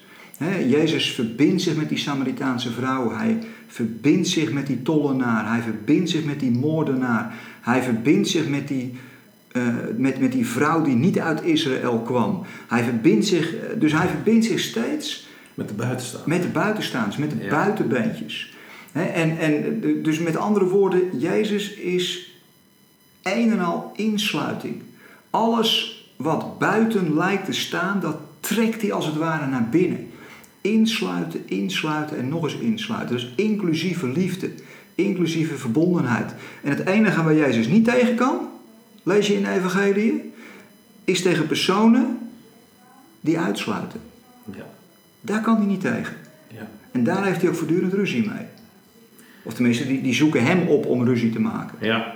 Jezus 0.67 1.11
verbindt 1.11 1.61
zich 1.61 1.75
met 1.75 1.89
die 1.89 1.97
Samaritaanse 1.97 2.71
vrouw, 2.71 3.11
hij 3.11 3.37
verbindt 3.67 4.27
zich 4.27 4.51
met 4.51 4.67
die 4.67 4.81
tollenaar, 4.81 5.51
hij 5.51 5.61
verbindt 5.61 6.09
zich 6.09 6.25
met 6.25 6.39
die 6.39 6.51
moordenaar, 6.51 7.33
hij 7.61 7.81
verbindt 7.81 8.27
zich 8.27 8.47
met 8.47 8.67
die, 8.67 8.93
uh, 9.51 9.63
met, 9.97 10.19
met 10.19 10.31
die 10.31 10.45
vrouw 10.45 10.81
die 10.81 10.95
niet 10.95 11.19
uit 11.19 11.43
Israël 11.43 11.99
kwam. 11.99 12.45
Hij 12.67 12.83
verbindt 12.83 13.25
zich, 13.25 13.53
dus 13.77 13.91
hij 13.91 14.07
verbindt 14.07 14.45
zich 14.45 14.59
steeds 14.59 15.24
met 15.55 15.67
de 15.67 15.73
buitenstaanders. 15.73 16.33
Met 16.33 16.41
de 16.41 16.59
buitenstaanders, 16.59 17.17
met 17.17 17.31
de 17.31 17.43
ja. 17.43 17.49
buitenbeentjes. 17.49 18.53
en, 18.91 19.37
en 19.37 19.81
dus 20.03 20.19
met 20.19 20.35
andere 20.35 20.65
woorden, 20.65 21.19
Jezus 21.19 21.73
is 21.73 22.31
een 23.23 23.51
en 23.51 23.59
al 23.59 23.91
insluiting. 23.95 24.81
Alles 25.29 26.03
wat 26.15 26.59
buiten 26.59 27.15
lijkt 27.15 27.45
te 27.45 27.53
staan, 27.53 27.99
dat 27.99 28.17
trekt 28.39 28.81
hij 28.81 28.91
als 28.91 29.05
het 29.05 29.15
ware 29.15 29.47
naar 29.47 29.69
binnen. 29.69 30.07
Insluiten, 30.61 31.41
insluiten 31.45 32.17
en 32.17 32.29
nog 32.29 32.43
eens 32.43 32.57
insluiten. 32.57 33.15
Dus 33.15 33.33
inclusieve 33.35 34.07
liefde, 34.07 34.51
inclusieve 34.95 35.57
verbondenheid. 35.57 36.33
En 36.63 36.69
het 36.69 36.87
enige 36.87 37.23
waar 37.23 37.35
Jezus 37.35 37.67
niet 37.67 37.85
tegen 37.85 38.15
kan, 38.15 38.49
lees 39.03 39.27
je 39.27 39.35
in 39.35 39.43
de 39.43 39.49
Evangelie, 39.49 40.33
is 41.03 41.21
tegen 41.21 41.47
personen 41.47 42.17
die 43.21 43.39
uitsluiten. 43.39 44.01
Ja. 44.55 44.65
Daar 45.25 45.41
kan 45.41 45.57
hij 45.57 45.65
niet 45.65 45.81
tegen. 45.81 46.15
Ja. 46.47 46.67
En 46.91 47.03
daar 47.03 47.25
heeft 47.25 47.41
hij 47.41 47.49
ook 47.49 47.55
voortdurend 47.55 47.93
ruzie 47.93 48.27
mee. 48.27 48.45
Of 49.43 49.53
tenminste, 49.53 49.87
die, 49.87 50.01
die 50.01 50.13
zoeken 50.13 50.45
hem 50.45 50.67
op 50.67 50.85
om 50.85 51.05
ruzie 51.05 51.31
te 51.31 51.39
maken. 51.39 51.77
Ja. 51.81 52.15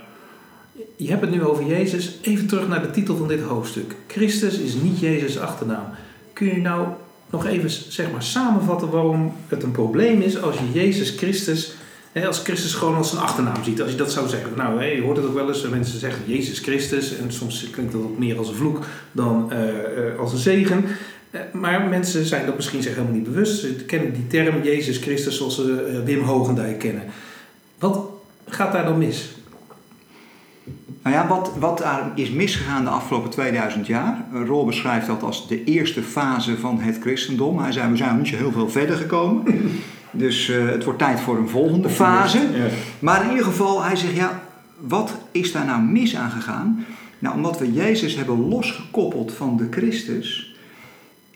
Je 0.96 1.10
hebt 1.10 1.22
het 1.22 1.32
nu 1.32 1.44
over 1.44 1.66
Jezus. 1.66 2.20
Even 2.22 2.48
terug 2.48 2.68
naar 2.68 2.82
de 2.82 2.92
titel 2.92 3.18
van 3.18 3.28
dit 3.28 3.42
hoofdstuk. 3.42 3.96
Christus 4.08 4.60
is 4.60 4.74
niet 4.74 5.00
Jezus' 5.00 5.40
achternaam. 5.40 5.86
Kun 6.34 6.48
je 6.48 6.62
nou 6.62 6.88
nog 7.30 7.46
even 7.46 7.70
zeg 7.70 8.12
maar, 8.12 8.24
samenvatten 8.24 8.90
waarom 8.90 9.34
het 9.48 9.64
een 9.64 9.72
probleem 9.72 10.22
is 10.22 10.42
als 10.42 10.56
je 10.58 10.80
Jezus 10.80 11.10
Christus, 11.10 11.74
hè, 12.12 12.28
als 12.28 12.40
Christus 12.40 12.74
gewoon 12.74 12.96
als 12.96 13.14
een 13.14 13.20
achternaam 13.20 13.64
ziet? 13.64 13.82
Als 13.82 13.92
je 13.92 13.98
dat 13.98 14.12
zou 14.12 14.28
zeggen. 14.28 14.52
Nou, 14.56 14.80
hè, 14.80 14.86
je 14.86 15.02
hoort 15.02 15.18
het 15.18 15.26
ook 15.26 15.34
wel 15.34 15.48
eens, 15.48 15.70
mensen 15.70 16.00
zeggen 16.00 16.24
Jezus 16.26 16.60
Christus 16.60 17.18
en 17.18 17.32
soms 17.32 17.70
klinkt 17.70 17.92
dat 17.92 18.02
ook 18.02 18.18
meer 18.18 18.38
als 18.38 18.48
een 18.48 18.56
vloek 18.56 18.86
dan 19.12 19.50
uh, 19.54 19.60
uh, 19.60 20.20
als 20.20 20.32
een 20.32 20.38
zegen. 20.38 20.86
Eh, 21.32 21.42
maar 21.52 21.88
mensen 21.88 22.26
zijn 22.26 22.46
dat 22.46 22.56
misschien 22.56 22.84
zich 22.84 22.94
helemaal 22.94 23.16
niet 23.16 23.24
bewust. 23.24 23.60
Ze 23.60 23.74
kennen 23.74 24.14
die 24.14 24.28
term 24.28 24.64
Jezus 24.64 24.98
Christus 24.98 25.38
zoals 25.38 25.56
ze 25.56 25.84
eh, 25.84 26.06
Wim 26.06 26.24
Hogendijk 26.24 26.80
kennen. 26.80 27.04
Wat 27.80 28.00
gaat 28.48 28.72
daar 28.72 28.86
dan 28.86 28.98
mis? 28.98 29.30
Nou 31.04 31.16
ja, 31.16 31.28
wat, 31.28 31.52
wat 31.60 31.78
daar 31.78 32.12
is 32.16 32.30
misgegaan 32.30 32.84
de 32.84 32.90
afgelopen 32.90 33.30
2000 33.30 33.88
jaar. 33.88 34.26
Rol 34.46 34.66
beschrijft 34.66 35.08
dat 35.08 35.24
als 35.24 35.48
de 35.48 35.64
eerste 35.64 36.02
fase 36.02 36.58
van 36.58 36.80
het 36.80 36.98
christendom. 37.02 37.60
Hij 37.60 37.72
zei, 37.72 37.92
we 37.92 37.98
zijn 37.98 38.10
nog 38.10 38.18
niet 38.18 38.28
zo 38.28 38.36
heel 38.36 38.52
veel 38.52 38.70
verder 38.70 38.98
gekomen. 38.98 39.44
Dus 40.12 40.48
uh, 40.48 40.66
het 40.66 40.84
wordt 40.84 41.00
tijd 41.00 41.20
voor 41.20 41.38
een 41.38 41.50
volgende 41.50 41.90
fase. 41.90 42.38
Ja. 42.38 42.66
Maar 43.00 43.24
in 43.24 43.30
ieder 43.30 43.46
geval, 43.46 43.84
hij 43.84 43.96
zegt, 43.96 44.16
ja, 44.16 44.42
wat 44.80 45.18
is 45.32 45.52
daar 45.52 45.66
nou 45.66 45.82
mis 45.82 46.16
aan 46.16 46.32
gegaan? 46.32 46.86
Nou, 47.20 47.36
omdat 47.36 47.60
we 47.60 47.74
Jezus 47.74 48.16
hebben 48.16 48.48
losgekoppeld 48.48 49.34
van 49.34 49.58
de 49.58 49.68
Christus 49.70 50.49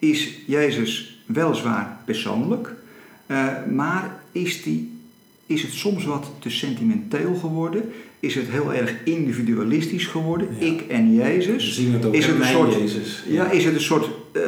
is 0.03 0.33
Jezus 0.45 1.19
weliswaar 1.25 1.97
persoonlijk, 2.05 2.73
uh, 3.27 3.47
maar 3.71 4.19
is, 4.31 4.63
die, 4.63 4.91
is 5.45 5.61
het 5.61 5.71
soms 5.71 6.05
wat 6.05 6.31
te 6.39 6.49
sentimenteel 6.49 7.35
geworden? 7.35 7.91
Is 8.19 8.35
het 8.35 8.49
heel 8.49 8.73
erg 8.73 8.95
individualistisch 9.03 10.05
geworden? 10.05 10.47
Ja. 10.59 10.65
Ik 10.65 10.81
en 10.81 11.13
Jezus. 11.13 11.65
We 11.65 11.71
zien 11.71 11.93
het 11.93 12.05
ook 12.05 12.13
is 12.13 12.25
het 12.25 12.39
een 12.39 12.45
soort, 12.45 12.73
Jezus. 12.73 13.23
Ja. 13.27 13.33
ja. 13.33 13.51
is 13.51 13.65
het 13.65 13.73
een 13.73 13.81
soort 13.81 14.09
uh, 14.33 14.43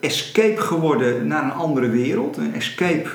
escape 0.00 0.60
geworden 0.60 1.26
naar 1.26 1.44
een 1.44 1.52
andere 1.52 1.88
wereld? 1.88 2.36
Een 2.36 2.54
escape 2.54 3.08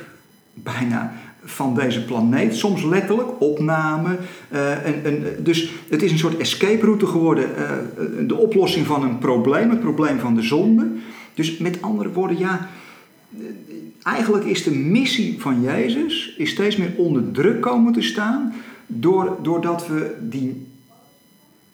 bijna 0.54 1.14
van 1.44 1.76
deze 1.76 2.06
planeet. 2.06 2.56
Soms 2.56 2.84
letterlijk, 2.84 3.30
opname. 3.40 4.18
Uh, 4.54 4.86
en, 4.86 5.06
en, 5.06 5.24
dus 5.40 5.70
het 5.90 6.04
is 6.04 6.12
een 6.12 6.18
soort 6.18 6.38
escape 6.38 6.86
route 6.86 7.08
geworden. 7.08 7.50
Uh, 7.50 8.28
de 8.28 8.36
oplossing 8.36 8.86
van 8.86 9.04
een 9.04 9.18
probleem, 9.18 9.70
het 9.70 9.80
probleem 9.80 10.20
van 10.20 10.36
de 10.36 10.42
zonde. 10.42 10.88
Dus 11.36 11.58
met 11.58 11.82
andere 11.82 12.12
woorden, 12.12 12.38
ja, 12.38 12.70
eigenlijk 14.04 14.46
is 14.46 14.64
de 14.64 14.76
missie 14.76 15.42
van 15.42 15.62
Jezus 15.62 16.36
is 16.38 16.50
steeds 16.50 16.76
meer 16.76 16.92
onder 16.98 17.32
druk 17.32 17.62
komen 17.62 17.94
te 17.94 18.02
staan, 18.02 18.54
door, 18.88 19.38
doordat 19.42 19.88
we 19.88 20.16
die 20.22 20.68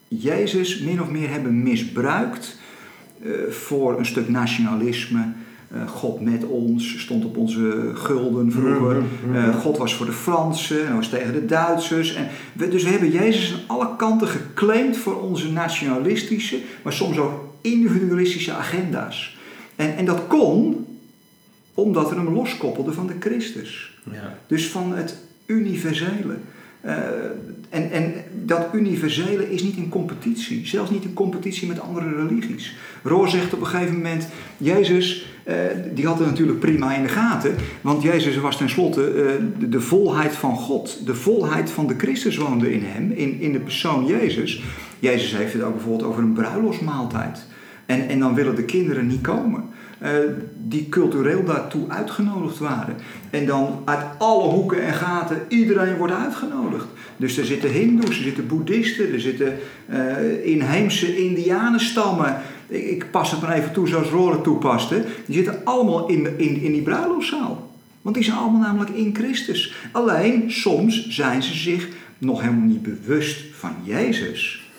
Jezus 0.07 0.79
min 0.79 1.01
of 1.01 1.09
meer 1.09 1.29
hebben 1.29 1.63
misbruikt 1.63 2.57
eh, 3.23 3.31
voor 3.49 3.99
een 3.99 4.05
stuk 4.05 4.29
nationalisme. 4.29 5.31
Eh, 5.67 5.87
God 5.87 6.21
met 6.21 6.45
ons, 6.45 7.01
stond 7.01 7.25
op 7.25 7.37
onze 7.37 7.91
gulden 7.93 8.51
vroeger. 8.51 8.95
Mhm, 8.95 9.29
mhm. 9.29 9.35
Eh, 9.35 9.59
God 9.59 9.77
was 9.77 9.95
voor 9.95 10.05
de 10.05 10.11
Fransen 10.11 10.87
en 10.87 10.95
was 10.95 11.09
tegen 11.09 11.33
de 11.33 11.45
Duitsers. 11.45 12.15
En 12.15 12.27
we, 12.53 12.67
dus 12.67 12.83
we 12.83 12.89
hebben 12.89 13.11
Jezus 13.11 13.53
aan 13.53 13.77
alle 13.77 13.95
kanten 13.95 14.27
geclaimd 14.27 14.97
voor 14.97 15.21
onze 15.21 15.51
nationalistische, 15.51 16.57
maar 16.83 16.93
soms 16.93 17.17
ook 17.17 17.57
individualistische 17.61 18.53
agenda's. 18.53 19.39
En, 19.75 19.95
en 19.95 20.05
dat 20.05 20.27
kon 20.27 20.85
omdat 21.73 22.09
we 22.09 22.15
hem 22.15 22.33
loskoppelden 22.33 22.93
van 22.93 23.07
de 23.07 23.15
Christus. 23.19 23.97
Ja. 24.11 24.37
Dus 24.47 24.67
van 24.67 24.95
het 24.95 25.17
universele. 25.45 26.37
Eh, 26.81 26.95
en, 27.69 27.91
en 27.91 28.13
dat 28.33 28.67
universele 28.73 29.51
is 29.51 29.63
niet 29.63 29.75
in 29.75 29.89
competitie. 29.89 30.67
Zelfs 30.67 30.89
niet 30.89 31.03
in 31.03 31.13
competitie 31.13 31.67
met 31.67 31.79
andere 31.79 32.15
religies. 32.15 32.75
Roor 33.03 33.29
zegt 33.29 33.53
op 33.53 33.59
een 33.59 33.67
gegeven 33.67 33.95
moment: 33.95 34.27
Jezus, 34.57 35.25
eh, 35.43 35.55
die 35.93 36.05
had 36.05 36.19
het 36.19 36.27
natuurlijk 36.27 36.59
prima 36.59 36.95
in 36.95 37.03
de 37.03 37.09
gaten. 37.09 37.55
Want 37.81 38.03
Jezus 38.03 38.37
was 38.37 38.57
tenslotte 38.57 39.07
eh, 39.07 39.43
de, 39.59 39.69
de 39.69 39.81
volheid 39.81 40.33
van 40.33 40.55
God. 40.55 41.05
De 41.05 41.15
volheid 41.15 41.69
van 41.69 41.87
de 41.87 41.95
Christus 41.97 42.37
woonde 42.37 42.73
in 42.73 42.83
hem, 42.83 43.11
in, 43.11 43.39
in 43.39 43.51
de 43.51 43.59
persoon 43.59 44.05
Jezus. 44.05 44.63
Jezus 44.99 45.37
heeft 45.37 45.53
het 45.53 45.61
ook 45.61 45.73
bijvoorbeeld 45.73 46.09
over 46.09 46.23
een 46.23 46.33
bruiloftsmaaltijd. 46.33 47.45
En, 47.85 48.07
en 48.07 48.19
dan 48.19 48.33
willen 48.33 48.55
de 48.55 48.63
kinderen 48.63 49.07
niet 49.07 49.21
komen. 49.21 49.63
eh, 50.01 50.11
die 50.67 50.89
cultureel 50.89 51.43
daartoe 51.43 51.89
uitgenodigd 51.89 52.57
waren. 52.57 52.95
En 53.29 53.45
dan 53.45 53.81
uit 53.85 54.05
alle 54.17 54.49
hoeken 54.49 54.83
en 54.83 54.93
gaten, 54.93 55.41
iedereen 55.47 55.95
wordt 55.97 56.13
uitgenodigd. 56.13 56.85
Dus 57.17 57.37
er 57.37 57.45
zitten 57.45 57.69
hindoes, 57.71 58.17
er 58.17 58.23
zitten 58.23 58.47
boeddhisten, 58.47 59.13
er 59.13 59.19
zitten 59.19 59.57
eh, 59.87 60.45
inheemse 60.45 61.23
indianenstammen. 61.23 62.41
Ik, 62.67 62.83
ik 62.83 63.11
pas 63.11 63.31
het 63.31 63.41
maar 63.41 63.51
even 63.51 63.71
toe 63.71 63.87
zoals 63.87 64.09
Roren 64.09 64.41
toepaste. 64.41 65.05
Die 65.25 65.35
zitten 65.35 65.61
allemaal 65.63 66.07
in, 66.07 66.39
in, 66.39 66.61
in 66.61 66.71
die 66.71 66.81
bruiloftszaal. 66.81 67.69
Want 68.01 68.15
die 68.15 68.23
zijn 68.23 68.37
allemaal 68.37 68.61
namelijk 68.61 68.89
in 68.89 69.15
Christus. 69.15 69.73
Alleen, 69.91 70.51
soms 70.51 71.07
zijn 71.09 71.43
ze 71.43 71.53
zich 71.53 71.87
nog 72.17 72.41
helemaal 72.41 72.67
niet 72.67 72.81
bewust 72.81 73.41
van 73.53 73.75
Jezus. 73.83 74.69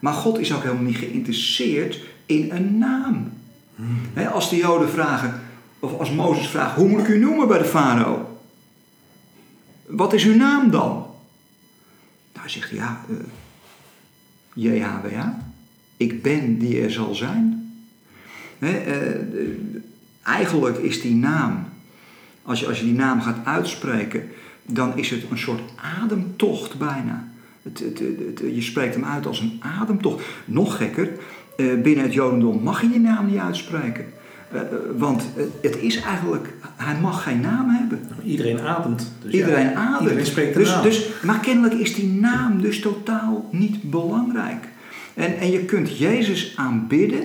Maar 0.00 0.12
God 0.12 0.38
is 0.38 0.54
ook 0.54 0.62
helemaal 0.62 0.82
niet 0.82 0.96
geïnteresseerd 0.96 2.00
in 2.26 2.50
een 2.50 2.78
naam. 2.78 3.32
Als 4.32 4.50
de 4.50 4.56
Joden 4.56 4.88
vragen, 4.88 5.40
of 5.78 5.98
als 5.98 6.10
Mozes 6.10 6.46
vraagt, 6.48 6.76
hoe 6.76 6.88
moet 6.88 7.00
ik 7.00 7.08
u 7.08 7.18
noemen 7.18 7.48
bij 7.48 7.58
de 7.58 7.64
farao? 7.64 8.38
Wat 9.86 10.12
is 10.12 10.24
uw 10.24 10.36
naam 10.36 10.70
dan? 10.70 11.06
Nou, 12.34 12.48
zegt 12.48 12.70
hij, 12.70 12.78
ja, 12.78 13.00
eh, 13.08 13.16
JHWH. 14.54 15.26
Ik 15.96 16.22
ben 16.22 16.58
die 16.58 16.80
er 16.82 16.90
zal 16.90 17.14
zijn. 17.14 17.72
Eh, 18.58 18.68
de- 18.70 19.80
eigenlijk 20.22 20.78
is 20.78 21.00
die 21.00 21.14
naam, 21.14 21.64
als 22.42 22.60
je, 22.60 22.66
als 22.66 22.78
je 22.78 22.84
die 22.84 22.94
naam 22.94 23.20
gaat 23.20 23.46
uitspreken, 23.46 24.28
dan 24.62 24.96
is 24.98 25.10
het 25.10 25.22
een 25.30 25.38
soort 25.38 25.60
ademtocht 26.02 26.78
bijna. 26.78 27.28
Het, 27.62 27.78
het, 27.78 28.38
je 28.54 28.62
spreekt 28.62 28.94
hem 28.94 29.04
uit 29.04 29.26
als 29.26 29.40
een 29.40 29.60
ademtocht. 29.80 30.24
Nog 30.44 30.76
gekker, 30.76 31.08
eh, 31.08 31.16
binnen 31.82 32.04
het 32.04 32.12
Jodendom 32.12 32.62
mag 32.62 32.80
je 32.80 32.90
die 32.90 33.00
naam 33.00 33.26
niet 33.26 33.38
uitspreken. 33.38 34.04
Eh, 34.52 34.60
eh, 34.60 34.66
want 34.96 35.24
eh, 35.36 35.44
het 35.62 35.76
is 35.76 36.00
eigenlijk, 36.00 36.54
hij 36.76 37.00
mag 37.00 37.22
geen 37.22 37.40
naam 37.40 37.68
hebben. 37.68 38.00
Iedereen 38.24 38.60
ademt. 38.60 39.12
Dus 39.22 39.32
Iedereen 39.32 39.70
ja, 39.70 39.74
ademt. 39.74 40.00
Iedereen 40.00 40.26
spreekt 40.26 40.52
de 40.52 40.58
dus, 40.58 40.68
naam. 40.68 40.82
dus, 40.82 41.08
maar 41.22 41.40
kennelijk 41.40 41.74
is 41.74 41.94
die 41.94 42.08
naam 42.08 42.62
dus 42.62 42.80
totaal 42.80 43.48
niet 43.50 43.90
belangrijk. 43.90 44.68
En, 45.14 45.38
en 45.38 45.50
je 45.50 45.64
kunt 45.64 45.98
Jezus 45.98 46.52
aanbidden, 46.56 47.22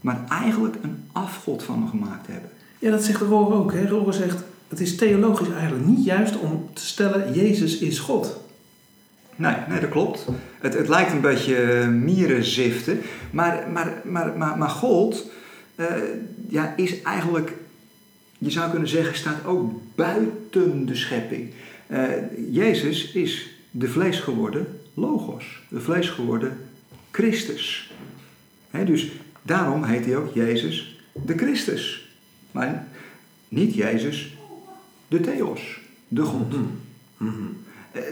maar 0.00 0.24
eigenlijk 0.28 0.76
een 0.82 0.96
afgod 1.12 1.62
van 1.62 1.78
hem 1.78 1.88
gemaakt 1.88 2.26
hebben. 2.26 2.50
Ja, 2.78 2.90
dat 2.90 3.04
zegt 3.04 3.20
Roor 3.20 3.52
ook. 3.52 3.72
Hè? 3.72 3.88
Roor 3.88 4.12
zegt, 4.12 4.44
het 4.68 4.80
is 4.80 4.96
theologisch 4.96 5.50
eigenlijk 5.50 5.86
niet 5.86 6.04
juist 6.04 6.38
om 6.38 6.68
te 6.72 6.86
stellen, 6.86 7.32
Jezus 7.32 7.78
is 7.78 7.98
God. 7.98 8.40
Nee, 9.36 9.54
nee 9.68 9.80
dat 9.80 9.90
klopt. 9.90 10.26
Het, 10.60 10.74
het 10.74 10.88
lijkt 10.88 11.12
een 11.12 11.20
beetje 11.20 11.56
eh, 11.56 11.88
mierenziften. 11.88 13.00
Maar, 13.30 13.68
maar, 13.72 14.00
maar, 14.04 14.36
maar, 14.36 14.58
maar 14.58 14.68
God 14.68 15.30
eh, 15.74 15.86
ja, 16.48 16.74
is 16.76 17.02
eigenlijk, 17.02 17.52
je 18.38 18.50
zou 18.50 18.70
kunnen 18.70 18.88
zeggen, 18.88 19.16
staat 19.16 19.44
ook 19.44 19.72
buiten 19.94 20.86
de 20.86 20.94
schepping. 20.94 21.50
Eh, 21.86 22.02
Jezus 22.50 23.12
is 23.12 23.50
de 23.70 23.88
vlees 23.88 24.20
geworden 24.20 24.80
Logos, 24.94 25.62
de 25.68 25.80
vlees 25.80 26.08
geworden 26.08 26.58
Christus. 27.10 27.92
Dus 28.84 29.10
daarom 29.42 29.84
heet 29.84 30.04
hij 30.04 30.16
ook 30.16 30.34
Jezus 30.34 31.00
de 31.12 31.36
Christus. 31.36 32.08
Maar 32.50 32.86
niet 33.48 33.74
Jezus 33.74 34.36
de 35.08 35.20
Theos, 35.20 35.80
de 36.08 36.22
God. 36.22 36.54
Eh, 37.92 38.02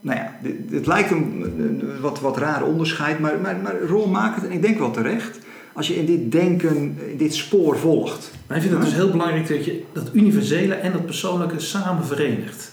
nou 0.00 0.18
ja, 0.18 0.32
dit- 0.42 0.54
het 0.70 0.86
lijkt 0.86 1.10
een, 1.10 1.44
een 1.58 2.00
wat, 2.00 2.20
wat 2.20 2.36
raar 2.38 2.62
onderscheid, 2.64 3.18
maar, 3.18 3.40
maar, 3.40 3.56
maar 3.56 3.80
Rol 3.80 4.06
maakt 4.08 4.34
het, 4.36 4.44
en 4.44 4.52
ik 4.52 4.62
denk 4.62 4.78
wel 4.78 4.90
terecht, 4.90 5.38
als 5.72 5.88
je 5.88 5.96
in 5.96 6.06
dit 6.06 6.32
denken, 6.32 6.98
in 7.10 7.16
dit 7.16 7.34
spoor 7.34 7.78
volgt. 7.78 8.30
Maar 8.46 8.56
ik 8.56 8.62
vind 8.62 8.74
het 8.74 8.84
dus 8.84 8.94
heel 8.94 9.10
belangrijk 9.10 9.48
dat 9.48 9.64
je 9.64 9.82
dat 9.92 10.10
universele 10.12 10.74
en 10.74 10.92
dat 10.92 11.04
persoonlijke 11.06 11.60
samen 11.60 12.04
verenigt. 12.06 12.72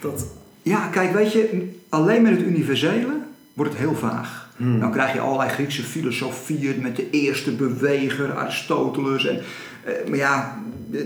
Dat, 0.00 0.26
Ja, 0.62 0.86
kijk, 0.86 1.12
weet 1.12 1.32
je, 1.32 1.70
alleen 1.88 2.22
met 2.22 2.36
het 2.36 2.46
universele 2.46 3.12
wordt 3.54 3.70
het 3.72 3.80
heel 3.80 3.94
vaag. 3.94 4.48
Hmm. 4.56 4.80
Dan 4.80 4.92
krijg 4.92 5.12
je 5.12 5.20
allerlei 5.20 5.50
Griekse 5.50 5.82
filosofieën 5.82 6.80
met 6.80 6.96
de 6.96 7.10
eerste 7.10 7.50
beweger, 7.50 8.34
Aristoteles. 8.36 9.26
En, 9.26 9.40
eh, 9.84 9.92
maar 10.08 10.18
ja, 10.18 10.58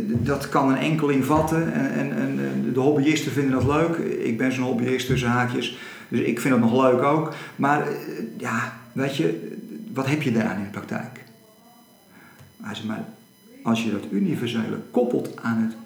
dat 0.06 0.48
kan 0.48 0.68
een 0.68 0.76
enkeling 0.76 1.24
vatten. 1.24 1.72
En, 1.72 1.92
en, 1.92 2.16
en 2.16 2.72
de 2.72 2.80
hobbyisten 2.80 3.32
vinden 3.32 3.52
dat 3.52 3.76
leuk. 3.76 3.96
Ik 3.96 4.38
ben 4.38 4.52
zo'n 4.52 4.64
hobbyist 4.64 5.06
tussen 5.06 5.28
haakjes. 5.28 5.78
Dus 6.08 6.20
ik 6.20 6.40
vind 6.40 6.54
dat 6.54 6.70
nog 6.70 6.82
leuk 6.82 7.02
ook. 7.02 7.34
Maar 7.56 7.86
eh, 7.86 7.94
ja, 8.38 8.72
weet 8.92 9.16
je, 9.16 9.56
wat 9.92 10.06
heb 10.06 10.22
je 10.22 10.32
daaraan 10.32 10.56
in 10.56 10.64
de 10.64 10.70
praktijk? 10.70 11.24
Hij 12.62 12.74
zegt 12.74 12.86
maar, 12.86 13.04
als 13.62 13.84
je 13.84 13.90
dat 13.90 14.04
universele 14.10 14.80
koppelt 14.90 15.42
aan 15.42 15.62
het 15.62 15.76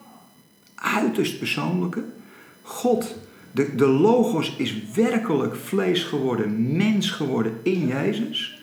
uiterst 0.75 1.39
persoonlijke. 1.39 2.05
God, 2.63 3.15
de, 3.51 3.75
de 3.75 3.87
logos 3.87 4.57
is 4.57 4.75
werkelijk 4.95 5.57
vlees 5.57 6.05
geworden, 6.05 6.77
mens 6.77 7.11
geworden 7.11 7.53
in 7.63 7.87
Jezus. 7.87 8.58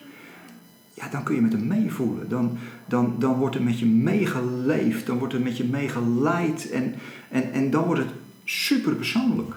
Ja, 0.95 1.07
dan 1.11 1.23
kun 1.23 1.35
je 1.35 1.41
met 1.41 1.51
hem 1.51 1.67
meevoelen. 1.67 2.29
Dan, 2.29 2.57
dan, 2.85 3.15
dan 3.19 3.33
wordt 3.37 3.55
er 3.55 3.63
met 3.63 3.79
je 3.79 3.85
meegeleefd. 3.85 5.05
Dan 5.05 5.17
wordt 5.17 5.33
er 5.33 5.39
met 5.41 5.57
je 5.57 5.63
meegeleid. 5.63 6.69
En, 6.69 6.95
en, 7.29 7.51
en 7.53 7.69
dan 7.69 7.83
wordt 7.83 8.01
het 8.01 8.09
super 8.43 8.93
persoonlijk. 8.93 9.55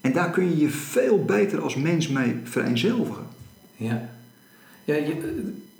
En 0.00 0.12
daar 0.12 0.30
kun 0.30 0.44
je 0.48 0.56
je 0.58 0.68
veel 0.70 1.24
beter 1.24 1.60
als 1.60 1.76
mens 1.76 2.08
mee 2.08 2.36
vereenzelvigen. 2.44 3.22
ja. 3.76 4.08
Ja, 4.84 4.94
je, 4.94 5.14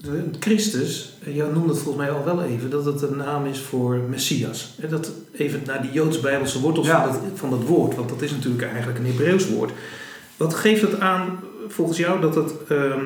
eh, 0.04 0.10
Christus, 0.40 1.18
eh, 1.24 1.36
jij 1.36 1.46
noemde 1.52 1.68
het 1.72 1.78
volgens 1.82 2.04
mij 2.04 2.10
al 2.14 2.24
wel 2.24 2.42
even, 2.42 2.70
dat 2.70 2.84
het 2.84 3.02
een 3.02 3.16
naam 3.16 3.46
is 3.46 3.60
voor 3.60 3.96
Messias. 4.08 4.78
Dat 4.90 5.12
even 5.32 5.60
naar 5.66 5.82
die 5.82 5.92
Joods-Bijbelse 5.92 6.60
wortels 6.60 6.86
Ja. 6.86 7.02
van, 7.12 7.12
dat, 7.12 7.38
van 7.38 7.50
dat 7.50 7.62
woord, 7.64 7.94
want 7.94 8.08
dat 8.08 8.22
is 8.22 8.30
natuurlijk 8.30 8.62
eigenlijk 8.62 8.98
een 8.98 9.06
Hebreeuws 9.06 9.48
woord. 9.48 9.72
Wat 10.36 10.54
geeft 10.54 10.82
het 10.82 11.00
aan, 11.00 11.38
volgens 11.68 11.98
jou, 11.98 12.20
dat 12.20 12.34
het, 12.34 12.52
ehm, 12.68 13.00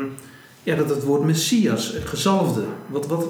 ja, 0.63 0.77
dat 0.77 0.91
het 0.91 1.03
woord 1.03 1.25
Messias, 1.25 1.97
gezalfde, 2.05 2.65
wat, 2.87 3.07
wat, 3.07 3.27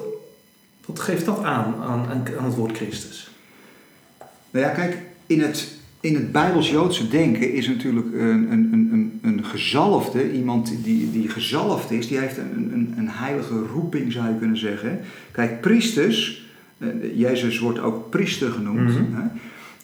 wat 0.87 1.01
geeft 1.01 1.25
dat 1.25 1.43
aan, 1.43 1.75
aan, 1.75 2.07
aan 2.39 2.45
het 2.45 2.55
woord 2.55 2.77
Christus? 2.77 3.31
Nou 4.51 4.67
ja, 4.67 4.73
kijk, 4.73 4.99
in 5.27 5.41
het, 5.41 5.75
in 6.01 6.15
het 6.15 6.33
Bijbels-Joodse 6.33 7.09
denken 7.09 7.53
is 7.53 7.69
natuurlijk 7.69 8.07
een, 8.13 8.53
een, 8.53 8.73
een, 8.73 9.21
een, 9.23 9.45
gezalfde, 9.45 10.33
iemand 10.33 10.85
die, 10.85 11.11
die 11.11 11.29
gezalfd 11.29 11.91
is, 11.91 12.09
die 12.09 12.19
heeft 12.19 12.37
een, 12.37 12.71
een, 12.73 12.95
een 12.97 13.09
heilige 13.09 13.59
roeping, 13.59 14.13
zou 14.13 14.29
je 14.29 14.39
kunnen 14.39 14.59
zeggen. 14.59 15.01
Kijk, 15.31 15.61
priesters, 15.61 16.47
eh, 16.79 16.89
Jezus 17.15 17.59
wordt 17.59 17.79
ook 17.79 18.11
priester 18.11 18.51
genoemd. 18.51 18.91
Hè. 18.93 19.23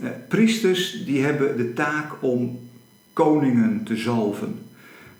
Eh, 0.06 0.10
priesters, 0.28 1.04
die 1.04 1.24
hebben 1.24 1.56
de 1.56 1.72
taak 1.72 2.12
om 2.20 2.58
koningen 3.12 3.80
te 3.84 3.96
zalven. 3.96 4.54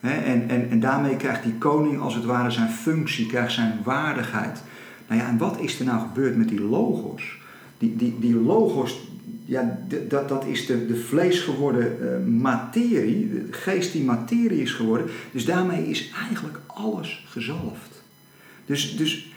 En, 0.01 0.49
en, 0.49 0.71
en 0.71 0.81
daarmee 0.81 1.17
krijgt 1.17 1.43
die 1.43 1.55
koning 1.55 2.01
als 2.01 2.15
het 2.15 2.25
ware 2.25 2.51
zijn 2.51 2.71
functie, 2.71 3.27
krijgt 3.27 3.53
zijn 3.53 3.81
waardigheid. 3.85 4.63
Nou 5.09 5.21
ja, 5.21 5.29
en 5.29 5.39
wat 5.39 5.61
is 5.61 5.79
er 5.79 5.85
nou 5.85 6.01
gebeurd 6.01 6.37
met 6.37 6.49
die 6.49 6.61
logos? 6.61 7.39
Die, 7.79 7.97
die, 7.97 8.17
die 8.21 8.35
logos, 8.35 9.09
ja, 9.45 9.79
dat, 10.09 10.29
dat 10.29 10.45
is 10.47 10.67
de, 10.67 10.87
de 10.87 10.97
vlees 10.97 11.41
geworden 11.41 12.13
eh, 12.13 12.27
materie, 12.27 13.31
de 13.33 13.47
geest 13.51 13.93
die 13.93 14.05
materie 14.05 14.63
is 14.63 14.73
geworden. 14.73 15.07
Dus 15.33 15.45
daarmee 15.45 15.89
is 15.89 16.13
eigenlijk 16.29 16.59
alles 16.67 17.25
gezalfd. 17.29 18.03
Dus, 18.67 18.97
dus 18.97 19.33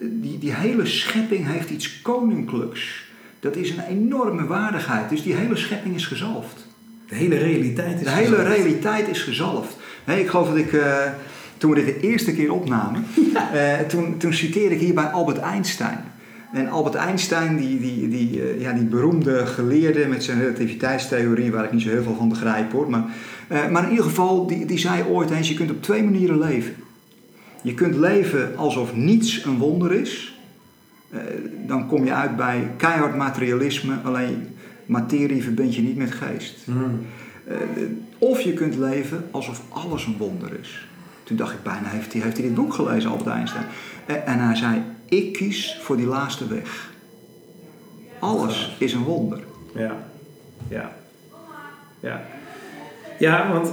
die, 0.00 0.38
die 0.38 0.54
hele 0.54 0.86
schepping 0.86 1.46
heeft 1.46 1.70
iets 1.70 2.02
koninklijks. 2.02 3.04
Dat 3.40 3.56
is 3.56 3.70
een 3.70 3.84
enorme 3.88 4.46
waardigheid. 4.46 5.08
Dus 5.08 5.22
die 5.22 5.34
hele 5.34 5.56
schepping 5.56 5.94
is 5.94 6.06
gezalfd. 6.06 6.66
De 7.08 7.14
hele 7.14 7.36
realiteit 7.36 8.00
is 8.00 8.04
De 8.04 8.10
hele 8.10 8.42
realiteit 8.42 9.08
is 9.08 9.22
gezalfd. 9.22 9.76
Hey, 10.06 10.20
ik 10.20 10.28
geloof 10.28 10.48
dat 10.48 10.56
ik, 10.56 10.72
uh, 10.72 10.96
toen 11.56 11.70
we 11.70 11.84
dit 11.84 11.86
de 11.86 12.00
eerste 12.00 12.34
keer 12.34 12.52
opnamen, 12.52 13.04
uh, 13.54 13.78
toen, 13.78 14.16
toen 14.16 14.32
citeerde 14.32 14.74
ik 14.74 14.80
hierbij 14.80 15.04
Albert 15.04 15.38
Einstein. 15.38 15.98
En 16.52 16.68
Albert 16.68 16.94
Einstein, 16.94 17.56
die, 17.56 17.80
die, 17.80 18.08
die, 18.08 18.54
uh, 18.54 18.60
ja, 18.60 18.72
die 18.72 18.84
beroemde 18.84 19.46
geleerde 19.46 20.06
met 20.06 20.24
zijn 20.24 20.40
relativiteitstheorie, 20.40 21.52
waar 21.52 21.64
ik 21.64 21.72
niet 21.72 21.82
zo 21.82 21.88
heel 21.88 22.02
veel 22.02 22.14
van 22.14 22.28
begrijp 22.28 22.72
hoor. 22.72 22.90
Maar, 22.90 23.04
maar 23.70 23.84
in 23.84 23.90
ieder 23.90 24.04
geval, 24.04 24.46
die, 24.46 24.66
die 24.66 24.78
zei 24.78 25.02
ooit 25.02 25.30
eens, 25.30 25.48
je 25.48 25.54
kunt 25.54 25.70
op 25.70 25.82
twee 25.82 26.02
manieren 26.02 26.38
leven. 26.38 26.74
Je 27.62 27.74
kunt 27.74 27.96
leven 27.96 28.56
alsof 28.56 28.94
niets 28.94 29.44
een 29.44 29.58
wonder 29.58 29.92
is. 29.92 30.40
dan 31.66 31.86
kom 31.86 32.04
je 32.04 32.12
uit 32.12 32.36
bij 32.36 32.70
keihard 32.76 33.16
materialisme, 33.16 33.94
alleen 34.04 34.46
materie 34.86 35.42
verbind 35.42 35.74
je 35.74 35.82
niet 35.82 35.96
met 35.96 36.12
geest. 36.12 36.56
Mm. 36.64 37.06
Of 38.18 38.40
je 38.40 38.52
kunt 38.52 38.76
leven 38.76 39.28
alsof 39.30 39.62
alles 39.68 40.06
een 40.06 40.16
wonder 40.18 40.58
is. 40.60 40.86
Toen 41.22 41.36
dacht 41.36 41.52
ik 41.52 41.62
bijna, 41.62 41.88
heeft 41.88 42.12
hij, 42.12 42.22
heeft 42.22 42.36
hij 42.36 42.46
dit 42.46 42.54
boek 42.54 42.74
gelezen, 42.74 43.10
Albert 43.10 43.28
Einstein? 43.28 43.64
En 44.06 44.38
hij 44.38 44.54
zei, 44.54 44.82
ik 45.08 45.32
kies 45.32 45.78
voor 45.80 45.96
die 45.96 46.06
laatste 46.06 46.46
weg. 46.46 46.90
Alles 48.18 48.76
is 48.78 48.92
een 48.92 49.02
wonder. 49.02 49.38
Ja, 49.74 49.96
ja, 50.68 50.92
ja. 52.00 52.22
Ja, 53.18 53.52
want 53.52 53.72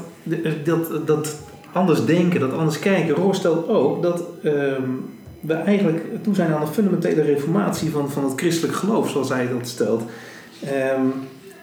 dat, 0.64 1.08
dat 1.08 1.38
anders 1.72 2.06
denken, 2.06 2.40
dat 2.40 2.54
anders 2.54 2.80
kijken, 2.80 3.16
Roor 3.16 3.36
stelt 3.36 3.68
ook 3.68 4.02
dat 4.02 4.24
ehm, 4.44 4.90
we 5.40 5.54
eigenlijk 5.54 6.24
toe 6.24 6.36
zijn 6.36 6.54
aan 6.54 6.62
een 6.62 6.68
fundamentele 6.68 7.22
reformatie 7.22 7.90
van, 7.90 8.12
van 8.12 8.24
het 8.24 8.34
christelijk 8.36 8.76
geloof, 8.76 9.10
zoals 9.10 9.30
hij 9.30 9.48
dat 9.48 9.68
stelt. 9.68 10.04
Um, 10.98 11.14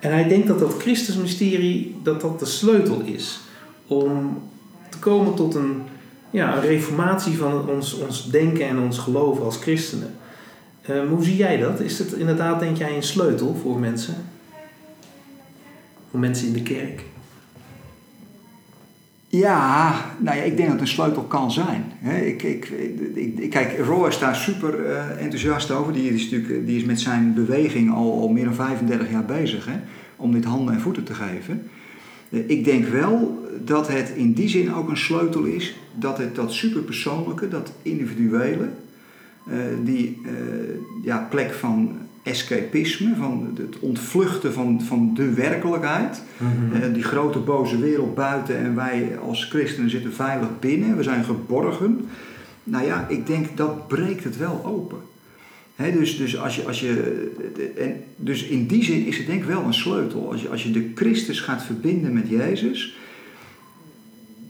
en 0.00 0.12
hij 0.12 0.28
denkt 0.28 0.46
dat 0.46 0.58
dat 0.58 0.74
Christusmysterie 0.78 1.96
dat 2.02 2.20
dat 2.20 2.38
de 2.38 2.46
sleutel 2.46 3.00
is 3.00 3.40
om 3.86 4.42
te 4.88 4.98
komen 4.98 5.34
tot 5.34 5.54
een, 5.54 5.82
ja, 6.30 6.54
een 6.54 6.60
reformatie 6.60 7.36
van 7.36 7.68
ons, 7.68 7.94
ons 7.94 8.30
denken 8.30 8.66
en 8.66 8.78
ons 8.78 8.98
geloven 8.98 9.44
als 9.44 9.56
christenen. 9.56 10.14
Um, 10.90 11.08
hoe 11.08 11.24
zie 11.24 11.36
jij 11.36 11.56
dat? 11.56 11.80
Is 11.80 11.98
het 11.98 12.12
inderdaad, 12.12 12.60
denk 12.60 12.76
jij, 12.76 12.96
een 12.96 13.02
sleutel 13.02 13.56
voor 13.62 13.78
mensen? 13.78 14.14
Voor 16.10 16.20
mensen 16.20 16.46
in 16.46 16.52
de 16.52 16.62
kerk? 16.62 17.02
Ja, 19.32 19.94
nou 20.18 20.36
ja, 20.36 20.42
ik 20.42 20.56
denk 20.56 20.68
dat 20.68 20.78
het 20.78 20.88
een 20.88 20.94
sleutel 20.94 21.22
kan 21.22 21.52
zijn. 21.52 21.92
ik, 22.24 22.42
ik, 22.42 22.68
ik, 23.14 23.50
kijk, 23.50 23.78
Roy 23.78 24.08
is 24.08 24.18
daar 24.18 24.36
super 24.36 24.86
uh, 24.86 25.22
enthousiast 25.22 25.70
over. 25.70 25.92
Die 25.92 26.14
is, 26.14 26.30
natuurlijk, 26.30 26.66
die 26.66 26.76
is 26.76 26.84
met 26.84 27.00
zijn 27.00 27.34
beweging 27.34 27.92
al, 27.92 28.20
al 28.20 28.28
meer 28.28 28.44
dan 28.44 28.54
35 28.54 29.10
jaar 29.10 29.24
bezig 29.24 29.68
om 30.16 30.32
dit 30.32 30.44
handen 30.44 30.74
en 30.74 30.80
voeten 30.80 31.04
te 31.04 31.14
geven. 31.14 31.62
Eh, 32.30 32.48
ik 32.48 32.64
denk 32.64 32.86
wel 32.86 33.44
dat 33.64 33.88
het 33.88 34.12
in 34.16 34.32
die 34.32 34.48
zin 34.48 34.74
ook 34.74 34.88
een 34.88 34.96
sleutel 34.96 35.44
is 35.44 35.76
dat 35.94 36.18
het 36.18 36.34
dat 36.34 36.52
superpersoonlijke, 36.52 37.48
dat 37.48 37.72
individuele, 37.82 38.68
die 39.84 40.20
ja, 41.02 41.26
plek 41.30 41.52
van 41.52 41.98
escapisme, 42.22 43.14
van 43.16 43.56
het 43.56 43.78
ontvluchten 43.78 44.52
van, 44.52 44.82
van 44.82 45.14
de 45.14 45.32
werkelijkheid. 45.32 46.22
Mhm. 46.36 46.92
die 46.92 47.02
grote 47.02 47.38
boze 47.38 47.78
wereld 47.78 48.14
buiten 48.14 48.58
en 48.58 48.74
wij 48.74 49.18
als 49.18 49.44
christenen 49.44 49.90
zitten 49.90 50.12
veilig 50.12 50.48
binnen, 50.60 50.96
we 50.96 51.02
zijn 51.02 51.24
geborgen. 51.24 52.08
Nou 52.64 52.86
ja, 52.86 53.06
ik 53.08 53.26
denk 53.26 53.56
dat 53.56 53.88
breekt 53.88 54.24
het 54.24 54.36
wel 54.36 54.64
open. 54.64 54.98
dus, 55.76 56.16
dus, 56.16 56.38
als 56.38 56.56
je, 56.56 56.66
als 56.66 56.80
je, 56.80 57.74
en 57.76 58.02
dus 58.16 58.42
in 58.42 58.66
die 58.66 58.84
zin 58.84 59.06
is 59.06 59.16
het 59.16 59.26
denk 59.26 59.40
ik 59.40 59.48
wel 59.48 59.64
een 59.64 59.74
sleutel. 59.74 60.30
Als 60.30 60.42
je, 60.42 60.48
als 60.48 60.62
je 60.62 60.70
de 60.70 60.90
Christus 60.94 61.40
gaat 61.40 61.62
verbinden 61.62 62.12
met 62.12 62.28
Jezus, 62.28 62.96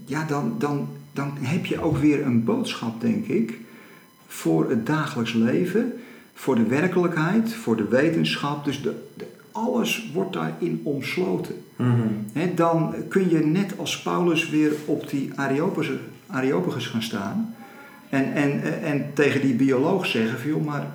ja, 0.04 0.24
dan, 0.24 0.54
dan, 0.58 0.88
dan 1.12 1.32
heb 1.40 1.66
je 1.66 1.82
ook 1.82 1.96
weer 1.96 2.26
een 2.26 2.44
boodschap, 2.44 3.00
denk 3.00 3.26
ik, 3.26 3.58
voor 4.26 4.70
het 4.70 4.86
dagelijks 4.86 5.32
leven 5.32 5.92
voor 6.40 6.54
de 6.54 6.66
werkelijkheid, 6.66 7.54
voor 7.54 7.76
de 7.76 7.88
wetenschap. 7.88 8.64
Dus 8.64 8.82
de, 8.82 8.94
alles 9.52 10.10
wordt 10.12 10.32
daarin 10.32 10.80
omsloten. 10.82 11.54
Mm 11.76 12.18
dan 12.54 12.94
kun 13.08 13.30
je 13.30 13.38
net 13.38 13.78
als 13.78 14.02
Paulus 14.02 14.50
weer 14.50 14.72
op 14.84 15.10
die 15.10 15.30
Areopagus, 15.34 15.96
Areopagus 16.26 16.86
gaan 16.86 17.02
staan. 17.02 17.54
En, 18.08 18.32
en, 18.32 18.82
en 18.82 19.10
tegen 19.14 19.40
die 19.40 19.54
bioloog 19.54 20.06
zeggen 20.06 20.38
van 20.38 20.50
joh, 20.50 20.64
maar 20.64 20.86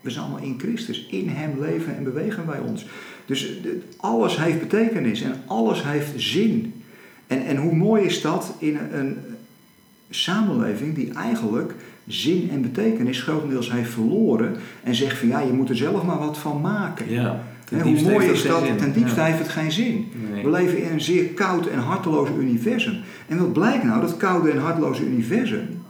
we 0.00 0.10
zijn 0.10 0.24
allemaal 0.24 0.42
in 0.42 0.58
Christus. 0.58 1.06
In 1.10 1.28
hem 1.28 1.60
leven 1.60 1.96
en 1.96 2.04
bewegen 2.04 2.46
wij 2.46 2.58
ons. 2.58 2.86
Dus 3.26 3.50
alles 3.96 4.36
heeft 4.38 4.60
betekenis 4.60 5.22
en 5.22 5.34
alles 5.46 5.84
heeft 5.84 6.12
zin. 6.16 6.82
En, 7.26 7.44
en 7.46 7.56
hoe 7.56 7.74
mooi 7.74 8.04
is 8.04 8.20
dat 8.20 8.54
in 8.58 8.76
een, 8.76 8.98
een 8.98 9.16
samenleving 10.10 10.94
die 10.94 11.12
eigenlijk 11.12 11.74
zin 12.06 12.50
en 12.50 12.62
betekenis 12.62 13.22
grotendeels 13.22 13.72
heeft 13.72 13.90
verloren 13.90 14.56
en 14.82 14.94
zegt 14.94 15.18
van 15.18 15.28
ja, 15.28 15.40
je 15.40 15.52
moet 15.52 15.68
er 15.68 15.76
zelf 15.76 16.02
maar 16.02 16.18
wat 16.18 16.38
van 16.38 16.60
maken. 16.60 17.10
Ja, 17.10 17.42
hoe 17.82 18.02
mooi 18.02 18.26
is 18.26 18.42
dat? 18.42 18.78
Ten 18.78 18.92
diepste 18.92 19.20
heeft 19.20 19.38
het 19.38 19.48
geen 19.48 19.72
zin. 19.72 20.12
We 20.42 20.50
leven 20.50 20.82
in 20.82 20.92
een 20.92 21.00
zeer 21.00 21.24
koud 21.24 21.66
en 21.66 21.78
harteloos 21.78 22.28
universum. 22.38 23.00
En 23.26 23.38
wat 23.38 23.52
blijkt 23.52 23.84
nou? 23.84 24.00
Dat 24.00 24.16
koude 24.16 24.50
en 24.50 24.58
harteloze 24.58 25.06
universum, 25.06 25.82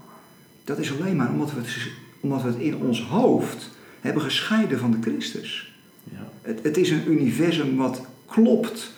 dat 0.64 0.78
is 0.78 0.92
alleen 1.00 1.16
maar 1.16 1.30
omdat 1.30 1.52
we 1.52 1.61
het, 1.61 1.76
omdat 2.20 2.42
we 2.42 2.48
het 2.48 2.58
in 2.58 2.76
ons 2.76 3.02
hoofd 3.02 3.70
hebben 4.00 4.22
gescheiden 4.22 4.78
van 4.78 4.90
de 4.90 4.98
Christus. 5.00 5.74
Ja. 6.04 6.28
Het, 6.42 6.61
het 6.62 6.76
is 6.76 6.90
een 6.90 7.11
universum 7.12 7.76
wat 7.76 8.02
klopt, 8.26 8.92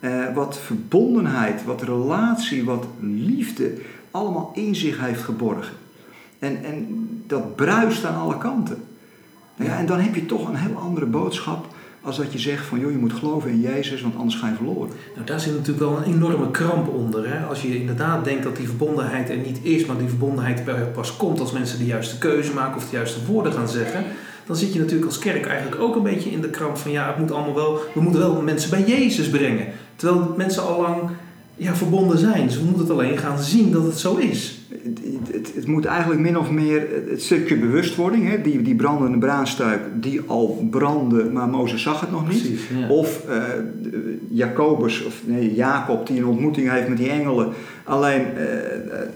eh, 0.00 0.34
wat 0.34 0.58
verbondenheid, 0.58 1.64
wat 1.64 1.82
relatie, 1.82 2.64
wat 2.64 2.86
liefde 3.00 3.72
allemaal 4.10 4.52
in 4.54 4.74
zich 4.74 5.00
heeft 5.00 5.22
geborgen. 5.22 5.74
En, 6.38 6.64
en 6.64 6.86
dat 7.26 7.56
bruist 7.56 8.04
aan 8.04 8.20
alle 8.20 8.38
kanten. 8.38 8.82
Ja, 9.56 9.78
en 9.78 9.86
dan 9.86 10.00
heb 10.00 10.14
je 10.14 10.26
toch 10.26 10.48
een 10.48 10.56
heel 10.56 10.76
andere 10.76 11.06
boodschap 11.06 11.66
als 12.02 12.16
dat 12.16 12.32
je 12.32 12.38
zegt 12.38 12.66
van 12.66 12.80
joh, 12.80 12.90
je 12.90 12.98
moet 12.98 13.12
geloven 13.12 13.50
in 13.50 13.60
Jezus, 13.60 14.02
want 14.02 14.16
anders 14.16 14.36
ga 14.36 14.48
je 14.48 14.54
verloren. 14.54 14.90
Nou, 15.14 15.26
daar 15.26 15.40
zit 15.40 15.52
natuurlijk 15.52 15.78
wel 15.78 15.96
een 15.96 16.14
enorme 16.14 16.50
kramp 16.50 16.88
onder. 16.88 17.28
Hè? 17.28 17.46
Als 17.46 17.62
je 17.62 17.80
inderdaad 17.80 18.24
denkt 18.24 18.42
dat 18.42 18.56
die 18.56 18.66
verbondenheid 18.66 19.30
er 19.30 19.36
niet 19.36 19.58
is, 19.62 19.84
maar 19.84 19.98
die 19.98 20.08
verbondenheid 20.08 20.92
pas 20.92 21.16
komt 21.16 21.40
als 21.40 21.52
mensen 21.52 21.78
de 21.78 21.84
juiste 21.84 22.18
keuze 22.18 22.52
maken 22.52 22.76
of 22.76 22.88
de 22.90 22.96
juiste 22.96 23.24
woorden 23.26 23.52
gaan 23.52 23.68
zeggen. 23.68 24.04
Dan 24.46 24.56
zit 24.56 24.72
je 24.72 24.78
natuurlijk 24.78 25.06
als 25.06 25.18
kerk 25.18 25.46
eigenlijk 25.46 25.80
ook 25.80 25.96
een 25.96 26.02
beetje 26.02 26.30
in 26.30 26.40
de 26.40 26.50
kramp 26.50 26.76
van 26.76 26.90
ja, 26.90 27.06
het 27.06 27.18
moet 27.18 27.30
allemaal 27.30 27.54
wel, 27.54 27.80
we 27.94 28.00
moeten 28.00 28.20
wel 28.20 28.42
mensen 28.42 28.70
bij 28.70 28.84
Jezus 28.84 29.28
brengen. 29.28 29.66
Terwijl 29.96 30.34
mensen 30.36 30.62
al 30.62 30.80
lang 30.80 31.10
ja, 31.56 31.74
verbonden 31.74 32.18
zijn. 32.18 32.46
Dus 32.46 32.56
we 32.56 32.64
moeten 32.64 32.82
het 32.82 32.90
alleen 32.90 33.18
gaan 33.18 33.38
zien 33.38 33.72
dat 33.72 33.84
het 33.84 33.98
zo 33.98 34.16
is. 34.16 34.58
Het, 35.54 35.66
moet 35.66 35.84
eigenlijk 35.84 36.20
min 36.20 36.38
of 36.38 36.50
meer 36.50 36.86
het 37.10 37.22
stukje 37.22 37.56
bewustwording, 37.56 38.28
hè, 38.28 38.42
die, 38.42 38.62
die 38.62 38.74
brandende 38.74 39.18
braanstuik 39.18 39.80
die 39.94 40.20
al 40.26 40.66
brandde, 40.70 41.30
maar 41.30 41.48
Mozes 41.48 41.82
zag 41.82 42.00
het 42.00 42.10
nog 42.10 42.28
niet. 42.28 42.60
Of 42.88 43.24
uh, 43.28 43.34
Jacobus, 44.30 45.04
of 45.04 45.20
nee, 45.24 45.54
Jacob, 45.54 46.06
die 46.06 46.18
een 46.18 46.26
ontmoeting 46.26 46.70
heeft 46.70 46.88
met 46.88 46.98
die 46.98 47.10
engelen. 47.10 47.52
Alleen 47.84 48.26
uh, 48.36 48.44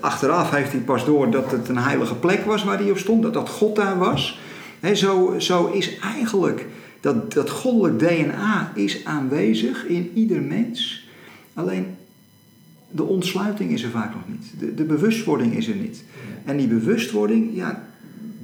achteraf 0.00 0.50
heeft 0.50 0.72
hij 0.72 0.80
pas 0.80 1.04
door 1.04 1.30
dat 1.30 1.50
het 1.50 1.68
een 1.68 1.78
heilige 1.78 2.14
plek 2.14 2.44
was 2.44 2.64
waar 2.64 2.78
hij 2.78 2.90
op 2.90 2.98
stond, 2.98 3.22
dat 3.22 3.34
dat 3.34 3.48
God 3.48 3.76
daar 3.76 3.98
was. 3.98 4.40
He, 4.80 4.94
zo, 4.94 5.34
zo 5.38 5.66
is 5.66 5.98
eigenlijk 5.98 6.66
dat, 7.00 7.32
dat 7.32 7.50
goddelijk 7.50 7.98
DNA 7.98 8.72
is 8.74 9.04
aanwezig 9.04 9.86
in 9.86 10.10
ieder 10.14 10.42
mens. 10.42 11.08
Alleen 11.54 11.86
de 12.92 13.02
ontsluiting 13.02 13.70
is 13.70 13.82
er 13.82 13.90
vaak 13.90 14.14
nog 14.14 14.22
niet. 14.28 14.52
De, 14.58 14.74
de 14.74 14.84
bewustwording 14.84 15.56
is 15.56 15.68
er 15.68 15.76
niet. 15.76 16.04
En 16.44 16.56
die 16.56 16.66
bewustwording, 16.66 17.50
ja, 17.54 17.88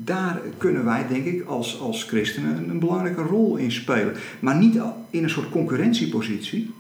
daar 0.05 0.41
kunnen 0.57 0.85
wij, 0.85 1.07
denk 1.09 1.25
ik, 1.25 1.47
als, 1.47 1.81
als 1.81 2.05
christenen 2.05 2.71
een 2.71 2.79
belangrijke 2.79 3.23
rol 3.23 3.57
in 3.57 3.73
spelen. 3.73 4.15
Maar 4.41 4.57
niet 4.57 4.81
in 5.11 5.23
een 5.23 5.31
soort 5.31 5.51
concurrentiepositie, 5.51 6.71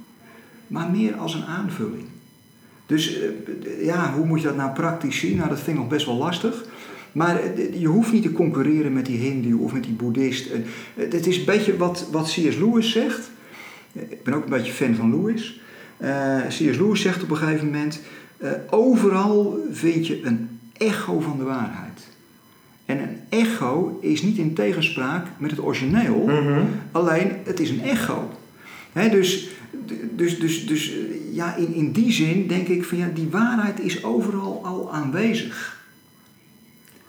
maar 0.66 0.90
meer 0.90 1.14
als 1.14 1.34
een 1.34 1.44
aanvulling. 1.44 2.04
Dus 2.86 3.18
eh, 3.20 3.84
ja, 3.84 4.12
hoe 4.12 4.26
moet 4.26 4.40
je 4.40 4.46
dat 4.46 4.56
nou 4.56 4.72
praktisch 4.72 5.18
zien? 5.18 5.36
Nou, 5.36 5.48
dat 5.48 5.60
vind 5.60 5.76
ik 5.76 5.82
nog 5.82 5.88
best 5.92 6.06
wel 6.06 6.16
lastig. 6.16 6.64
Maar 7.12 7.40
eh, 7.40 7.80
je 7.80 7.86
hoeft 7.86 8.12
niet 8.12 8.22
te 8.22 8.32
concurreren 8.32 8.92
met 8.92 9.06
die 9.06 9.18
hindoe 9.18 9.60
of 9.60 9.72
met 9.72 9.84
die 9.84 9.92
boeddhist. 9.92 10.50
Eh, 10.50 10.60
het 10.94 11.26
is 11.26 11.38
een 11.38 11.44
beetje 11.44 11.76
wat, 11.76 12.08
wat 12.12 12.24
C.S. 12.24 12.56
Lewis 12.56 12.92
zegt. 12.92 13.30
Ik 13.92 14.22
ben 14.22 14.34
ook 14.34 14.44
een 14.44 14.50
beetje 14.50 14.72
fan 14.72 14.94
van 14.94 15.10
Lewis. 15.10 15.60
Uh, 16.00 16.46
C.S. 16.46 16.58
Lewis 16.58 17.00
zegt 17.00 17.22
op 17.22 17.30
een 17.30 17.36
gegeven 17.36 17.66
moment: 17.66 18.00
uh, 18.38 18.50
overal 18.70 19.58
vind 19.70 20.06
je 20.06 20.24
een 20.24 20.60
echo 20.72 21.20
van 21.20 21.38
de 21.38 21.44
waarheid. 21.44 22.06
En 22.84 22.98
een 22.98 23.18
echo 23.28 23.98
is 24.02 24.22
niet 24.22 24.38
in 24.38 24.54
tegenspraak 24.54 25.26
met 25.38 25.50
het 25.50 25.60
origineel, 25.60 26.24
mhm. 26.26 26.60
alleen 26.92 27.32
het 27.44 27.60
is 27.60 27.70
een 27.70 27.82
echo. 27.82 28.30
He, 28.92 29.08
dus, 29.08 29.48
dus, 30.16 30.38
dus, 30.38 30.66
dus 30.66 30.92
ja, 31.32 31.54
in, 31.54 31.74
in 31.74 31.92
die 31.92 32.12
zin 32.12 32.46
denk 32.46 32.68
ik 32.68 32.84
van 32.84 32.98
ja, 32.98 33.10
die 33.14 33.28
waarheid 33.30 33.80
is 33.80 34.04
overal 34.04 34.60
al 34.64 34.92
aanwezig. 34.92 35.76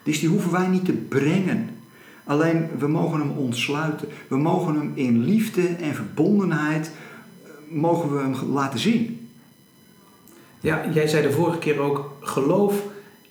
Dus 0.04 0.20
die 0.20 0.30
hoeven 0.30 0.52
wij 0.52 0.68
niet 0.68 0.86
te 0.86 0.94
brengen. 0.94 1.70
Alleen 2.24 2.68
we 2.78 2.88
mogen 2.88 3.20
hem 3.20 3.32
ontsluiten. 3.32 4.08
We 4.28 4.38
mogen 4.38 4.76
hem 4.76 4.92
in 4.96 5.24
liefde 5.24 5.68
en 5.68 5.96
verbondenheid 5.96 6.92
mogen 7.70 8.14
we 8.14 8.20
hem 8.20 8.36
laten 8.54 8.80
zien. 8.80 9.30
Ja, 10.60 10.82
jij 10.94 11.08
zei 11.08 11.24
de 11.24 11.32
vorige 11.32 11.58
keer 11.58 11.80
ook, 11.80 12.12
geloof 12.22 12.84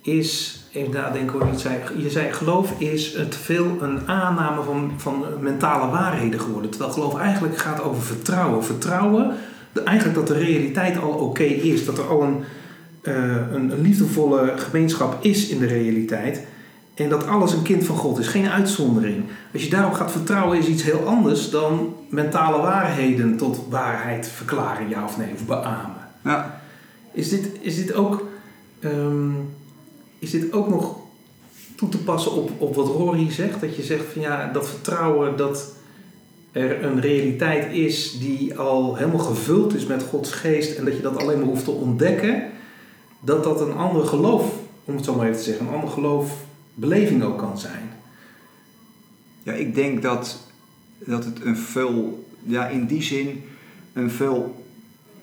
is, 0.02 0.60
even 0.72 0.92
nadenken 0.92 1.32
hoe 1.32 1.44
je 1.44 1.50
het 1.50 1.60
zei. 1.60 1.78
Je 1.96 2.10
zei, 2.10 2.32
geloof 2.32 2.80
is 2.80 3.12
te 3.12 3.38
veel 3.38 3.76
een 3.80 4.08
aanname 4.08 4.62
van, 4.62 4.92
van 4.96 5.24
mentale 5.40 5.90
waarheden 5.90 6.40
geworden. 6.40 6.70
Terwijl 6.70 6.92
geloof 6.92 7.18
eigenlijk 7.18 7.58
gaat 7.58 7.82
over 7.82 8.02
vertrouwen. 8.02 8.64
Vertrouwen, 8.64 9.36
eigenlijk 9.84 10.18
dat 10.18 10.26
de 10.26 10.44
realiteit 10.44 10.98
al 10.98 11.10
oké 11.10 11.42
is. 11.42 11.84
Dat 11.84 11.98
er 11.98 12.08
al 12.08 12.22
een, 12.22 12.44
een, 13.02 13.72
een 13.72 13.80
liefdevolle 13.80 14.52
gemeenschap 14.56 15.24
is 15.24 15.48
in 15.48 15.58
de 15.58 15.66
realiteit. 15.66 16.46
En 16.98 17.08
dat 17.08 17.26
alles 17.26 17.52
een 17.52 17.62
kind 17.62 17.84
van 17.84 17.96
God 17.96 18.18
is, 18.18 18.26
geen 18.26 18.48
uitzondering. 18.48 19.24
Als 19.52 19.62
je 19.62 19.70
daarop 19.70 19.92
gaat 19.92 20.10
vertrouwen, 20.10 20.58
is 20.58 20.66
iets 20.66 20.82
heel 20.82 21.06
anders 21.06 21.50
dan 21.50 21.94
mentale 22.08 22.62
waarheden 22.62 23.36
tot 23.36 23.60
waarheid 23.68 24.28
verklaren, 24.28 24.88
ja 24.88 25.04
of 25.04 25.16
nee, 25.18 25.32
of 25.34 25.46
beamen. 25.46 26.08
Ja. 26.24 26.60
Is, 27.12 27.28
dit, 27.28 27.48
is, 27.60 27.76
dit 27.76 27.94
ook, 27.94 28.26
um, 28.80 29.54
is 30.18 30.30
dit 30.30 30.52
ook 30.52 30.68
nog 30.68 30.96
toe 31.76 31.88
te 31.88 31.98
passen 31.98 32.32
op, 32.32 32.50
op 32.58 32.74
wat 32.74 32.86
Rory 32.86 33.32
zegt? 33.32 33.60
Dat 33.60 33.76
je 33.76 33.82
zegt 33.82 34.04
van 34.12 34.22
ja, 34.22 34.50
dat 34.52 34.68
vertrouwen 34.68 35.36
dat 35.36 35.72
er 36.52 36.84
een 36.84 37.00
realiteit 37.00 37.72
is 37.72 38.18
die 38.18 38.58
al 38.58 38.96
helemaal 38.96 39.18
gevuld 39.18 39.74
is 39.74 39.86
met 39.86 40.02
Gods 40.02 40.32
geest 40.32 40.78
en 40.78 40.84
dat 40.84 40.96
je 40.96 41.02
dat 41.02 41.22
alleen 41.22 41.38
maar 41.38 41.48
hoeft 41.48 41.64
te 41.64 41.70
ontdekken, 41.70 42.42
dat 43.20 43.44
dat 43.44 43.60
een 43.60 43.74
ander 43.74 44.04
geloof, 44.04 44.52
om 44.84 44.96
het 44.96 45.04
zo 45.04 45.14
maar 45.14 45.26
even 45.26 45.38
te 45.38 45.44
zeggen, 45.44 45.66
een 45.66 45.74
ander 45.74 45.90
geloof 45.90 46.46
beleving 46.78 47.22
ook 47.22 47.38
kan 47.38 47.58
zijn. 47.58 47.90
Ja, 49.42 49.52
ik 49.52 49.74
denk 49.74 50.02
dat, 50.02 50.38
dat 50.98 51.24
het 51.24 51.44
een 51.44 51.56
veel, 51.56 52.28
ja, 52.42 52.66
in 52.66 52.86
die 52.86 53.02
zin 53.02 53.42
een 53.92 54.10
veel 54.10 54.64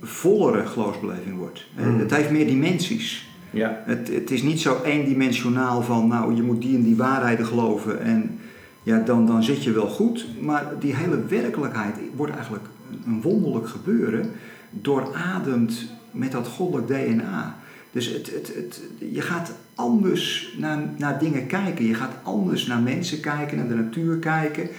vollere 0.01 0.65
geloofsbeleving 0.65 1.37
wordt. 1.37 1.65
Mm. 1.77 1.99
Het 1.99 2.11
heeft 2.11 2.31
meer 2.31 2.47
dimensies. 2.47 3.29
Ja. 3.49 3.83
Het, 3.85 4.07
het 4.07 4.31
is 4.31 4.41
niet 4.41 4.59
zo 4.59 4.81
eendimensionaal 4.83 5.81
van, 5.81 6.07
nou, 6.07 6.35
je 6.35 6.43
moet 6.43 6.61
die 6.61 6.75
en 6.75 6.83
die 6.83 6.95
waarheden 6.95 7.45
geloven 7.45 8.01
en 8.01 8.39
ja, 8.83 8.99
dan, 8.99 9.25
dan 9.25 9.43
zit 9.43 9.63
je 9.63 9.71
wel 9.71 9.87
goed. 9.87 10.25
Maar 10.41 10.73
die 10.79 10.95
hele 10.95 11.25
werkelijkheid 11.25 11.95
wordt 12.15 12.33
eigenlijk 12.33 12.65
een 13.05 13.21
wonderlijk 13.21 13.67
gebeuren, 13.67 14.31
doorademd 14.69 15.85
met 16.11 16.31
dat 16.31 16.47
goddelijk 16.47 16.87
DNA. 16.87 17.57
Dus 17.91 18.05
het, 18.05 18.31
het, 18.31 18.51
het, 18.55 18.81
je 19.11 19.21
gaat 19.21 19.53
anders 19.75 20.55
naar, 20.57 20.79
naar 20.97 21.19
dingen 21.19 21.47
kijken. 21.47 21.85
Je 21.85 21.93
gaat 21.93 22.15
anders 22.23 22.65
naar 22.65 22.81
mensen 22.81 23.19
kijken, 23.19 23.57
naar 23.57 23.67
de 23.67 23.75
natuur 23.75 24.17
kijken. 24.17 24.69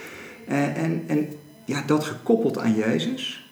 En, 0.47 0.75
eh, 0.75 0.83
en, 0.83 1.03
en 1.07 1.27
ja, 1.65 1.83
dat 1.85 2.03
gekoppeld 2.03 2.57
aan 2.57 2.75
Jezus, 2.75 3.51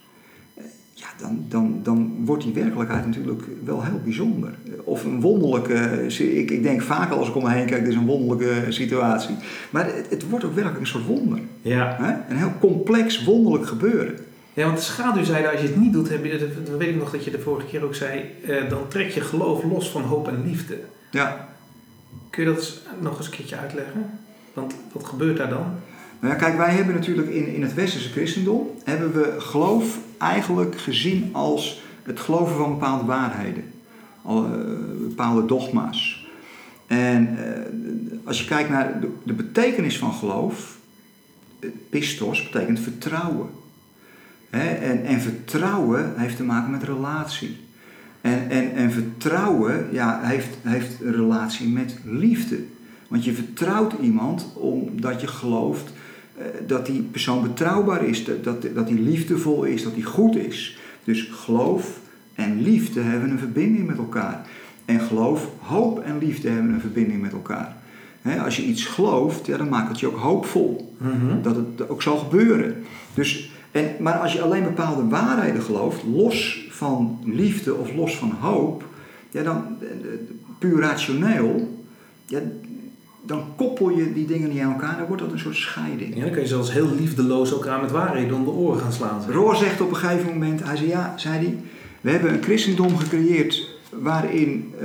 eh, 0.54 0.64
ja, 0.94 1.08
dan, 1.18 1.46
dan, 1.50 1.80
dan 1.84 2.16
wordt 2.26 2.44
die 2.44 2.54
werkelijkheid 2.54 3.06
natuurlijk 3.06 3.44
wel 3.64 3.84
heel 3.84 4.02
bijzonder. 4.04 4.54
Of 4.84 5.04
een 5.04 5.22
wonderlijke, 5.22 6.06
ik, 6.08 6.52
ik 6.52 6.64
denk 6.64 6.82
vaak 6.82 7.12
als 7.12 7.28
ik 7.28 7.36
om 7.36 7.44
me 7.44 7.52
heen 7.52 7.66
kijk, 7.66 7.84
dit 7.84 7.92
is 7.92 8.00
een 8.00 8.06
wonderlijke 8.06 8.72
situatie. 8.72 9.36
Maar 9.70 9.86
het, 9.86 10.10
het 10.10 10.30
wordt 10.30 10.46
ook 10.46 10.54
werkelijk 10.54 10.82
een 10.82 10.88
soort 10.88 11.06
wonder. 11.06 11.40
Ja. 11.62 12.24
Een 12.30 12.38
heel 12.38 12.54
complex, 12.60 13.24
wonderlijk 13.24 13.66
gebeuren. 13.66 14.18
Ja, 14.56 14.66
want 14.66 14.78
de 14.78 14.84
schaduwzijde, 14.84 15.52
als 15.52 15.62
je 15.62 15.68
het 15.68 15.76
niet 15.76 15.94
doet, 15.94 16.10
heb 16.10 16.26
je, 16.26 16.52
dat 16.66 16.78
weet 16.78 16.90
ik 16.90 16.96
nog 16.96 17.12
dat 17.12 17.24
je 17.24 17.32
de 17.32 17.40
vorige 17.40 17.68
keer 17.68 17.84
ook 17.84 17.96
zei, 17.96 18.22
eh, 18.48 18.70
dan 18.70 18.88
trek 18.88 19.10
je 19.10 19.22
geloof 19.22 19.64
los 19.64 19.90
van 19.90 20.02
hoop 20.02 20.28
en 20.28 20.44
liefde. 20.46 20.80
Ja. 21.12 21.48
Kun 22.30 22.44
je 22.44 22.54
dat 22.54 22.82
nog 23.00 23.18
eens 23.18 23.26
een 23.26 23.32
keertje 23.32 23.58
uitleggen? 23.58 24.20
Want 24.54 24.76
wat 24.92 25.06
gebeurt 25.06 25.38
daar 25.38 25.50
dan? 25.50 25.74
Nou 26.20 26.34
ja, 26.34 26.40
kijk, 26.40 26.58
wij 26.58 26.74
hebben 26.74 26.96
natuurlijk 26.96 27.30
in, 27.30 27.54
in 27.54 27.62
het 27.62 27.74
westerse 27.74 28.10
christendom, 28.10 28.70
hebben 28.84 29.14
we 29.14 29.36
geloof 29.38 30.00
eigenlijk 30.18 30.80
gezien 30.80 31.30
als 31.32 31.82
het 32.04 32.20
geloven 32.20 32.56
van 32.56 32.72
bepaalde 32.72 33.06
waarheden. 33.06 33.64
Uh, 34.28 34.44
bepaalde 35.00 35.46
dogma's. 35.46 36.28
En 36.88 37.38
uh, 37.40 38.28
als 38.28 38.40
je 38.40 38.46
kijkt 38.48 38.70
naar 38.70 39.00
de, 39.02 39.10
de 39.24 39.34
betekenis 39.34 39.98
van 39.98 40.14
geloof, 40.14 40.78
pistos 41.90 42.44
betekent 42.44 42.80
vertrouwen 42.80 43.50
en, 44.50 45.06
en 45.06 45.22
vertrouwen 45.22 46.14
heeft 46.16 46.36
te 46.36 46.44
maken 46.44 46.72
met 46.72 46.84
relatie. 46.84 47.58
En, 48.26 48.50
en, 48.50 48.74
en 48.74 48.92
vertrouwen 48.92 49.88
ja, 49.92 50.20
heeft, 50.24 50.58
heeft 50.62 51.02
een 51.02 51.12
relatie 51.12 51.68
met 51.68 51.98
liefde. 52.04 52.60
Want 53.08 53.26
je 53.26 53.34
vertrouwt 53.34 53.94
iemand 54.02 54.48
omdat 54.54 55.22
je 55.22 55.28
gelooft 55.28 55.94
eh, 56.38 56.46
dat 56.68 56.86
die 56.86 57.02
persoon 57.02 57.42
betrouwbaar 57.42 58.06
is, 58.06 58.26
dat, 58.26 58.44
dat, 58.44 58.68
dat 58.74 58.88
die 58.88 59.00
liefdevol 59.00 59.64
is, 59.64 59.84
dat 59.84 59.96
die 59.96 60.04
goed 60.04 60.36
is. 60.36 60.78
Dus 61.04 61.30
geloof 61.32 62.00
en 62.34 62.62
liefde 62.62 63.02
hebben 63.02 63.30
een 63.30 63.40
verbinding 63.40 63.88
met 63.88 63.98
elkaar. 63.98 64.46
En 64.86 65.00
geloof, 65.00 65.50
hoop 65.60 66.00
en 66.00 66.18
liefde 66.18 66.50
hebben 66.50 66.74
een 66.74 66.80
verbinding 66.80 67.22
met 67.22 67.32
elkaar. 67.32 67.76
als 68.44 68.56
je 68.56 68.64
iets 68.64 68.86
gelooft, 68.86 69.46
ja, 69.46 69.58
dan 69.58 69.70
maakt 69.70 69.90
het 69.90 70.00
je 70.00 70.08
ook 70.08 70.20
hoopvol. 70.20 70.96
Mhm. 70.98 71.42
Dat 71.42 71.56
het 71.56 71.90
ook 71.90 72.02
zal 72.02 72.18
gebeuren. 72.18 72.84
Dus 73.14 73.52
en, 73.72 73.96
maar 74.00 74.14
als 74.14 74.34
je 74.34 74.42
alleen 74.42 74.64
bepaalde 74.64 75.08
waarheden 75.08 75.62
gelooft, 75.62 76.04
los 76.14 76.65
van 76.76 77.20
liefde 77.24 77.76
of 77.76 77.94
los 77.94 78.18
van 78.18 78.32
hoop, 78.32 78.84
ja, 79.30 79.44
dan 79.44 79.64
puur 80.60 80.80
rationeel, 80.80 81.84
ja, 82.26 82.40
dan 83.26 83.44
koppel 83.56 83.90
je 83.90 84.14
die 84.14 84.26
dingen 84.26 84.50
niet 84.50 84.62
aan 84.62 84.72
elkaar, 84.72 84.98
dan 84.98 85.08
wordt 85.08 85.22
dat 85.22 85.32
een 85.32 85.40
soort 85.40 85.56
scheiding. 85.56 86.16
Ja, 86.16 86.22
dan 86.22 86.32
kun 86.32 86.42
je 86.42 86.48
zelfs 86.48 86.72
heel 86.72 86.96
liefdeloos 86.96 87.52
elkaar 87.52 87.82
met 87.82 87.92
waarheden 87.92 88.36
om 88.36 88.44
de 88.44 88.50
oren 88.50 88.80
gaan 88.80 88.94
slaan. 88.94 89.32
Roor 89.32 89.56
zegt 89.56 89.82
op 89.82 89.90
een 89.90 89.96
gegeven 89.96 90.32
moment, 90.32 90.64
hij 90.64 90.76
zei 90.76 90.90
ja, 90.90 91.14
zei 91.18 91.38
hij, 91.38 91.58
we 92.02 92.12
hebben 92.12 92.34
een 92.34 92.44
christendom 92.44 92.98
gecreëerd 92.98 93.70
waarin 93.90 94.74
uh, 94.74 94.82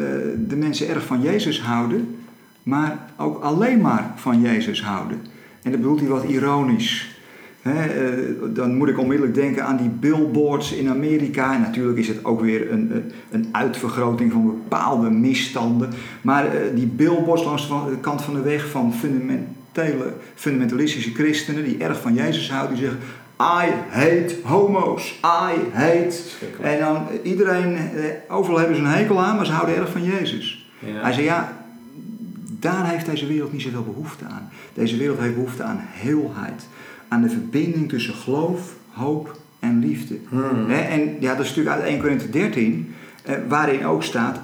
de 0.48 0.56
mensen 0.56 0.88
erg 0.88 1.04
van 1.04 1.20
Jezus 1.20 1.62
houden, 1.62 2.16
maar 2.62 3.12
ook 3.16 3.42
alleen 3.42 3.80
maar 3.80 4.12
van 4.16 4.40
Jezus 4.40 4.82
houden. 4.82 5.20
En 5.62 5.70
dat 5.70 5.80
bedoelt 5.80 6.00
hij 6.00 6.08
wat 6.08 6.24
ironisch. 6.24 7.19
Eh, 7.62 7.72
dan 8.54 8.76
moet 8.76 8.88
ik 8.88 8.98
onmiddellijk 8.98 9.34
denken 9.34 9.64
aan 9.64 9.76
die 9.76 9.88
billboards 9.88 10.72
in 10.72 10.88
Amerika. 10.88 11.54
En 11.54 11.60
natuurlijk 11.60 11.98
is 11.98 12.08
het 12.08 12.24
ook 12.24 12.40
weer 12.40 12.72
een, 12.72 13.12
een 13.30 13.48
uitvergroting 13.52 14.32
van 14.32 14.44
bepaalde 14.44 15.10
misstanden. 15.10 15.90
Maar 16.22 16.44
uh, 16.44 16.60
die 16.74 16.86
billboards 16.86 17.44
langs 17.44 17.68
de 17.68 17.98
kant 18.00 18.22
van 18.22 18.34
de 18.34 18.42
weg 18.42 18.70
van 18.70 18.94
fundamentele, 18.94 20.12
fundamentalistische 20.34 21.14
christenen 21.14 21.64
die 21.64 21.78
erg 21.78 22.00
van 22.00 22.14
Jezus 22.14 22.50
houden, 22.50 22.76
die 22.76 22.84
zeggen. 22.84 23.02
I 23.40 23.72
hate 23.88 24.36
homo's. 24.42 25.18
I 25.24 25.54
hate. 25.72 26.16
En 26.60 26.78
dan 26.78 27.06
iedereen, 27.22 27.76
eh, 27.76 28.36
overal 28.36 28.58
hebben 28.58 28.76
ze 28.76 28.82
een 28.82 28.88
hekel 28.88 29.20
aan, 29.20 29.36
maar 29.36 29.46
ze 29.46 29.52
houden 29.52 29.76
erg 29.76 29.90
van 29.90 30.04
Jezus. 30.04 30.70
Ja. 30.78 31.02
Hij 31.02 31.12
zei 31.12 31.24
ja, 31.24 31.56
daar 32.46 32.90
heeft 32.90 33.06
deze 33.06 33.26
wereld 33.26 33.52
niet 33.52 33.62
zoveel 33.62 33.84
behoefte 33.84 34.24
aan. 34.24 34.48
Deze 34.74 34.96
wereld 34.96 35.18
heeft 35.18 35.34
behoefte 35.34 35.62
aan 35.62 35.80
heelheid 35.82 36.66
aan 37.10 37.22
de 37.22 37.28
verbinding 37.28 37.88
tussen 37.88 38.14
geloof, 38.14 38.76
hoop 38.90 39.38
en 39.58 39.78
liefde. 39.78 40.16
Hmm. 40.28 40.70
En 40.70 41.16
ja, 41.20 41.34
dat 41.34 41.44
is 41.44 41.48
natuurlijk 41.48 41.76
uit 41.76 41.88
1 41.88 42.00
Corinthië 42.00 42.30
13, 42.30 42.94
eh, 43.22 43.36
waarin 43.48 43.86
ook 43.86 44.02
staat, 44.02 44.40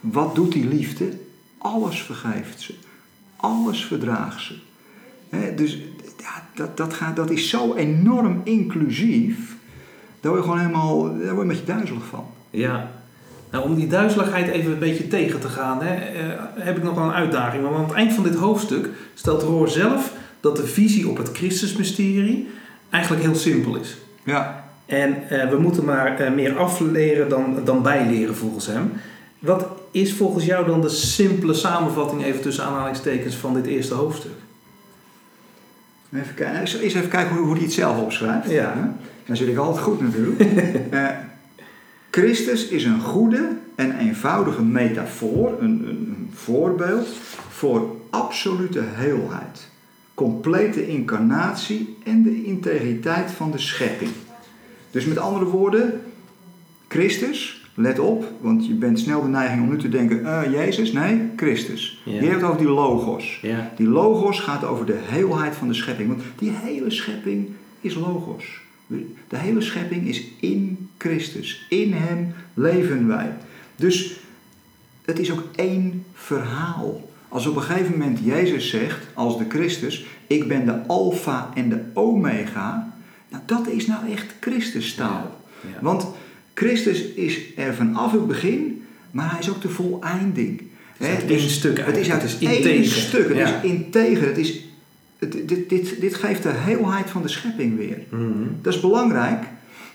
wat 0.00 0.34
doet 0.34 0.52
die 0.52 0.68
liefde? 0.68 1.08
Alles 1.58 2.02
vergeeft 2.02 2.60
ze. 2.60 2.74
Alles 3.36 3.84
verdraagt 3.84 4.42
ze. 4.42 4.54
dus 5.56 5.78
ja, 6.18 6.46
dat, 6.54 6.76
dat, 6.76 6.94
gaat, 6.94 7.16
dat 7.16 7.30
is 7.30 7.48
zo 7.48 7.74
enorm 7.74 8.40
inclusief, 8.44 9.56
daar 10.20 10.32
word 10.32 10.44
je 10.44 10.50
gewoon 10.50 10.66
helemaal 10.66 11.02
daar 11.02 11.14
word 11.14 11.22
je 11.34 11.40
een 11.40 11.46
beetje 11.46 11.64
duizelig 11.64 12.04
van. 12.06 12.26
Ja, 12.50 12.90
nou, 13.50 13.64
om 13.64 13.74
die 13.74 13.86
duizeligheid 13.86 14.48
even 14.48 14.72
een 14.72 14.78
beetje 14.78 15.08
tegen 15.08 15.40
te 15.40 15.48
gaan, 15.48 15.82
hè, 15.82 15.94
eh, 15.94 16.40
heb 16.54 16.76
ik 16.76 16.82
nog 16.82 16.94
wel 16.94 17.04
een 17.04 17.12
uitdaging. 17.12 17.62
Want 17.62 17.76
aan 17.76 17.84
het 17.84 17.92
eind 17.92 18.12
van 18.12 18.24
dit 18.24 18.34
hoofdstuk 18.34 18.88
stelt 19.14 19.42
Roor 19.42 19.68
zelf 19.68 20.12
dat 20.44 20.56
de 20.56 20.66
visie 20.66 21.08
op 21.08 21.16
het 21.16 21.30
Christusmysterie 21.32 22.48
eigenlijk 22.90 23.22
heel 23.24 23.34
simpel 23.34 23.76
is. 23.76 23.96
Ja. 24.24 24.64
En 24.86 25.28
eh, 25.28 25.50
we 25.50 25.58
moeten 25.58 25.84
maar 25.84 26.20
uh, 26.20 26.34
meer 26.34 26.58
afleren 26.58 27.28
dan, 27.28 27.64
dan 27.64 27.82
bijleren 27.82 28.36
volgens 28.36 28.66
hem. 28.66 28.92
Wat 29.38 29.66
is 29.90 30.12
volgens 30.12 30.44
jou 30.44 30.66
dan 30.66 30.80
de 30.80 30.88
simpele 30.88 31.54
samenvatting, 31.54 32.24
even 32.24 32.40
tussen 32.40 32.64
aanhalingstekens, 32.64 33.34
van 33.34 33.54
dit 33.54 33.66
eerste 33.66 33.94
hoofdstuk? 33.94 34.32
Even 36.12 36.34
kijken, 36.34 36.60
eens 36.60 36.74
even 36.94 37.08
kijken 37.08 37.36
hoe, 37.36 37.44
hoe 37.44 37.54
hij 37.54 37.64
het 37.64 37.72
zelf 37.72 38.00
opschrijft. 38.00 38.50
Ja. 38.50 38.96
Dan 39.26 39.36
zit 39.36 39.48
ik 39.48 39.56
altijd 39.56 39.84
goed 39.84 40.00
natuurlijk. 40.00 40.40
uh, 40.92 41.08
Christus 42.16 42.68
is 42.68 42.84
een 42.84 43.00
goede 43.00 43.48
en 43.74 43.98
eenvoudige 43.98 44.62
metafoor, 44.62 45.56
een, 45.60 45.84
een, 45.88 45.88
een 45.88 46.30
voorbeeld 46.34 47.08
voor 47.48 47.96
absolute 48.10 48.82
heelheid 48.82 49.72
complete 50.14 50.88
incarnatie 50.88 51.96
en 52.04 52.22
de 52.22 52.44
integriteit 52.44 53.30
van 53.30 53.50
de 53.50 53.58
schepping. 53.58 54.10
Dus 54.90 55.04
met 55.04 55.18
andere 55.18 55.44
woorden, 55.44 56.00
Christus, 56.88 57.62
let 57.74 57.98
op, 57.98 58.32
want 58.40 58.66
je 58.66 58.74
bent 58.74 58.98
snel 58.98 59.22
de 59.22 59.28
neiging 59.28 59.62
om 59.62 59.70
nu 59.70 59.78
te 59.78 59.88
denken, 59.88 60.20
uh, 60.20 60.42
Jezus, 60.52 60.92
nee, 60.92 61.30
Christus. 61.36 62.02
Ja. 62.04 62.20
Je 62.20 62.26
hebt 62.26 62.42
over 62.42 62.58
die 62.58 62.68
logos. 62.68 63.38
Ja. 63.42 63.72
Die 63.76 63.88
logos 63.88 64.40
gaat 64.40 64.64
over 64.64 64.86
de 64.86 64.98
heelheid 65.00 65.54
van 65.54 65.68
de 65.68 65.74
schepping, 65.74 66.08
want 66.08 66.22
die 66.38 66.50
hele 66.50 66.90
schepping 66.90 67.48
is 67.80 67.94
logos. 67.94 68.62
De 69.28 69.36
hele 69.36 69.60
schepping 69.60 70.08
is 70.08 70.24
in 70.40 70.88
Christus. 70.98 71.66
In 71.68 71.92
Hem 71.92 72.34
leven 72.54 73.06
wij. 73.06 73.32
Dus 73.76 74.20
het 75.04 75.18
is 75.18 75.32
ook 75.32 75.42
één 75.54 76.04
verhaal. 76.12 77.08
Als 77.34 77.46
op 77.46 77.56
een 77.56 77.62
gegeven 77.62 77.90
moment 77.90 78.18
Jezus 78.22 78.68
zegt, 78.68 79.06
als 79.14 79.38
de 79.38 79.44
Christus, 79.48 80.04
ik 80.26 80.48
ben 80.48 80.66
de 80.66 80.86
alfa 80.86 81.50
en 81.54 81.68
de 81.68 81.80
omega, 81.92 82.92
nou 83.28 83.42
dat 83.46 83.68
is 83.68 83.86
nou 83.86 84.12
echt 84.12 84.34
Christustaal. 84.40 85.40
Ja, 85.60 85.68
ja. 85.68 85.78
Want 85.80 86.06
Christus 86.54 87.02
is 87.02 87.38
er 87.56 87.74
vanaf 87.74 88.12
het 88.12 88.26
begin, 88.26 88.82
maar 89.10 89.30
hij 89.30 89.38
is 89.40 89.50
ook 89.50 89.62
de 89.62 89.68
voleinding. 89.68 90.62
Het 90.96 91.22
is 91.22 91.26
dus 91.26 91.40
één 91.40 91.50
stuk 91.50 91.78
Het 91.78 91.96
is 91.96 92.10
uit 92.10 92.22
Het 92.22 92.30
is 92.40 92.64
één 92.64 92.84
stuk. 92.84 93.28
Het 93.28 93.36
Ja. 93.36 93.62
is 93.62 93.70
integer. 93.70 94.26
Het 94.26 94.38
is, 94.38 94.60
het, 95.18 95.32
dit, 95.48 95.68
dit, 95.68 96.00
dit 96.00 96.14
geeft 96.14 96.42
de 96.42 96.52
heelheid 96.52 97.10
van 97.10 97.22
de 97.22 97.28
schepping 97.28 97.76
weer. 97.76 97.98
Mhm. 98.08 98.22
Dat 98.62 98.74
is 98.74 98.80
belangrijk. 98.80 99.44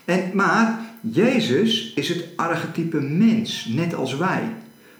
En, 0.04 0.30
maar 0.34 0.80
Jezus 1.00 1.92
is 1.94 2.08
het 2.08 2.24
archetype 2.36 3.00
mens, 3.00 3.68
net 3.74 3.94
als 3.94 4.16
wij. 4.16 4.42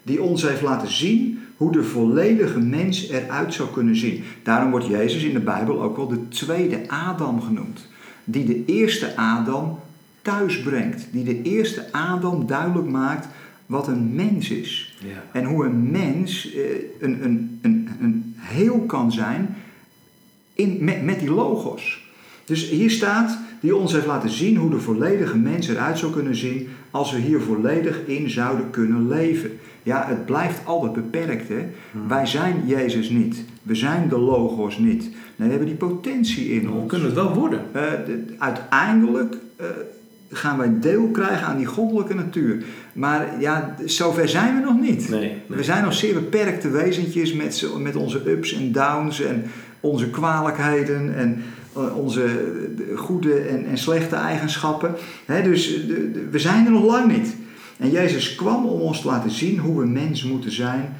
Die 0.02 0.22
ons 0.22 0.42
heeft 0.42 0.62
laten 0.62 0.92
zien 0.92 1.38
hoe 1.60 1.72
de 1.72 1.82
volledige 1.82 2.60
mens 2.60 3.08
eruit 3.08 3.54
zou 3.54 3.68
kunnen 3.70 3.96
zien. 3.96 4.24
Daarom 4.42 4.70
wordt 4.70 4.86
Jezus 4.86 5.22
in 5.22 5.32
de 5.32 5.40
Bijbel 5.40 5.82
ook 5.82 5.96
wel 5.96 6.08
de 6.08 6.28
tweede 6.28 6.88
Adam 6.88 7.42
genoemd. 7.42 7.86
Die 8.24 8.44
de 8.44 8.64
eerste 8.64 9.16
Adam 9.16 9.78
thuis 10.22 10.62
brengt. 10.62 11.06
Die 11.12 11.24
de 11.24 11.42
eerste 11.42 11.92
Adam 11.92 12.46
duidelijk 12.46 12.88
maakt 12.88 13.28
wat 13.66 13.88
een 13.88 14.14
mens 14.14 14.50
is. 14.50 14.98
Ja. 15.04 15.40
En 15.40 15.44
hoe 15.44 15.64
een 15.64 15.90
mens 15.90 16.54
eh, 16.54 16.62
een, 17.00 17.24
een, 17.24 17.58
een, 17.62 17.88
een 18.00 18.34
heel 18.36 18.78
kan 18.78 19.12
zijn 19.12 19.56
in, 20.54 20.76
met, 20.80 21.04
met 21.04 21.18
die 21.18 21.30
logos. 21.30 22.08
Dus 22.44 22.68
hier 22.68 22.90
staat, 22.90 23.38
die 23.60 23.76
ons 23.76 23.92
heeft 23.92 24.06
laten 24.06 24.30
zien 24.30 24.56
hoe 24.56 24.70
de 24.70 24.80
volledige 24.80 25.36
mens 25.36 25.68
eruit 25.68 25.98
zou 25.98 26.12
kunnen 26.12 26.36
zien 26.36 26.68
als 26.90 27.12
we 27.12 27.18
hier 27.18 27.40
volledig 27.40 28.06
in 28.06 28.30
zouden 28.30 28.70
kunnen 28.70 29.08
leven. 29.08 29.50
Ja, 29.82 30.04
het 30.08 30.24
blijft 30.26 30.60
altijd 30.64 30.92
beperkt. 30.92 31.48
Hè? 31.48 31.66
Wij 32.08 32.26
zijn 32.26 32.62
Jezus 32.66 33.08
niet. 33.08 33.44
We 33.62 33.74
zijn 33.74 34.08
de 34.08 34.18
logos 34.18 34.78
niet. 34.78 35.02
Nee, 35.02 35.48
we 35.48 35.54
hebben 35.54 35.66
die 35.66 35.76
potentie 35.76 36.48
in 36.52 36.62
We 36.66 36.70
ons. 36.72 36.88
kunnen 36.88 37.06
het 37.06 37.16
wel 37.16 37.34
worden. 37.34 37.60
Eh, 37.72 37.82
de- 38.06 38.24
uiteindelijk 38.38 39.34
eh, 39.56 39.66
gaan 40.30 40.58
wij 40.58 40.72
deel 40.80 41.06
krijgen 41.08 41.46
aan 41.46 41.56
die 41.56 41.66
goddelijke 41.66 42.14
natuur. 42.14 42.64
Maar 42.92 43.26
ja, 43.40 43.74
zover 43.84 44.28
zijn 44.28 44.54
we 44.54 44.60
nog 44.64 44.80
niet. 44.80 45.08
Nee, 45.08 45.20
nee. 45.20 45.42
We 45.58 45.64
zijn 45.64 45.84
nog 45.84 45.92
zeer 45.94 46.14
beperkte 46.14 46.68
wezentjes 46.70 47.32
met, 47.32 47.68
met 47.78 47.96
onze 47.96 48.30
ups 48.30 48.54
en 48.54 48.72
downs 48.72 49.20
en 49.22 49.44
onze 49.80 50.10
kwalijkheden 50.10 51.14
en 51.16 51.42
eh, 51.76 51.96
onze 51.96 52.26
goede 52.96 53.34
en, 53.34 53.66
en 53.66 53.78
slechte 53.78 54.16
eigenschappen. 54.16 54.94
Hè, 55.26 55.42
dus 55.42 55.86
de- 55.86 56.10
de- 56.12 56.28
we 56.30 56.38
zijn 56.38 56.64
er 56.66 56.72
nog 56.72 56.84
lang 56.84 57.12
niet. 57.16 57.36
En 57.80 57.90
Jezus 57.90 58.34
kwam 58.34 58.66
om 58.66 58.80
ons 58.80 59.00
te 59.00 59.06
laten 59.06 59.30
zien 59.30 59.58
hoe 59.58 59.80
we 59.80 59.86
mens 59.86 60.24
moeten 60.24 60.52
zijn, 60.52 60.96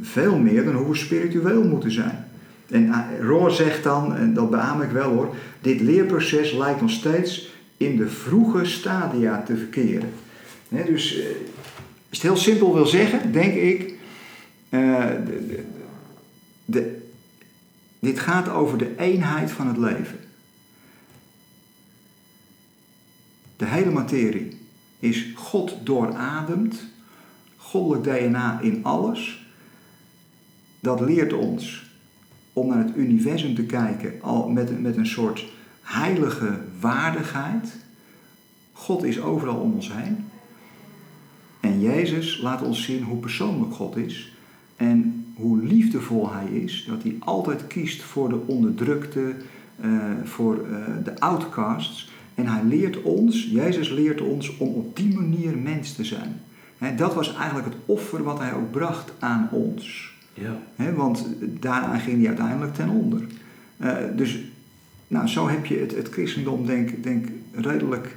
veel 0.00 0.38
meer 0.38 0.64
dan 0.64 0.74
hoe 0.74 0.88
we 0.90 0.96
spiritueel 0.96 1.64
moeten 1.64 1.90
zijn. 1.90 2.28
En 2.70 2.88
eh, 2.92 2.98
Roor 3.20 3.50
zegt 3.50 3.82
dan, 3.82 4.16
en 4.16 4.34
dat 4.34 4.50
beaam 4.50 4.82
ik 4.82 4.90
wel 4.90 5.10
hoor, 5.12 5.34
dit 5.60 5.80
leerproces 5.80 6.52
lijkt 6.52 6.80
nog 6.80 6.90
steeds 6.90 7.48
in 7.76 7.96
de 7.96 8.08
vroege 8.08 8.64
stadia 8.64 9.42
te 9.42 9.56
verkeren. 9.56 10.12
Dus 10.68 11.18
eh, 11.18 11.26
als 12.08 12.18
het 12.18 12.22
heel 12.22 12.36
simpel 12.36 12.74
wil 12.74 12.86
zeggen, 12.86 13.32
denk 13.32 13.54
ik, 13.54 13.94
eh, 14.68 15.04
de, 15.26 15.64
de- 16.64 17.00
dit 17.98 18.20
gaat 18.20 18.48
over 18.48 18.78
de 18.78 18.90
eenheid 18.98 19.50
van 19.50 19.66
het 19.66 19.76
leven. 19.76 20.18
De 23.56 23.64
hele 23.66 23.90
materie 23.90 24.55
is 24.98 25.32
God 25.34 25.76
doorademd, 25.82 26.84
goddelijk 27.56 28.04
DNA 28.04 28.60
in 28.60 28.84
alles. 28.84 29.46
Dat 30.80 31.00
leert 31.00 31.32
ons 31.32 31.84
om 32.52 32.68
naar 32.68 32.84
het 32.84 32.96
universum 32.96 33.54
te 33.54 33.64
kijken 33.64 34.22
al 34.22 34.48
met, 34.48 34.82
met 34.82 34.96
een 34.96 35.06
soort 35.06 35.46
heilige 35.82 36.58
waardigheid. 36.80 37.76
God 38.72 39.04
is 39.04 39.20
overal 39.20 39.56
om 39.56 39.74
ons 39.74 39.92
heen. 39.92 40.24
En 41.60 41.80
Jezus 41.80 42.40
laat 42.40 42.62
ons 42.62 42.84
zien 42.84 43.02
hoe 43.02 43.18
persoonlijk 43.18 43.74
God 43.74 43.96
is 43.96 44.32
en 44.76 45.26
hoe 45.34 45.62
liefdevol 45.62 46.32
Hij 46.32 46.46
is. 46.46 46.84
Dat 46.88 47.02
Hij 47.02 47.16
altijd 47.18 47.66
kiest 47.66 48.02
voor 48.02 48.28
de 48.28 48.40
onderdrukte, 48.46 49.34
eh, 49.80 49.90
voor 50.24 50.54
eh, 50.54 51.04
de 51.04 51.20
outcasts. 51.20 52.10
En 52.36 52.46
Hij 52.46 52.62
leert 52.64 53.02
ons, 53.02 53.48
Jezus 53.50 53.88
leert 53.88 54.20
ons 54.20 54.56
om 54.56 54.68
op 54.68 54.96
die 54.96 55.14
manier 55.14 55.56
mens 55.58 55.92
te 55.92 56.04
zijn. 56.04 56.40
Hè, 56.78 56.94
dat 56.94 57.14
was 57.14 57.34
eigenlijk 57.36 57.66
het 57.66 57.76
offer 57.86 58.22
wat 58.22 58.38
Hij 58.38 58.52
ook 58.54 58.70
bracht 58.70 59.12
aan 59.18 59.48
ons. 59.50 60.14
Ja. 60.34 60.92
Want 60.94 61.26
daaraan 61.40 62.00
ging 62.00 62.18
hij 62.18 62.26
uiteindelijk 62.26 62.74
ten 62.74 62.88
onder. 62.88 63.20
Eh, 63.76 63.96
dus 64.16 64.38
nou, 65.08 65.28
zo 65.28 65.48
heb 65.48 65.66
je 65.66 65.78
het, 65.78 65.96
het 65.96 66.08
christendom, 66.08 66.66
denk 66.66 67.02
denk 67.02 67.26
redelijk 67.52 68.16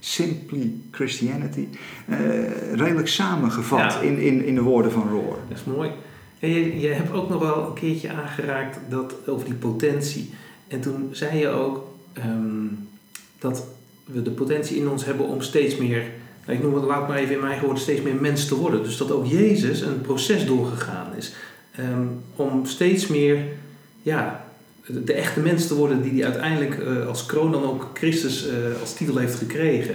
simply 0.00 0.72
Christianity, 0.90 1.66
eh, 2.08 2.72
redelijk 2.74 3.08
samengevat 3.08 3.92
Ja. 3.92 4.00
in, 4.00 4.18
in, 4.18 4.44
in 4.44 4.54
de 4.54 4.62
woorden 4.62 4.92
van 4.92 5.08
Rohr. 5.08 5.36
Dat 5.48 5.58
is 5.58 5.64
mooi. 5.64 5.90
En 6.38 6.48
je, 6.50 6.80
je 6.80 6.88
hebt 6.88 7.12
ook 7.12 7.28
nog 7.28 7.40
wel 7.40 7.66
een 7.66 7.74
keertje 7.74 8.12
aangeraakt 8.12 8.78
dat, 8.88 9.14
over 9.28 9.44
die 9.44 9.54
potentie. 9.54 10.30
En 10.68 10.80
toen 10.80 11.08
zei 11.12 11.38
je 11.38 11.48
ook 11.48 11.94
ehm, 12.12 12.66
dat 13.42 13.66
we 14.04 14.22
de 14.22 14.30
potentie 14.30 14.76
in 14.76 14.88
ons 14.88 15.04
hebben 15.04 15.26
om 15.26 15.40
steeds 15.40 15.76
meer, 15.76 16.04
ik 16.46 16.62
noem 16.62 16.74
het 16.74 16.84
laat 16.84 17.08
maar 17.08 17.16
even 17.16 17.32
in 17.32 17.38
mijn 17.38 17.50
eigen 17.50 17.64
woorden, 17.64 17.82
steeds 17.82 18.02
meer 18.02 18.14
mens 18.14 18.46
te 18.48 18.54
worden. 18.54 18.82
Dus 18.82 18.96
dat 18.96 19.10
ook 19.10 19.26
Jezus 19.26 19.80
een 19.80 20.00
proces 20.00 20.46
doorgegaan 20.46 21.16
is 21.16 21.32
ehm, 21.76 22.06
om 22.36 22.66
steeds 22.66 23.06
meer, 23.06 23.44
ja, 24.02 24.44
de, 24.86 25.04
de 25.04 25.12
echte 25.12 25.40
mens 25.40 25.66
te 25.66 25.74
worden 25.74 26.02
die 26.02 26.12
hij 26.12 26.24
uiteindelijk 26.24 26.78
eh, 26.78 27.06
als 27.06 27.26
kroon 27.26 27.52
dan 27.52 27.64
ook 27.64 27.90
Christus 27.94 28.48
eh, 28.48 28.54
als 28.80 28.94
titel 28.94 29.16
heeft 29.16 29.34
gekregen. 29.34 29.94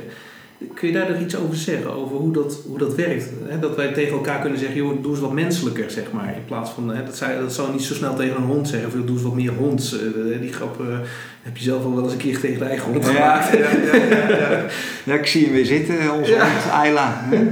Kun 0.74 0.88
je 0.88 0.94
daar 0.94 1.12
nog 1.12 1.20
iets 1.22 1.36
over 1.36 1.56
zeggen, 1.56 1.94
over 1.94 2.16
hoe 2.18 2.34
dat, 2.34 2.60
hoe 2.68 2.78
dat 2.78 2.96
werkt? 2.96 3.30
Hè, 3.46 3.60
dat 3.60 3.76
wij 3.76 3.94
tegen 3.94 4.12
elkaar 4.14 4.40
kunnen 4.42 4.60
zeggen, 4.60 4.78
joh, 4.78 5.02
doe 5.04 5.12
eens 5.12 5.20
wat 5.22 5.34
menselijker, 5.34 5.92
zeg 5.92 6.12
maar. 6.12 6.28
In 6.36 6.46
plaats 6.46 6.70
van, 6.70 6.90
hè, 6.90 7.04
dat, 7.04 7.18
zou, 7.18 7.40
dat 7.40 7.54
zou 7.54 7.72
niet 7.72 7.82
zo 7.82 7.94
snel 7.94 8.16
tegen 8.16 8.36
een 8.36 8.44
hond 8.44 8.68
zeggen, 8.68 8.88
of 8.88 9.06
doe 9.06 9.16
eens 9.16 9.22
wat 9.22 9.36
meer 9.36 9.52
honds. 9.54 9.94
Eh, 9.94 10.42
die 10.42 10.54
grap 10.54 10.80
eh, 10.82 10.98
heb 11.42 11.58
je 11.58 11.64
zelf 11.64 11.84
al 11.84 11.96
wel 11.96 12.04
eens 12.04 12.12
een 12.14 12.18
keer 12.20 12.40
tegen 12.40 12.60
de 12.60 12.66
eigen 12.66 12.92
hond 12.92 13.06
gemaakt. 13.06 13.52
ja, 13.52 13.58
ja, 13.58 13.96
ja, 13.96 14.28
ja. 14.30 14.66
ja, 15.04 15.14
ik 15.14 15.26
zie 15.26 15.44
hem 15.46 15.54
weer 15.54 15.66
zitten, 15.66 16.14
onze 16.14 16.32
Ja. 16.32 16.50
hond 16.50 16.72
Ayla. 16.72 17.22
hè. 17.24 17.48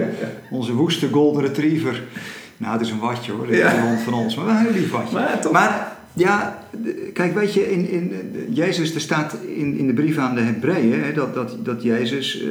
Onze 0.50 0.74
woeste 0.74 1.10
golden 1.10 1.42
retriever. 1.42 2.04
Nou, 2.58 2.74
het 2.74 2.82
is 2.82 2.90
een 2.92 3.00
watje 3.00 3.32
hoor, 3.32 3.50
is 3.50 3.60
een 3.60 3.82
hond 3.88 4.02
van 4.02 4.14
ons, 4.14 4.36
maar 4.36 4.46
wel 4.46 4.56
een 4.56 4.62
heel 4.62 4.72
lief 4.74 4.92
watje. 4.92 5.14
Maar 5.16 5.40
toch, 5.42 5.52
Maar 5.52 5.98
ja, 6.14 6.60
kijk, 7.14 7.34
weet 7.34 7.54
je, 7.54 7.72
in, 7.72 7.90
in, 7.90 8.12
Jezus, 8.50 8.96
er 8.96 9.02
staat 9.02 9.38
in, 9.56 9.78
in 9.78 9.88
de 9.88 9.94
brief 9.94 10.18
aan 10.18 10.36
de 10.36 10.42
Hebreeën 10.42 11.04
hè, 11.04 11.14
dat, 11.14 11.34
dat, 11.34 11.56
dat 11.66 11.84
Jezus 11.84 12.42
eh, 12.42 12.48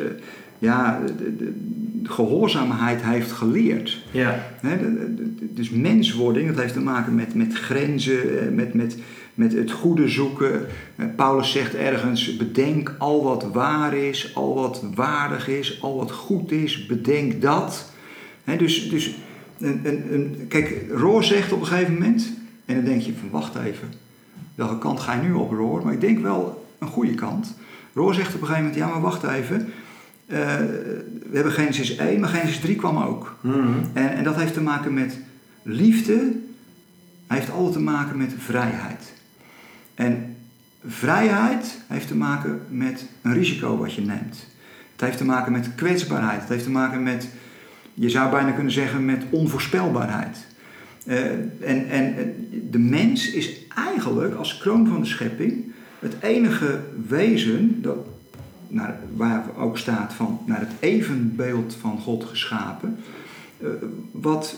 ja, 0.64 1.00
de, 1.06 1.14
de, 1.16 1.36
de 1.36 1.52
gehoorzaamheid 2.08 3.02
heeft 3.02 3.32
geleerd. 3.32 4.04
ja, 4.10 4.46
dus 5.40 5.70
menswording, 5.70 6.48
dat 6.48 6.60
heeft 6.60 6.72
te 6.72 6.80
maken 6.80 7.14
met, 7.14 7.34
met 7.34 7.54
grenzen, 7.54 8.40
eh, 8.40 8.54
met, 8.54 8.74
met, 8.74 8.98
met 9.34 9.52
het 9.52 9.70
goede 9.70 10.08
zoeken. 10.08 10.66
Eh, 10.96 11.06
Paulus 11.16 11.52
zegt 11.52 11.74
ergens, 11.74 12.36
bedenk 12.36 12.94
al 12.98 13.24
wat 13.24 13.46
waar 13.52 13.94
is, 13.94 14.34
al 14.34 14.54
wat 14.54 14.84
waardig 14.94 15.48
is, 15.48 15.82
al 15.82 15.96
wat 15.96 16.10
goed 16.10 16.50
is, 16.52 16.86
bedenk 16.86 17.42
dat. 17.42 17.92
Hè, 18.44 18.56
dus 18.56 18.90
dus 18.90 19.14
een, 19.58 19.80
een, 19.84 20.14
een, 20.14 20.46
kijk, 20.48 20.84
Roor 20.90 21.24
zegt 21.24 21.52
op 21.52 21.60
een 21.60 21.66
gegeven 21.66 21.92
moment, 21.92 22.32
en 22.64 22.74
dan 22.74 22.84
denk 22.84 23.02
je 23.02 23.12
van 23.20 23.30
wacht 23.30 23.56
even, 23.56 23.88
welke 24.54 24.78
kant 24.78 25.00
ga 25.00 25.14
je 25.14 25.22
nu 25.22 25.32
op 25.32 25.50
Roor? 25.50 25.84
Maar 25.84 25.92
ik 25.92 26.00
denk 26.00 26.18
wel 26.22 26.66
een 26.78 26.88
goede 26.88 27.14
kant. 27.14 27.54
Roor 27.94 28.14
zegt 28.14 28.34
op 28.34 28.40
een 28.40 28.46
gegeven 28.46 28.68
moment, 28.68 28.82
ja 28.82 28.88
maar 28.88 29.00
wacht 29.00 29.22
even, 29.22 29.72
eh, 30.26 30.38
we 31.30 31.30
hebben 31.32 31.52
Genesis 31.52 31.96
1, 31.96 32.20
maar 32.20 32.28
Genesis 32.28 32.60
3 32.60 32.76
kwam 32.76 32.96
ook. 32.96 33.36
Mhm. 33.40 33.78
En, 33.92 34.12
en 34.14 34.24
dat 34.24 34.36
heeft 34.36 34.52
te 34.54 34.62
maken 34.62 34.94
met 34.94 35.18
liefde, 35.62 36.32
heeft 37.26 37.50
altijd 37.50 37.72
te 37.72 37.80
maken 37.80 38.16
met 38.16 38.34
vrijheid. 38.38 39.12
En 39.94 40.36
vrijheid 40.86 41.80
heeft 41.86 42.08
te 42.08 42.16
maken 42.16 42.60
met 42.68 43.06
een 43.22 43.34
risico 43.34 43.76
wat 43.76 43.94
je 43.94 44.00
neemt. 44.00 44.46
Het 44.92 45.00
heeft 45.00 45.18
te 45.18 45.24
maken 45.24 45.52
met 45.52 45.74
kwetsbaarheid. 45.74 46.40
Het 46.40 46.48
heeft 46.48 46.64
te 46.64 46.70
maken 46.70 47.02
met, 47.02 47.28
je 47.94 48.08
zou 48.10 48.30
bijna 48.30 48.50
kunnen 48.50 48.72
zeggen, 48.72 49.04
met 49.04 49.24
onvoorspelbaarheid. 49.30 50.46
Eh, 51.06 51.30
en, 51.60 51.88
en 51.88 52.14
de 52.70 52.78
mens 52.78 53.30
is 53.30 53.66
eigenlijk 53.76 54.34
als 54.34 54.58
kroon 54.58 54.86
van 54.86 55.00
de 55.00 55.06
schepping 55.06 55.72
het 55.98 56.14
enige 56.20 56.80
wezen 57.08 57.82
dat, 57.82 57.96
naar, 58.74 58.98
waar 59.16 59.44
ook 59.56 59.78
staat 59.78 60.12
van 60.12 60.40
naar 60.46 60.60
het 60.60 60.72
evenbeeld 60.80 61.76
van 61.80 61.98
God 61.98 62.24
geschapen, 62.24 62.98
eh, 63.60 63.68
wat 64.10 64.56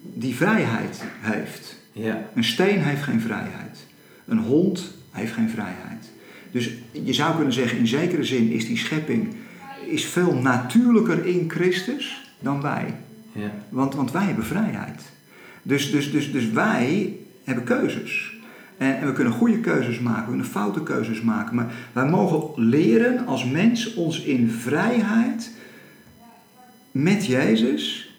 die 0.00 0.34
vrijheid 0.34 1.02
heeft. 1.20 1.76
ja, 1.92 2.28
Een 2.34 2.44
steen 2.44 2.82
heeft 2.82 3.02
geen 3.02 3.20
vrijheid. 3.20 3.86
Een 4.26 4.38
hond 4.38 4.92
heeft 5.10 5.32
geen 5.32 5.50
vrijheid. 5.50 6.10
Dus 6.50 6.70
je 6.92 7.12
zou 7.12 7.34
kunnen 7.34 7.52
zeggen, 7.52 7.78
in 7.78 7.86
zekere 7.86 8.24
zin 8.24 8.50
is 8.50 8.66
die 8.66 8.78
schepping 8.78 9.34
is 9.86 10.04
veel 10.04 10.34
natuurlijker 10.34 11.26
in 11.26 11.50
Christus 11.50 12.32
dan 12.38 12.60
wij. 12.60 12.94
Ja. 13.32 13.52
Want, 13.68 13.94
want 13.94 14.12
wij 14.12 14.24
hebben 14.24 14.44
vrijheid. 14.44 15.02
Dus, 15.62 15.90
dus, 15.90 16.10
dus, 16.10 16.32
dus 16.32 16.50
wij 16.50 17.16
hebben 17.44 17.64
keuzes. 17.64 18.37
En, 18.78 18.98
en 18.98 19.06
we 19.06 19.12
kunnen 19.12 19.32
goede 19.32 19.60
keuzes 19.60 20.00
maken, 20.00 20.22
we 20.22 20.28
kunnen 20.28 20.46
foute 20.46 20.82
keuzes 20.82 21.20
maken. 21.20 21.54
Maar 21.54 21.72
wij 21.92 22.08
mogen 22.08 22.68
leren 22.68 23.26
als 23.26 23.44
mens 23.44 23.94
ons 23.94 24.22
in 24.22 24.50
vrijheid 24.50 25.50
met 26.90 27.26
Jezus 27.26 28.12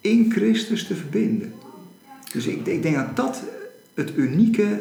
in 0.00 0.32
Christus 0.32 0.86
te 0.86 0.94
verbinden. 0.94 1.52
Dus 2.32 2.46
ik, 2.46 2.66
ik 2.66 2.82
denk 2.82 2.94
dat 2.94 3.16
dat 3.16 3.42
het 3.94 4.16
unieke 4.16 4.80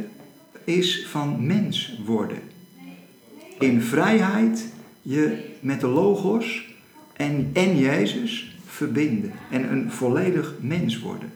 is 0.63 1.07
van 1.07 1.45
mens 1.45 1.99
worden. 2.05 2.39
In 3.59 3.81
vrijheid 3.81 4.67
je 5.01 5.37
met 5.59 5.79
de 5.79 5.87
Logos 5.87 6.75
en, 7.13 7.49
en 7.53 7.77
Jezus 7.77 8.57
verbinden. 8.65 9.31
En 9.51 9.71
een 9.71 9.91
volledig 9.91 10.53
mens 10.59 10.99
worden. 10.99 11.31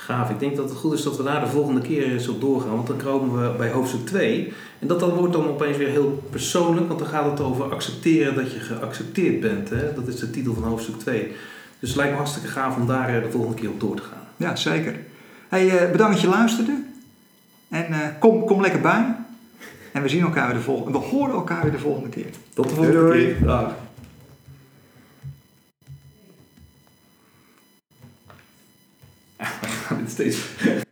Gaaf. 0.00 0.30
Ik 0.30 0.38
denk 0.38 0.56
dat 0.56 0.68
het 0.68 0.78
goed 0.78 0.92
is 0.92 1.02
dat 1.02 1.16
we 1.16 1.22
daar 1.22 1.40
de 1.40 1.46
volgende 1.46 1.80
keer 1.80 2.12
eens 2.12 2.28
op 2.28 2.40
doorgaan. 2.40 2.74
Want 2.74 2.86
dan 2.86 2.96
komen 2.96 3.42
we 3.42 3.56
bij 3.58 3.70
hoofdstuk 3.70 4.06
2. 4.06 4.52
En 4.78 4.86
dat, 4.86 5.00
dat 5.00 5.14
wordt 5.14 5.32
dan 5.32 5.48
opeens 5.48 5.76
weer 5.76 5.88
heel 5.88 6.22
persoonlijk. 6.30 6.86
Want 6.88 6.98
dan 6.98 7.08
gaat 7.08 7.30
het 7.30 7.40
over 7.40 7.72
accepteren 7.72 8.34
dat 8.34 8.52
je 8.52 8.60
geaccepteerd 8.60 9.40
bent. 9.40 9.70
Hè? 9.70 9.94
Dat 9.94 10.08
is 10.08 10.16
de 10.16 10.30
titel 10.30 10.54
van 10.54 10.62
hoofdstuk 10.62 10.98
2. 10.98 11.32
Dus 11.78 11.88
het 11.88 11.98
lijkt 11.98 12.12
me 12.12 12.18
hartstikke 12.18 12.48
gaaf 12.48 12.76
om 12.76 12.86
daar 12.86 13.16
eh, 13.16 13.22
de 13.22 13.30
volgende 13.30 13.56
keer 13.56 13.68
op 13.70 13.80
door 13.80 13.96
te 13.96 14.02
gaan. 14.02 14.26
Ja, 14.36 14.56
zeker. 14.56 14.96
Hey, 15.48 15.78
eh, 15.78 15.90
bedankt 15.90 16.12
dat 16.12 16.22
je 16.22 16.28
luisterde. 16.28 16.82
En 17.68 17.86
eh, 17.86 17.98
kom, 18.18 18.44
kom 18.44 18.60
lekker 18.60 18.80
bij. 18.80 19.14
En 19.92 20.02
we 20.02 20.08
zien 20.08 20.22
elkaar 20.22 20.46
weer 20.46 20.56
de 20.56 20.62
volgende. 20.62 20.98
We 20.98 21.04
horen 21.04 21.34
elkaar 21.34 21.62
weer 21.62 21.72
de 21.72 21.78
volgende 21.78 22.08
keer. 22.08 22.30
Tot 22.54 22.68
de 22.68 22.74
volgende 22.74 22.98
Doei, 22.98 23.24
doei. 23.24 23.34
keer. 23.36 23.46
Dag. 23.46 23.74
Dit 29.98 30.10
steeds. 30.10 30.38